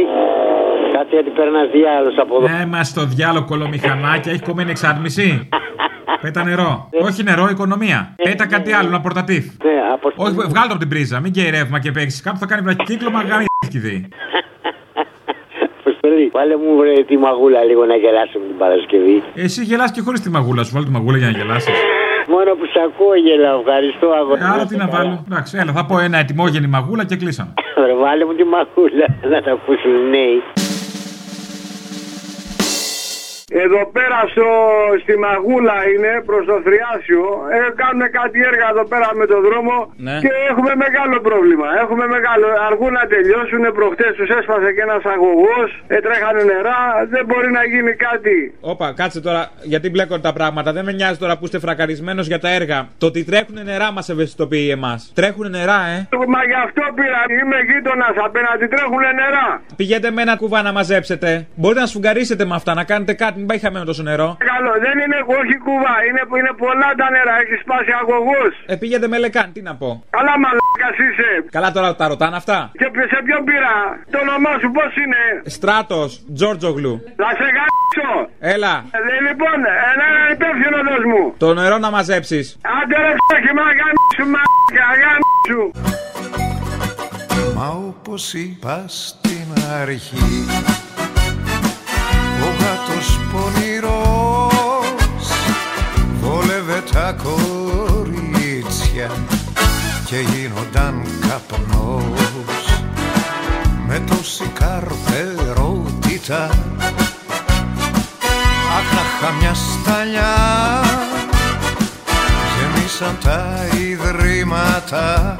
Κάτσε 0.94 1.16
γιατί 1.16 1.30
παίρνει 1.30 1.58
ένα 1.58 1.66
διάλογο 1.66 2.22
από 2.22 2.36
εδώ. 2.38 2.48
Ναι, 2.48 2.66
μα 2.66 2.84
στο 2.84 3.06
διάλογο 3.06 3.46
κολομηχανάκια 3.46 4.32
έχει 4.32 4.42
κομμένη 4.42 4.72
εξάρτηση. 4.72 5.50
Πέτα 6.24 6.44
νερό. 6.44 6.90
Όχι 7.02 7.24
νερό, 7.24 7.48
οικονομία. 7.50 8.16
Πέτα 8.24 8.48
κάτι 8.48 8.74
άλλο, 8.74 8.88
ένα 8.88 9.02
πορτατίφ. 9.02 9.46
Ναι, 9.64 9.76
από... 9.94 10.12
Όχι, 10.16 10.34
βγάλω 10.34 10.68
το 10.68 10.74
από 10.74 10.78
την 10.78 10.90
πρίζα. 10.90 11.20
Μην 11.20 11.32
καίει 11.32 11.50
ρεύμα 11.50 11.80
και 11.80 11.92
παίξεις. 11.92 12.22
Κάπου 12.22 12.38
θα 12.38 12.46
κάνει 12.46 12.62
βραχικύκλωμα 12.62 13.22
γάμι 13.22 13.46
δει. 13.72 14.08
Αποστολή, 16.06 16.30
βάλε 16.34 16.56
μου 16.58 16.78
βρε 16.78 16.94
τη 17.04 17.18
μαγούλα 17.18 17.64
λίγο 17.64 17.86
να 17.86 17.96
γελάσουμε 17.96 18.46
την 18.46 18.58
Παρασκευή. 18.58 19.24
Εσύ 19.36 19.64
γελάς 19.64 19.92
και 19.92 20.02
χωρίς 20.02 20.22
τη 20.22 20.30
μαγούλα 20.30 20.64
σου. 20.64 20.72
Βάλει 20.74 20.86
τη 20.86 20.92
μαγούλα 20.92 21.18
για 21.18 21.30
να 21.32 21.38
γελάσεις. 21.38 21.74
Μόνο 22.28 22.50
που 22.58 22.66
σ' 22.74 22.80
ακούω 22.88 23.16
γελάω, 23.16 23.60
ευχαριστώ 23.60 24.08
αγόρι. 24.20 24.42
Άρα 24.54 24.66
τι 24.66 24.76
να 24.76 24.88
βάλω. 24.88 25.24
Εντάξει, 25.30 25.58
έλα, 25.62 25.72
θα 25.72 25.86
πω 25.86 26.00
ένα 26.00 26.18
ετοιμόγενη 26.18 26.68
μαγούλα 26.68 27.04
και 27.06 27.16
κλείσαμε. 27.16 27.54
Ρε, 27.86 27.94
βάλε 28.04 28.26
μου 28.26 28.34
τη 28.40 28.44
μαγούλα 28.44 29.08
να 29.32 29.42
τα 29.42 29.52
ακούσουν 29.52 29.92
οι 30.00 30.10
νέοι. 30.16 30.38
Εδώ 33.66 33.82
πέρα 33.98 34.20
στο, 34.34 34.48
στη 35.04 35.14
Μαγούλα 35.26 35.78
είναι 35.94 36.12
προς 36.30 36.44
το 36.50 36.56
Θριάσιο. 36.66 37.24
Ε, 37.56 37.58
κάνουν 37.82 38.04
κάτι 38.20 38.38
έργα 38.50 38.68
εδώ 38.74 38.84
πέρα 38.92 39.08
με 39.20 39.26
το 39.32 39.38
δρόμο 39.48 39.76
Ναι. 40.08 40.16
και 40.24 40.32
έχουμε 40.52 40.72
μεγάλο 40.86 41.16
πρόβλημα. 41.28 41.68
Έχουμε 41.84 42.06
μεγάλο. 42.16 42.46
Αργούν 42.70 42.94
να 43.00 43.04
τελειώσουν. 43.14 43.62
Προχτές 43.80 44.12
τους 44.18 44.30
έσπασε 44.38 44.70
και 44.76 44.84
ένας 44.88 45.04
αγωγός. 45.14 45.70
Ε, 45.94 45.98
τρέχανε 46.06 46.42
νερά. 46.52 46.80
Δεν 47.14 47.24
μπορεί 47.30 47.50
να 47.60 47.64
γίνει 47.72 47.94
κάτι. 48.08 48.36
Όπα, 48.72 48.88
κάτσε 49.00 49.20
τώρα, 49.28 49.42
γιατί 49.72 49.88
μπλέκονται 49.92 50.26
τα 50.30 50.34
πράγματα. 50.40 50.70
Δεν 50.78 50.84
με 50.88 50.92
νοιάζει 51.00 51.18
τώρα 51.24 51.34
που 51.38 51.46
είστε 51.48 51.60
φρακαρισμένος 51.66 52.26
για 52.32 52.40
τα 52.44 52.50
έργα. 52.60 52.80
Το 53.02 53.06
ότι 53.12 53.20
τρέχουν 53.30 53.58
νερά 53.72 53.90
μας 53.96 54.06
ευαισθητοποιεί 54.14 54.68
εμάς. 54.78 55.00
Τρέχουν 55.20 55.46
νερά, 55.58 55.80
ε. 55.96 55.98
Μα 56.34 56.42
γι' 56.52 56.60
αυτό 56.68 56.82
πήρα. 56.98 57.20
Είμαι 57.40 57.58
γείτονας 57.70 58.16
απέναντι. 58.28 58.66
Τρέχουν 58.74 59.04
νερά. 59.22 59.48
Πηγαίνετε 59.76 60.12
με 60.12 60.22
ένα 60.22 60.36
κουβά 60.42 60.60
να 60.62 60.72
μαζέψετε. 60.72 61.30
Μπορείτε 61.56 61.80
να 61.80 61.86
σφουγγαρίσετε 61.86 62.46
με 62.46 62.56
αυτά, 62.56 62.74
να 62.74 62.84
κάνετε 62.84 63.14
κάτι, 63.14 63.42
μην 63.44 63.52
πάει 63.52 63.62
χαμένο 63.66 63.86
τόσο 63.92 64.04
νερό. 64.10 64.30
Καλό. 64.54 64.74
Δεν 64.86 64.96
είναι 65.04 65.20
όχι 65.40 65.56
κουβά. 65.66 65.96
Είναι, 66.08 66.24
είναι 66.40 66.54
πολλά 66.64 66.90
τα 67.02 67.08
νερά. 67.16 67.34
Έχεις 67.44 67.60
σπάσει 67.66 67.92
αγωγό. 68.02 68.44
Ε, 68.72 68.76
πήγαινε 68.82 69.08
με 69.14 69.18
λεκάν, 69.24 69.48
τι 69.56 69.62
να 69.68 69.74
πω. 69.82 69.90
Καλά 70.18 70.34
μαλάκα 70.44 70.90
είσαι. 71.04 71.30
Καλά 71.58 71.70
τώρα 71.78 71.90
τα 72.00 72.06
ρωτάνε 72.12 72.36
αυτά. 72.42 72.58
Και 72.80 72.88
σε 73.12 73.18
ποιον 73.26 73.42
πήρα; 73.50 73.74
Το 74.14 74.18
όνομά 74.26 74.54
σου 74.62 74.70
πώς 74.78 74.92
είναι; 75.04 75.22
Στράτος, 75.56 76.10
Τζόρτζογλου. 76.36 76.94
Θα 77.22 77.30
σε 77.40 77.48
γάμισω. 77.58 78.12
Έλα. 78.54 78.74
Ε, 78.98 79.00
λοιπόν, 79.28 79.58
ένα 79.94 80.08
υπεύθυνο 80.36 80.78
δώσ' 80.88 81.08
μου. 81.12 81.24
Το 81.44 81.48
νερό 81.60 81.78
να 81.86 81.90
μαζέψεις. 81.96 82.46
Άντε 82.78 82.98
ρε 83.06 83.14
ξέχει, 83.24 83.52
μα 83.60 83.66
γάμισου, 83.80 84.26
μα 84.34 84.44
γάμισου. 85.02 85.64
Μα 87.58 87.68
όπως 87.92 88.34
είπα 88.34 88.76
στην 88.88 89.48
αρχή 89.82 90.26
Ο 92.74 92.76
γάτος 92.76 93.20
πονηρός. 93.32 94.54
Βόλευε 96.22 96.84
τα 96.92 97.16
κορίτσια 97.24 99.12
Και 100.06 100.16
γίνονταν 100.20 101.06
καπνός. 101.22 102.82
Με 103.88 104.00
τόση 104.08 104.52
καρφερότητα 104.54 106.50
Αχ 108.78 108.88
να 108.94 109.02
είχα 109.02 109.32
μια 109.40 109.54
σταλιά. 109.54 110.36
Γεμίσαν 112.58 113.18
τα 113.24 113.40
ιδρύματα 113.78 115.40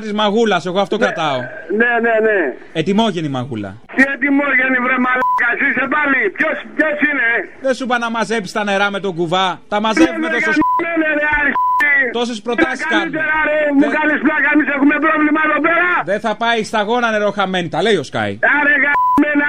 της 0.00 0.12
μαγούλας. 0.12 0.66
Εγώ 0.66 0.80
αυτό 0.80 0.96
κρατάω. 0.98 1.38
Ναι, 1.80 1.92
ναι, 2.04 2.14
ναι. 2.26 2.38
Ετοιμόγενη 2.72 3.28
μαγούλα. 3.28 3.70
Τι 3.96 4.02
ετοιμόγενη 4.14 4.78
βρε 4.84 4.96
μαλάκα, 5.06 5.48
είσαι 5.66 5.86
πάλι. 5.94 6.20
Ποιος, 6.38 6.56
ποιος 6.76 6.96
είναι; 7.08 7.28
Δεν 7.64 7.74
σου 7.74 7.84
είπα 7.84 7.98
να 7.98 8.10
μαζέψεις 8.10 8.52
τα 8.52 8.64
νερά 8.64 8.90
με 8.90 9.00
τον 9.00 9.14
κουβά. 9.14 9.60
Τα 9.68 9.80
μαζεύουμε 9.80 10.28
τόσο 10.28 10.52
σ... 10.52 10.58
Ναι, 10.82 11.10
ρε, 11.20 11.26
αρχή. 11.40 11.54
Τόσες 12.12 12.38
προτάσεις 12.46 12.86
κάνουμε. 12.86 13.10
Καλύτερα 13.10 13.36
ρε, 13.48 13.58
μου 13.78 13.88
κάνεις 13.96 14.20
πλάκα, 14.26 14.48
εμείς 14.54 14.68
έχουμε 14.76 14.96
πρόβλημα 15.06 15.40
εδώ 15.48 15.58
πέρα. 15.66 15.90
Δεν 16.10 16.20
θα 16.20 16.32
πάει 16.42 16.64
σταγόνα 16.70 17.10
νερό 17.10 17.30
χαμένη. 17.30 17.68
Τα 17.68 17.82
λέει 17.82 17.96
ο 17.96 18.04
Σκάι. 18.10 18.32
Άρε 18.58 18.74
γαμμένα 18.84 19.48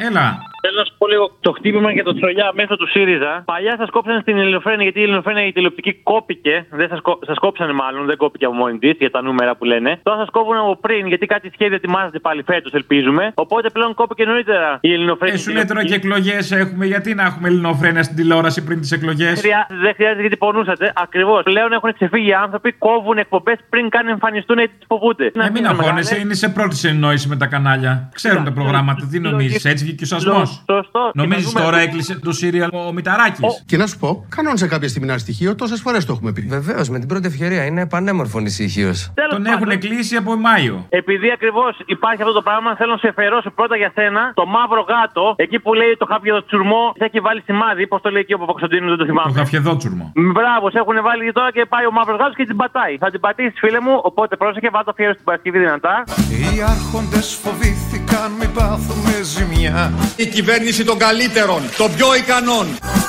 Έλα. 0.00 0.38
Θέλω 0.66 0.78
να 0.82 0.86
σου 0.88 0.94
πω 0.98 1.06
λίγο 1.12 1.24
το 1.46 1.50
χτύπημα 1.58 1.90
για 1.96 2.04
το 2.08 2.12
τσολιά 2.14 2.48
μέσα 2.60 2.76
του 2.76 2.88
ΣΥΡΙΖΑ. 2.88 3.32
Παλιά 3.52 3.74
σας 3.80 3.90
κόψανε 3.90 4.20
στην 4.20 4.36
Ελληνοφρένεια 4.38 4.82
γιατί 4.82 4.98
η 5.00 5.02
Ελληνοφρένεια 5.02 5.46
η 5.46 5.52
τηλεοπτική 5.52 5.92
κόπηκε. 6.10 6.66
Δεν 6.70 6.88
σας, 6.88 7.00
κό- 7.00 7.18
σας 7.26 7.38
κόψανε 7.38 7.72
μάλλον, 7.72 8.06
δεν 8.06 8.16
κόπηκε 8.16 8.44
από 8.44 8.54
μόνη 8.54 8.78
της 8.78 8.96
για 8.98 9.10
τα 9.10 9.22
νούμερα 9.22 9.56
που 9.56 9.64
λένε. 9.64 10.00
Τώρα 10.02 10.18
σας 10.18 10.30
κόβουν 10.30 10.56
από 10.56 10.76
πριν 10.76 11.06
γιατί 11.06 11.26
κάτι 11.26 11.50
σχέδια 11.54 11.76
ετοιμάζεται 11.76 12.18
πάλι 12.18 12.42
φέτος, 12.42 12.72
ελπίζουμε. 12.72 13.32
Οπότε 13.34 13.70
πλέον 13.70 13.94
κόπηκε 13.94 14.24
νωρίτερα 14.24 14.78
η 14.80 14.92
Ελληνοφρένεια. 14.92 15.34
Ε, 15.34 15.38
σου 15.38 15.52
λέει 15.52 15.64
τώρα 15.64 15.84
και 15.84 15.94
εκλογές 15.94 16.50
έχουμε. 16.52 16.86
Γιατί 16.86 17.14
να 17.14 17.22
έχουμε 17.22 17.48
ελληνοφρένεια 17.48 18.02
στην 18.02 18.16
τηλεόραση 18.16 18.64
πριν 18.64 18.80
τις 18.80 18.92
εκλογές; 18.92 19.32
Δεν 19.32 19.36
χρειάζεται, 19.36 19.74
δεν 19.84 19.94
χρειάζεται 19.94 20.20
γιατί 20.20 20.36
πονούσατε. 20.36 20.92
Ακριβώς. 20.96 21.42
Πλέον 21.42 21.72
έχουν 21.72 21.92
ξεφύγει 21.92 22.28
οι 22.28 22.34
άνθρωποι, 22.34 22.72
κόβουν 22.72 23.18
εκπομπές 23.18 23.58
πριν 23.68 23.88
καν 23.88 24.08
εμφανιστούν 24.08 24.58
γιατί 24.58 24.72
τι 24.78 24.86
φοβούνται. 24.86 25.26
Ε, 25.34 25.50
μην 25.52 25.66
αγχώνεσαι, 25.66 26.18
είναι 26.20 26.34
σε 26.34 26.48
πρώτη 26.48 26.76
συνεννόηση 26.76 27.28
με 27.28 27.36
τα 27.36 27.46
κανάλια. 27.46 28.10
Ξέρουν 28.14 28.44
τα 28.44 28.52
προγράμματα, 28.52 29.08
τι 29.10 29.20
νομίζεις, 29.20 29.64
έτσι 29.64 29.84
βγήκε 29.84 30.04
ο 30.04 30.06
σασμός; 30.06 30.55
Σωστό. 30.70 31.10
Νομίζεις 31.14 31.52
τώρα 31.52 31.78
έκλεισε 31.78 32.18
το 32.20 32.32
σύριαλ 32.32 32.68
ο 32.72 32.92
Μηταράκης; 32.92 33.64
Και 33.66 33.76
να 33.76 33.86
σου 33.86 33.98
πω, 33.98 34.26
κανόνισε 34.36 34.66
κάποια 34.66 34.88
στιγμή 34.88 35.08
ένα 35.08 35.18
στοιχείο, 35.18 35.54
τόσες 35.54 35.80
φορές 35.80 36.04
το 36.04 36.12
έχουμε 36.12 36.32
πει. 36.32 36.40
Βεβαίως, 36.40 36.88
με 36.88 36.98
την 36.98 37.08
πρώτη 37.08 37.26
ευκαιρία 37.26 37.64
είναι 37.64 37.86
πανέμορφος 37.86 38.42
ησυχίω. 38.42 38.92
Τον 39.30 39.46
έχουν 39.46 39.78
κλείσει 39.78 40.16
από 40.16 40.36
Μάιο. 40.36 40.86
Επειδή 40.88 41.30
ακριβώς 41.30 41.72
υπάρχει 41.86 42.20
αυτό 42.22 42.34
το 42.38 42.42
πράγμα, 42.42 42.76
θέλω 42.76 42.92
να 42.92 42.98
σε 42.98 43.08
εφερώσω 43.08 43.50
πρώτα 43.50 43.76
για 43.76 43.90
σένα 43.94 44.32
το 44.34 44.46
μαύρο 44.46 44.82
γάτο. 44.90 45.34
Εκεί 45.36 45.58
που 45.58 45.74
λέει 45.74 45.96
το 45.98 46.06
χάπιο 46.10 46.44
τσουρμό, 46.44 46.92
σε 46.98 47.04
έχει 47.04 47.20
βάλει 47.20 47.40
σημάδι. 47.48 47.86
Πώς 47.86 48.00
το 48.02 48.10
λέει 48.10 48.20
εκεί 48.20 48.34
ο 48.34 48.38
Παπαξοντίνου, 48.38 48.88
δεν 48.88 48.96
το 48.96 49.04
θυμάμαι. 49.04 49.32
Το 49.32 49.38
χαφιεδότσουρμο. 49.38 50.12
Μπράβο, 50.36 50.70
σε 50.70 50.78
έχουν 50.78 50.96
βάλει 51.02 51.32
τώρα 51.32 51.50
και 51.52 51.64
πάει 51.72 51.86
ο 51.86 51.92
μαύρος 51.98 52.18
γάτος 52.20 52.36
και 52.36 52.44
την 52.44 52.56
πατάει. 52.56 52.94
Θα 53.02 53.10
την 53.10 53.20
πατήσεις, 53.20 53.58
φίλε 53.62 53.80
μου, 53.80 53.94
οπότε 54.02 54.36
πρόσεχε, 54.36 54.68
βάλω 54.72 54.84
το 54.84 54.92
φιέρο 54.96 55.12
στην 55.12 55.24
Παρασκευή 55.24 55.58
δυνατά. 55.58 56.04
Οι 56.30 56.62
άρχοντες 56.74 57.26
φοβήθηκαν 57.42 58.28
μην 58.38 58.50
πάθουμε 58.58 59.14
ζημιά 59.22 59.92
Η 60.16 60.26
κυβέρνηση 60.46 60.84
των 60.84 60.98
καλύτερων, 60.98 61.62
των 61.76 61.94
πιο 61.94 62.14
ικανών. 62.14 62.66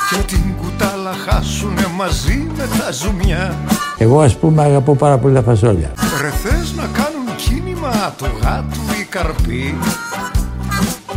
Και 0.10 0.16
την 0.28 0.56
κουτάλα 0.62 1.14
χάσουνε 1.26 1.88
μαζί 1.96 2.52
με 2.58 2.68
τα 2.80 2.92
ζουμιά 2.92 3.56
Εγώ 3.98 4.22
ας 4.22 4.36
πούμε 4.38 4.64
αγαπώ 4.64 4.96
πάρα 4.96 5.18
πολύ 5.18 5.34
τα 5.34 5.42
φασόλια. 5.42 5.92
Ρε 6.22 6.30
θες 6.30 6.74
να 6.76 6.84
κάνουν 6.84 7.36
κίνημα 7.36 8.14
του 8.18 8.26
γάτου 8.42 8.82
οι 9.00 9.04
καρποί 9.04 9.78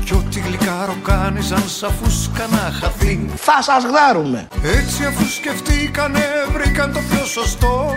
Κι 0.05 0.15
ό,τι 0.15 0.41
γλυκάρο 0.41 0.97
κάνεις 1.03 1.53
αν 1.53 1.65
σ' 1.67 1.83
αφούσκα 1.83 2.47
να 2.51 2.73
χαθεί 2.81 3.31
Θα 3.35 3.63
σας 3.63 3.85
γδάρουμε. 3.85 4.49
Έτσι 4.63 5.05
αφού 5.05 5.25
σκεφτήκανε 5.25 6.25
βρήκαν 6.53 6.93
το 6.93 7.01
πιο 7.11 7.25
σωστό 7.25 7.95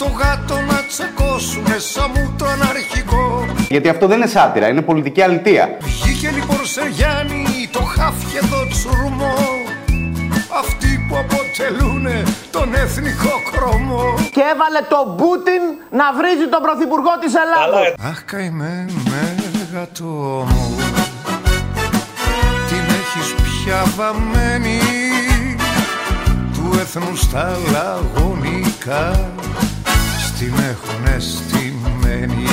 Το 0.00 0.06
γάτο 0.06 0.54
να 0.60 0.84
τσακώσουνε 0.88 1.78
σαν 1.78 2.10
μου 2.14 2.34
το 2.38 2.44
αναρχικό. 2.44 3.46
Γιατί 3.68 3.88
αυτό 3.88 4.06
δεν 4.06 4.16
είναι 4.16 4.26
σάτυρα, 4.26 4.68
είναι 4.68 4.82
πολιτική 4.82 5.22
αλητεία. 5.22 5.76
Βγήκε 5.80 6.30
λοιπόν 6.30 6.66
σε 6.66 6.88
Γιάννη 6.90 7.68
το 7.72 7.82
χάφιεδο 7.82 8.66
τσουρμό. 8.70 9.34
Αυτοί 10.60 11.06
που 11.08 11.16
αποτελούν 11.16 12.06
τον 12.50 12.74
εθνικό 12.74 13.34
κρόμο 13.52 14.02
Και 14.30 14.42
έβαλε 14.52 14.80
τον 14.88 15.16
Πούτιν 15.16 15.62
να 15.90 16.12
βρίζει 16.12 16.48
τον 16.50 16.62
πρωθυπουργό 16.62 17.12
της 17.20 17.32
Ελλάδος. 17.42 17.94
Αχ 18.10 18.24
καημένε 18.24 19.68
γατό 19.72 20.46
μου 20.50 20.76
Την 22.68 22.84
έχεις 23.00 23.34
πια 23.34 23.82
βαμμένη 23.96 24.80
Του 26.54 26.78
έθνου 26.80 27.16
στα 27.16 27.56
λαγωνικά 27.72 29.30
Στην 30.70 30.82
έχουνε 30.82 31.16
στημένη 31.18 32.44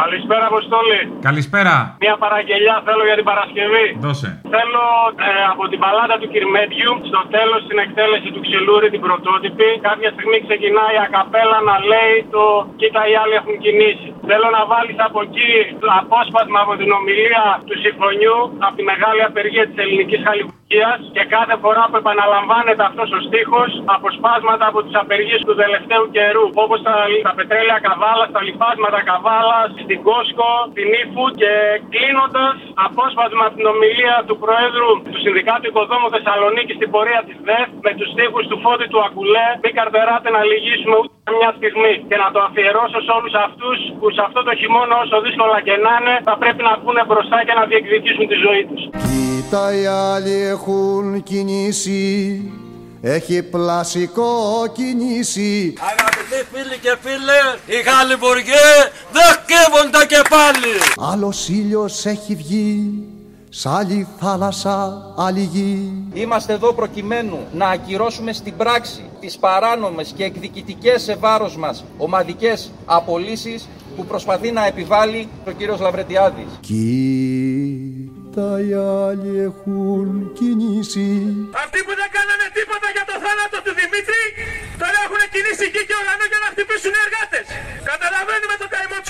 Καλησπέρα, 0.00 0.44
Αποστόλη. 0.52 1.00
Καλησπέρα. 1.28 1.74
Μια 2.04 2.16
παραγγελιά 2.24 2.76
θέλω 2.86 3.02
για 3.08 3.16
την 3.20 3.26
Παρασκευή. 3.30 3.86
Δώσε. 4.06 4.30
Θέλω 4.54 4.84
ε, 5.28 5.32
από 5.52 5.64
την 5.70 5.78
παλάτα 5.84 6.16
του 6.20 6.28
Κυρμέντιου 6.32 6.92
στο 7.10 7.20
τέλος 7.36 7.60
την 7.68 7.78
εκτέλεση 7.84 8.28
του 8.34 8.40
Ξυλούρη, 8.46 8.88
την 8.94 9.02
πρωτότυπη. 9.06 9.68
Κάποια 9.88 10.10
στιγμή 10.14 10.38
ξεκινάει 10.46 10.94
η 10.98 11.00
ακαπέλα 11.06 11.58
να 11.70 11.76
λέει 11.92 12.14
το 12.34 12.44
Κοίτα, 12.80 13.02
οι 13.10 13.14
άλλοι 13.22 13.34
έχουν 13.40 13.54
κινήσει. 13.64 14.08
Θέλω 14.30 14.48
να 14.56 14.62
βάλεις 14.72 14.98
από 15.06 15.18
εκεί 15.26 15.52
το 15.82 15.88
απόσπασμα 16.00 16.58
από 16.64 16.74
την 16.80 16.90
ομιλία 16.98 17.44
του 17.66 17.76
συμφωνιού 17.84 18.36
από 18.66 18.74
τη 18.78 18.82
μεγάλη 18.92 19.22
απεργία 19.28 19.64
της 19.68 19.76
ελληνικής 19.84 20.20
χαλιβουργία 20.26 20.61
και 21.16 21.24
κάθε 21.36 21.56
φορά 21.62 21.82
που 21.88 21.96
επαναλαμβάνεται 22.02 22.84
αυτός 22.90 23.08
ο 23.16 23.20
στίχος 23.26 23.70
αποσπάσματα 23.96 24.64
από 24.70 24.78
τις 24.84 24.94
απεργίες 25.02 25.42
του 25.46 25.54
τελευταίου 25.62 26.06
καιρού. 26.16 26.46
Όπως 26.64 26.78
τα, 26.86 26.94
τα 27.26 27.32
πετρέλαια 27.38 27.78
καβάλα, 27.86 28.24
τα 28.34 28.40
λιπάσματα 28.46 29.00
καβάλα, 29.10 29.58
στην 29.84 29.98
Κόσκο, 30.08 30.50
την 30.76 30.88
Ήφου 31.02 31.24
και 31.40 31.52
κλείνοντας 31.94 32.56
απόσπασμα 32.86 33.44
από 33.48 33.56
την 33.58 33.66
ομιλία 33.74 34.16
του 34.26 34.36
Προέδρου 34.42 34.90
του 35.10 35.18
Συνδικάτου 35.22 35.68
Οικοδόμου 35.70 36.08
Θεσσαλονίκη 36.14 36.72
στην 36.78 36.88
πορεία 36.94 37.22
της 37.28 37.36
ΔΕΦ 37.48 37.68
με 37.86 37.92
τους 37.98 38.08
στίχους 38.12 38.44
του 38.50 38.58
Φώτη 38.64 38.86
του 38.92 39.00
Ακουλέ. 39.06 39.48
Μην 39.62 39.72
καρτεράτε 39.78 40.28
να 40.36 40.40
λυγίσουμε 40.50 40.96
ούτε 41.00 41.11
μια 41.30 41.50
στιγμή 41.58 41.92
και 42.08 42.16
να 42.22 42.28
το 42.34 42.40
αφιερώσω 42.48 42.98
σε 43.06 43.10
όλους 43.18 43.34
αυτούς 43.46 43.76
που 43.98 44.06
σε 44.16 44.22
αυτό 44.26 44.40
το 44.42 44.52
χειμώνα, 44.60 44.94
όσο 45.04 45.16
δύσκολα 45.26 45.58
και 45.66 45.74
να 45.84 45.92
είναι, 45.98 46.14
θα 46.28 46.34
πρέπει 46.42 46.62
να 46.68 46.72
βγουν 46.80 46.98
μπροστά 47.08 47.38
και 47.46 47.54
να 47.58 47.64
διεκδικήσουν 47.70 48.26
τη 48.32 48.36
ζωή 48.46 48.62
τους. 48.68 48.82
Κοίτα 49.06 49.62
οι 49.76 49.84
άλλοι 50.12 50.36
έχουν 50.54 51.22
κινήσει 51.30 52.02
Έχει 53.02 53.36
πλασικό 53.54 54.30
κινήσει 54.72 55.74
Αγαπητοί 55.92 56.38
φίλοι 56.52 56.78
και 56.84 56.94
φίλοι, 57.04 57.40
οι 57.72 57.78
Γαλλιβουργοί 57.88 58.66
δεν 59.16 59.32
καίγονται 59.48 60.06
και 60.12 60.22
πάλι. 60.34 60.72
Άλλος 61.12 61.48
ήλιος 61.48 62.04
έχει 62.06 62.34
βγει 62.34 63.11
Σ' 63.54 63.66
άλλη 63.66 64.06
θάλασσα 64.20 64.76
άλλη 65.16 65.42
γη 65.52 65.92
Είμαστε 66.12 66.52
εδώ 66.52 66.72
προκειμένου 66.72 67.38
να 67.52 67.66
ακυρώσουμε 67.68 68.32
στην 68.32 68.56
πράξη 68.56 69.02
τις 69.20 69.38
παράνομες 69.38 70.12
και 70.16 70.24
εκδικητικές 70.24 71.02
σε 71.02 71.14
βάρος 71.14 71.56
μας 71.56 71.84
ομαδικές 71.98 72.70
απολύσεις 72.84 73.68
που 73.96 74.04
προσπαθεί 74.10 74.50
να 74.58 74.66
επιβάλλει 74.66 75.28
ο 75.48 75.50
κύριος 75.58 75.80
Λαβρετιάδης. 75.80 76.50
Κοίτα 76.68 78.48
οι 78.64 78.72
άλλοι 79.06 79.32
έχουν 79.48 80.06
κινήσει 80.38 81.08
Αυτοί 81.64 81.78
που 81.86 81.92
δεν 82.00 82.10
κάνανε 82.16 82.46
τίποτα 82.58 82.88
για 82.96 83.04
το 83.10 83.14
θάνατο 83.24 83.56
του 83.64 83.72
Δημήτρη, 83.80 84.22
τώρα 84.82 84.98
έχουν 85.06 85.20
κινήσει 85.34 85.64
γη 85.72 85.82
και 85.88 85.94
ουρανό 86.00 86.26
για 86.32 86.40
να 86.44 86.48
χτυπήσουν 86.52 86.92
οι 86.96 87.00
εργάτες. 87.06 87.46
Καταλαβαίνουμε 87.90 88.51
το 88.51 88.51
καημό 88.51 88.51
τους 88.51 88.51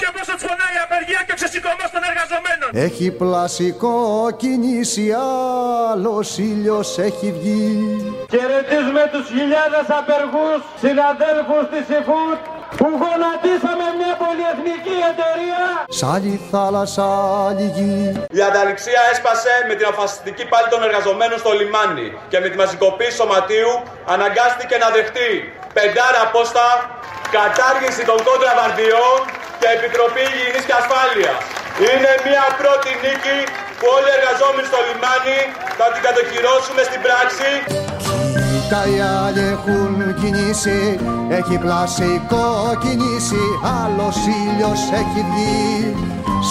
και 0.02 0.10
πόσο 0.16 0.32
τους 0.36 0.44
φωνάει 0.48 0.74
η 0.78 0.80
απεργία 0.86 1.20
και 1.26 1.32
ο 1.36 1.38
ξεσηκωμός 1.40 1.88
των 1.94 2.02
εργαζομένων. 2.10 2.68
Έχει 2.86 3.06
πλασικό 3.22 3.96
κινήσει 4.40 5.06
Άλλος 5.92 6.28
ήλιος 6.50 6.88
έχει 7.08 7.28
βγει. 7.38 7.66
Χαιρετίζουμε 8.32 9.02
τους 9.12 9.26
χιλιάδες 9.36 9.86
απεργούς 10.00 10.58
συναδέλφους 10.84 11.64
της 11.72 11.86
ΕΦΟΥΤ 11.98 12.40
που 12.78 12.88
γονατίσαμε 13.02 13.86
μια 14.00 14.12
πολυεθνική 14.22 14.96
εταιρεία. 15.12 15.62
Σ' 15.98 16.04
άλλη 16.14 16.34
θάλασσα 16.50 17.06
άλλη 17.46 17.66
γη. 17.76 17.96
Η 18.38 18.40
ανταληξία 18.48 19.00
έσπασε 19.12 19.52
με 19.68 19.74
την 19.78 19.86
αφασιστική 19.92 20.44
πάλη 20.50 20.68
των 20.74 20.80
εργαζομένων 20.88 21.36
στο 21.42 21.50
λιμάνι 21.58 22.08
και 22.30 22.38
με 22.42 22.48
τη 22.50 22.56
μαζικοποίηση 22.62 23.16
σωματείου 23.20 23.72
αναγκάστηκε 24.14 24.76
να 24.84 24.88
δεχτεί 24.96 25.30
πεντάρα 25.76 26.22
πόστα, 26.34 26.66
κατάργηση 27.36 28.02
των 28.10 28.18
κόντραβαρδιών 28.26 29.18
και 29.62 29.70
Επιτροπή 29.78 30.22
Υγιεινής 30.30 30.64
και 30.68 30.76
Ασφάλειας. 30.82 31.40
Είναι 31.88 32.12
μια 32.28 32.44
πρώτη 32.60 32.90
νίκη 33.02 33.38
που 33.78 33.86
όλοι 33.96 34.08
οι 34.10 34.14
εργαζόμενοι 34.18 34.66
στο 34.70 34.80
λιμάνι 34.86 35.40
θα 35.78 35.86
την 35.92 36.02
κατοχυρώσουμε 36.06 36.82
στην 36.88 37.00
πράξη. 37.06 37.50
Τα 38.72 38.82
οι 38.90 38.98
άλλοι 39.24 39.44
έχουν 39.56 39.90
κινήσει, 40.20 40.80
έχει 41.38 41.54
πλασικό 41.64 42.46
κινήσει, 42.84 43.44
άλλος 43.80 44.16
ήλιος 44.42 44.80
έχει 45.00 45.20
βγει, 45.30 45.62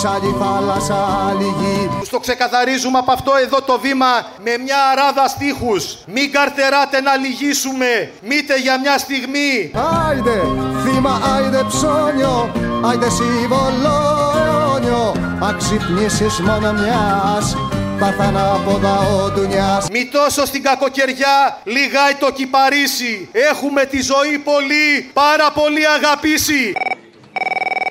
σαν 0.01 0.19
τη 0.19 0.31
θάλασσα 0.43 1.27
άλλη 1.29 1.55
γη. 1.59 1.89
Στο 2.05 2.19
ξεκαθαρίζουμε 2.19 2.97
από 2.97 3.11
αυτό 3.11 3.31
εδώ 3.43 3.61
το 3.61 3.79
βήμα 3.79 4.11
με 4.43 4.57
μια 4.63 4.79
αράδα 4.91 5.27
στίχους. 5.27 5.97
Μην 6.05 6.31
καρτεράτε 6.31 7.01
να 7.01 7.15
λυγίσουμε, 7.15 8.11
μήτε 8.21 8.59
για 8.59 8.79
μια 8.79 8.97
στιγμή. 8.97 9.71
Άιντε 10.07 10.41
θύμα, 10.83 11.21
άιντε 11.35 11.63
ψώνιο, 11.67 12.51
άιντε 12.87 13.09
συμβολόνιο, 13.09 15.03
αν 15.39 15.57
ξυπνήσεις 15.57 16.39
μόνο 16.39 16.73
μιας, 16.73 17.55
τα 17.99 18.15
θανάποδα 18.17 18.97
ο 18.99 19.29
ντουνιάς. 19.29 19.89
Μη 19.91 20.05
τόσο 20.05 20.45
στην 20.45 20.63
κακοκαιριά 20.63 21.59
λιγάει 21.63 22.15
το 22.19 22.31
κυπαρίσι. 22.31 23.29
Έχουμε 23.31 23.85
τη 23.85 24.01
ζωή 24.01 24.37
πολύ, 24.37 25.09
πάρα 25.13 25.51
πολύ 25.51 25.87
αγαπήσει. 25.87 26.73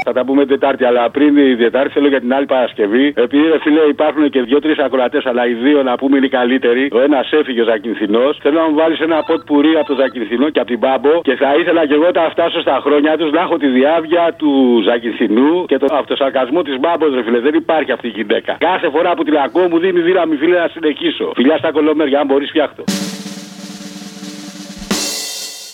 Θα 0.05 0.13
τα 0.13 0.25
πούμε 0.25 0.47
Τετάρτη, 0.47 0.85
αλλά 0.85 1.11
πριν 1.11 1.37
η 1.37 1.57
Τετάρτη 1.57 1.93
θέλω 1.93 2.09
για 2.09 2.21
την 2.21 2.35
άλλη 2.35 2.47
Παρασκευή. 2.47 3.07
Επειδή 3.17 3.45
ρε 3.53 3.59
φίλε 3.59 3.81
υπάρχουν 3.81 4.31
και 4.31 4.43
δύο-τρει 4.43 4.75
ακροατές, 4.79 5.27
αλλά 5.27 5.47
οι 5.47 5.53
δύο 5.53 5.83
να 5.83 5.95
πούμε 5.97 6.17
είναι 6.17 6.27
οι 6.27 6.29
καλύτεροι. 6.29 6.89
Ο 6.93 7.01
ένας 7.01 7.33
έφυγε 7.33 7.61
ο 7.61 7.65
Ζακυνθινός. 7.65 8.39
Θέλω 8.43 8.59
να 8.61 8.69
μου 8.69 8.75
βάλεις 8.75 9.01
ένα 9.01 9.23
ποτ 9.23 9.41
πουρί 9.47 9.73
από 9.77 9.87
το 9.87 9.95
Ζακυνθινό 10.01 10.49
και 10.51 10.61
από 10.61 10.69
την 10.69 10.79
Πάμπο. 10.79 11.21
Και 11.23 11.35
θα 11.35 11.55
ήθελα 11.61 11.87
και 11.87 11.95
εγώ 11.95 12.07
όταν 12.07 12.31
φτάσω 12.31 12.61
στα 12.61 12.81
χρόνια 12.85 13.17
τους 13.17 13.31
να 13.31 13.41
έχω 13.41 13.57
τη 13.57 13.67
διάβια 13.67 14.35
του 14.39 14.83
Ζακυνθινού 14.85 15.65
και 15.67 15.79
τον 15.79 15.89
αυτοσαρκασμό 15.93 16.63
της 16.63 16.79
Μπάμπος, 16.81 17.15
ρε 17.15 17.23
φίλε. 17.23 17.39
Δεν 17.39 17.55
υπάρχει 17.55 17.93
αυτή 17.93 18.07
η 18.07 18.13
γυναίκα. 18.15 18.57
Κάθε 18.59 18.89
φορά 18.91 19.11
που 19.15 19.23
την 19.23 19.37
ακούω 19.37 19.69
μου 19.69 19.79
δίνει 19.79 20.01
δύναμη, 20.01 20.37
φίλε, 20.37 20.59
να 20.59 20.69
συνεχίσω. 20.69 21.33
Φιλιά 21.35 21.57
στα 21.57 21.71
κολομέρια, 21.73 22.21
αν 22.21 22.27
μπορείς, 22.27 22.49
φτιάχτω. 22.49 22.85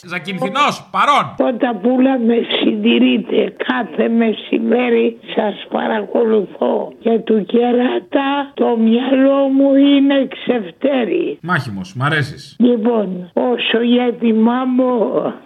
Ζακυνθινός, 0.08 0.88
παρόν. 0.90 1.24
Όταν 1.54 1.80
πουλα 1.80 2.18
με 2.18 2.36
συντηρείτε 2.56 3.54
κάθε 3.66 4.08
μεσημέρι 4.08 5.18
σας 5.34 5.66
παρακολουθώ 5.70 6.92
και 7.00 7.18
του 7.18 7.44
κερατά 7.46 8.50
το 8.54 8.76
μυαλό 8.76 9.48
μου 9.48 9.74
είναι 9.74 10.28
ξεφτέρι. 10.34 11.38
Μάχημος, 11.42 11.94
μ' 11.94 12.02
αρέσεις. 12.02 12.56
Λοιπόν, 12.58 13.30
όσο 13.32 13.82
για 13.82 14.12
τη 14.12 14.32
μάμο, 14.32 14.92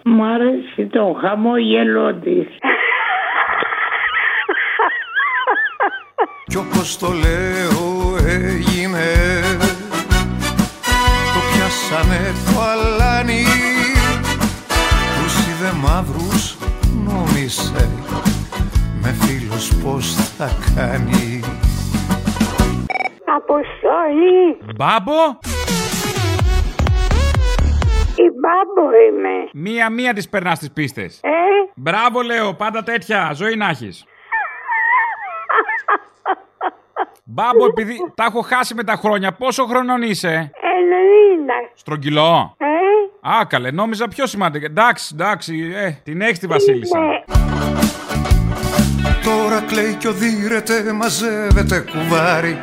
μ' 0.03 0.23
αρέσει 0.23 0.85
το 0.91 1.17
χαμόγελό 1.21 2.13
της. 2.13 2.47
Κι 6.51 6.57
όπως 6.57 6.97
το 6.97 7.07
λέω 7.07 8.15
έγινε 8.25 9.05
Το 11.33 11.39
πιάσανε 11.51 12.33
το 12.45 12.61
αλάνι 12.61 13.00
Τους 13.00 13.00
είδε 13.00 13.00
μαύρους 15.81 16.57
νόμισε 17.05 17.89
Με 19.01 19.09
φίλους 19.11 19.75
πως 19.83 20.13
θα 20.15 20.49
κάνει 20.75 21.39
Αποστολή, 23.35 24.57
Μπάμπο, 24.75 25.21
η 28.15 28.27
μπάμπο 28.39 28.89
είμαι. 29.09 29.49
μία-μία 29.53 30.13
τις 30.13 30.29
περνάς 30.29 30.59
τις 30.59 30.71
πίστες. 30.71 31.19
Ε, 31.23 31.29
Μπράβο, 31.75 32.21
λέω, 32.21 32.53
πάντα 32.53 32.83
τέτοια. 32.83 33.31
Ζωή 33.33 33.55
να 33.55 33.69
έχει. 33.69 33.89
Μπάμπο, 37.23 37.65
επειδή 37.65 38.11
τα 38.15 38.23
έχω 38.23 38.41
χάσει 38.41 38.73
με 38.75 38.83
τα 38.83 38.95
χρόνια, 38.95 39.31
πόσο 39.33 39.65
χρονών 39.65 40.01
είσαι, 40.01 40.51
ενενήντα. 40.61 41.53
Στρογγυλό. 41.73 42.55
Ε, 42.57 42.65
Α, 43.21 43.45
καλέ, 43.47 43.71
νόμιζα 43.71 44.07
πιο 44.07 44.25
σημαντικό. 44.27 44.65
Εντάξει, 44.65 45.09
εντάξει, 45.13 45.71
ε, 45.75 45.91
την 46.03 46.21
έχεις 46.21 46.39
τη 46.39 46.47
Βασίλισσα. 46.47 46.99
ναι. 46.99 47.23
Τώρα 49.23 49.61
κλαίει 49.61 49.93
κι 49.95 50.07
οδύρεται, 50.07 50.93
μαζεύεται 50.93 51.85
κουβάρι 51.91 52.59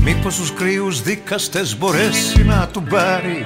Μήπως 0.00 0.36
τους 0.36 0.52
κρύους 0.54 1.02
δίκαστες 1.02 1.78
μπορέσει 1.78 2.44
να 2.44 2.68
του 2.72 2.82
πάρει 2.82 3.44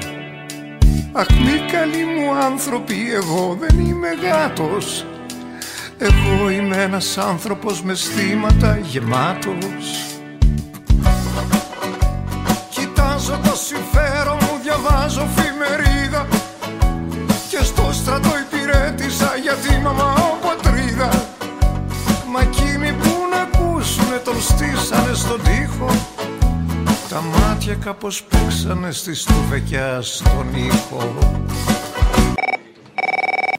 Αχ 1.12 1.26
μη 1.30 1.70
καλοί 1.72 2.04
μου 2.04 2.34
άνθρωποι, 2.34 3.12
εγώ 3.12 3.58
δεν 3.60 3.78
είμαι 3.78 4.08
γάτος 4.22 5.06
Εγώ 5.98 6.50
είμαι 6.50 6.76
ένας 6.76 7.18
άνθρωπος 7.18 7.82
με 7.82 7.94
στήματα 7.94 8.78
γεμάτος 8.82 10.09
τον 24.90 24.98
στήσανε 24.98 25.14
στον 25.14 25.42
τοίχο. 25.42 25.90
Τα 27.08 27.20
μάτια 27.20 27.74
κάπως 27.74 28.22
παίξανε 28.22 28.90
στη 28.90 29.14
στουβεκιά 29.14 29.98
στον 30.02 30.54
ήχο 30.54 31.14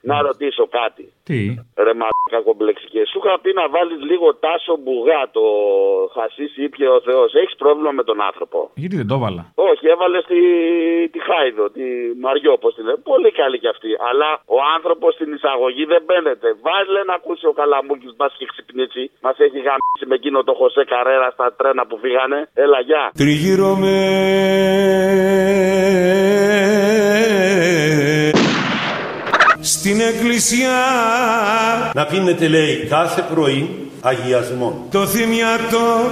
Να 0.02 0.22
ρωτήσω 0.22 0.68
κάτι. 0.80 1.06
Τι; 1.24 1.40
Ρε 1.86 1.94
μα 1.94 2.08
κακομπλεξικέ. 2.36 3.02
Σου 3.12 3.20
είχα 3.22 3.40
πει 3.44 3.50
να 3.60 3.66
βάλεις 3.76 4.02
λίγο 4.10 4.28
τάσο 4.44 4.74
μπουγά 4.84 5.22
το 5.38 5.46
χασίσι 6.16 6.64
ήπια 6.68 6.90
ο 6.98 7.00
Θεός. 7.08 7.30
Έχεις 7.42 7.56
πρόβλημα 7.62 7.92
με 8.00 8.04
τον 8.10 8.18
άνθρωπο; 8.30 8.60
Γιατί 8.84 8.96
δεν 9.02 9.08
το 9.08 9.16
έβαλα; 9.20 9.44
Όχι, 9.70 9.86
έβαλες 9.94 10.24
τη, 10.32 10.40
τη 11.14 11.20
Χάιδο, 11.28 11.66
τη 11.76 11.86
Μαριό, 12.24 12.54
πώ 12.64 12.70
την 12.74 12.84
λένε. 12.86 13.00
Πολύ 13.12 13.32
καλή 13.40 13.58
κι 13.64 13.72
αυτή. 13.76 13.92
Αλλά 14.10 14.30
ο 14.58 14.58
άνθρωπος 14.76 15.14
στην 15.14 15.30
εισαγωγή 15.34 15.84
δεν 15.94 16.02
μπαίνεται. 16.06 16.48
Βάλε 16.66 17.02
να 17.10 17.14
ακούσει 17.20 17.46
ο 17.52 17.54
Καλαμούκης, 17.60 18.14
μα 18.20 18.26
έχει 18.34 18.46
ξυπνήσει. 18.54 19.04
Μας 19.26 19.36
έχει 19.46 19.60
γαμίσει 19.68 20.06
με 20.10 20.16
εκείνο 20.20 20.44
το 20.44 20.54
Χωσέ 20.60 20.84
Καρέρα 20.94 21.30
στα 21.36 21.48
τρένα 21.58 21.84
που 21.90 21.98
φύγανε. 22.04 22.40
Έλα, 22.54 22.80
γεια. 22.90 23.04
Τριγύρω 23.22 23.72
με 23.84 23.96
στην 29.62 30.00
εκκλησιά 30.02 30.78
Να 31.94 32.06
πίνετε 32.06 32.48
λέει 32.48 32.88
κάθε 32.90 33.22
πρωί 33.34 33.92
αγιασμό. 34.02 34.88
το 34.92 35.08
θυμιατό. 35.08 36.12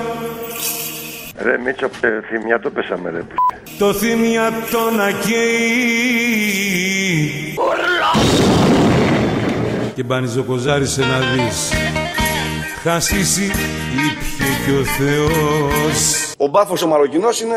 Ρε 1.42 1.58
Μίτσο, 1.66 1.86
ε, 2.02 2.10
θυμιά 2.30 2.60
πέσαμε 2.74 3.10
ρε. 3.10 3.22
το 3.78 3.94
θυμιατό 3.94 4.92
να 4.98 5.12
καίει. 5.12 6.54
Και 9.96 10.04
μπανιζοκοζάρισε 10.04 11.02
να 11.02 11.20
δεις. 11.20 11.72
Χασίσει 12.84 13.44
ήπια 13.44 14.39
και 14.70 14.76
ο 14.76 14.84
Θεός 14.84 16.34
Ο 16.38 16.48
μπάφος 16.48 16.82
ο 16.82 16.88
Μαροκινός 16.88 17.42
είναι, 17.42 17.56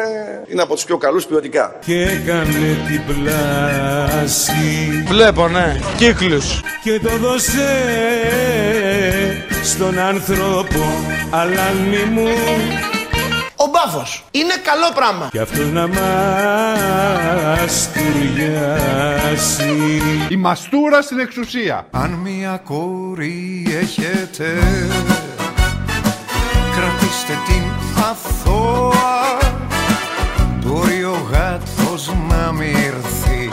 είναι 0.52 0.62
από 0.62 0.74
τους 0.74 0.84
πιο 0.84 0.96
καλούς 0.96 1.24
ποιοτικά. 1.24 1.74
και 1.84 2.02
έκανε 2.02 2.76
την 2.86 3.00
πλάση 3.06 5.04
Βλέπω, 5.08 5.48
ναι. 5.48 5.80
Κύκλους. 5.96 6.60
και 6.82 7.00
το 7.00 7.16
δώσε 7.16 7.68
στον 9.62 9.98
άνθρωπο 9.98 10.84
αλλά 11.30 11.70
μη 11.90 12.10
μου 12.12 12.28
Ο 13.56 13.64
μπάφος. 13.70 14.24
Είναι 14.30 14.54
καλό 14.64 14.92
πράγμα. 14.94 15.28
κι 15.30 15.38
αυτός 15.38 15.66
να 15.70 15.86
μας 15.88 17.88
τουριάσει 17.94 19.76
Η 20.28 20.36
μαστούρα 20.36 21.02
στην 21.02 21.18
εξουσία. 21.18 21.86
Αν 21.90 22.10
μια 22.10 22.60
κόρη 22.64 23.66
έχετε 23.80 24.58
κρατήστε 26.82 27.38
την 27.46 27.62
αθώα. 28.10 29.38
Μπορεί 30.64 31.04
ο 31.04 31.26
γάτος 31.30 32.12
να 32.28 32.52
μη 32.52 32.66
ήρθε, 32.66 33.48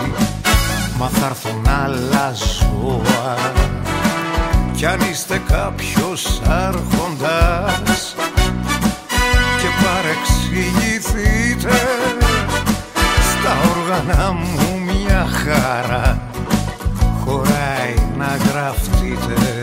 Μα 0.98 1.08
θα 1.08 1.26
έρθουν 1.26 1.68
άλλα 1.84 2.34
ζώα. 2.34 3.36
Κι 4.76 4.86
αν 4.86 5.00
είστε 5.12 5.42
κάποιος 5.48 6.42
άρχοντας 6.48 8.16
Και 9.60 9.68
παρεξηγηθείτε 9.84 11.78
Στα 13.32 13.56
όργανα 13.76 14.32
μου 14.32 14.80
μια 14.86 15.28
χαρά 15.44 16.22
Χωράει 17.26 17.94
να 18.18 18.38
γραφτείτε. 18.52 19.59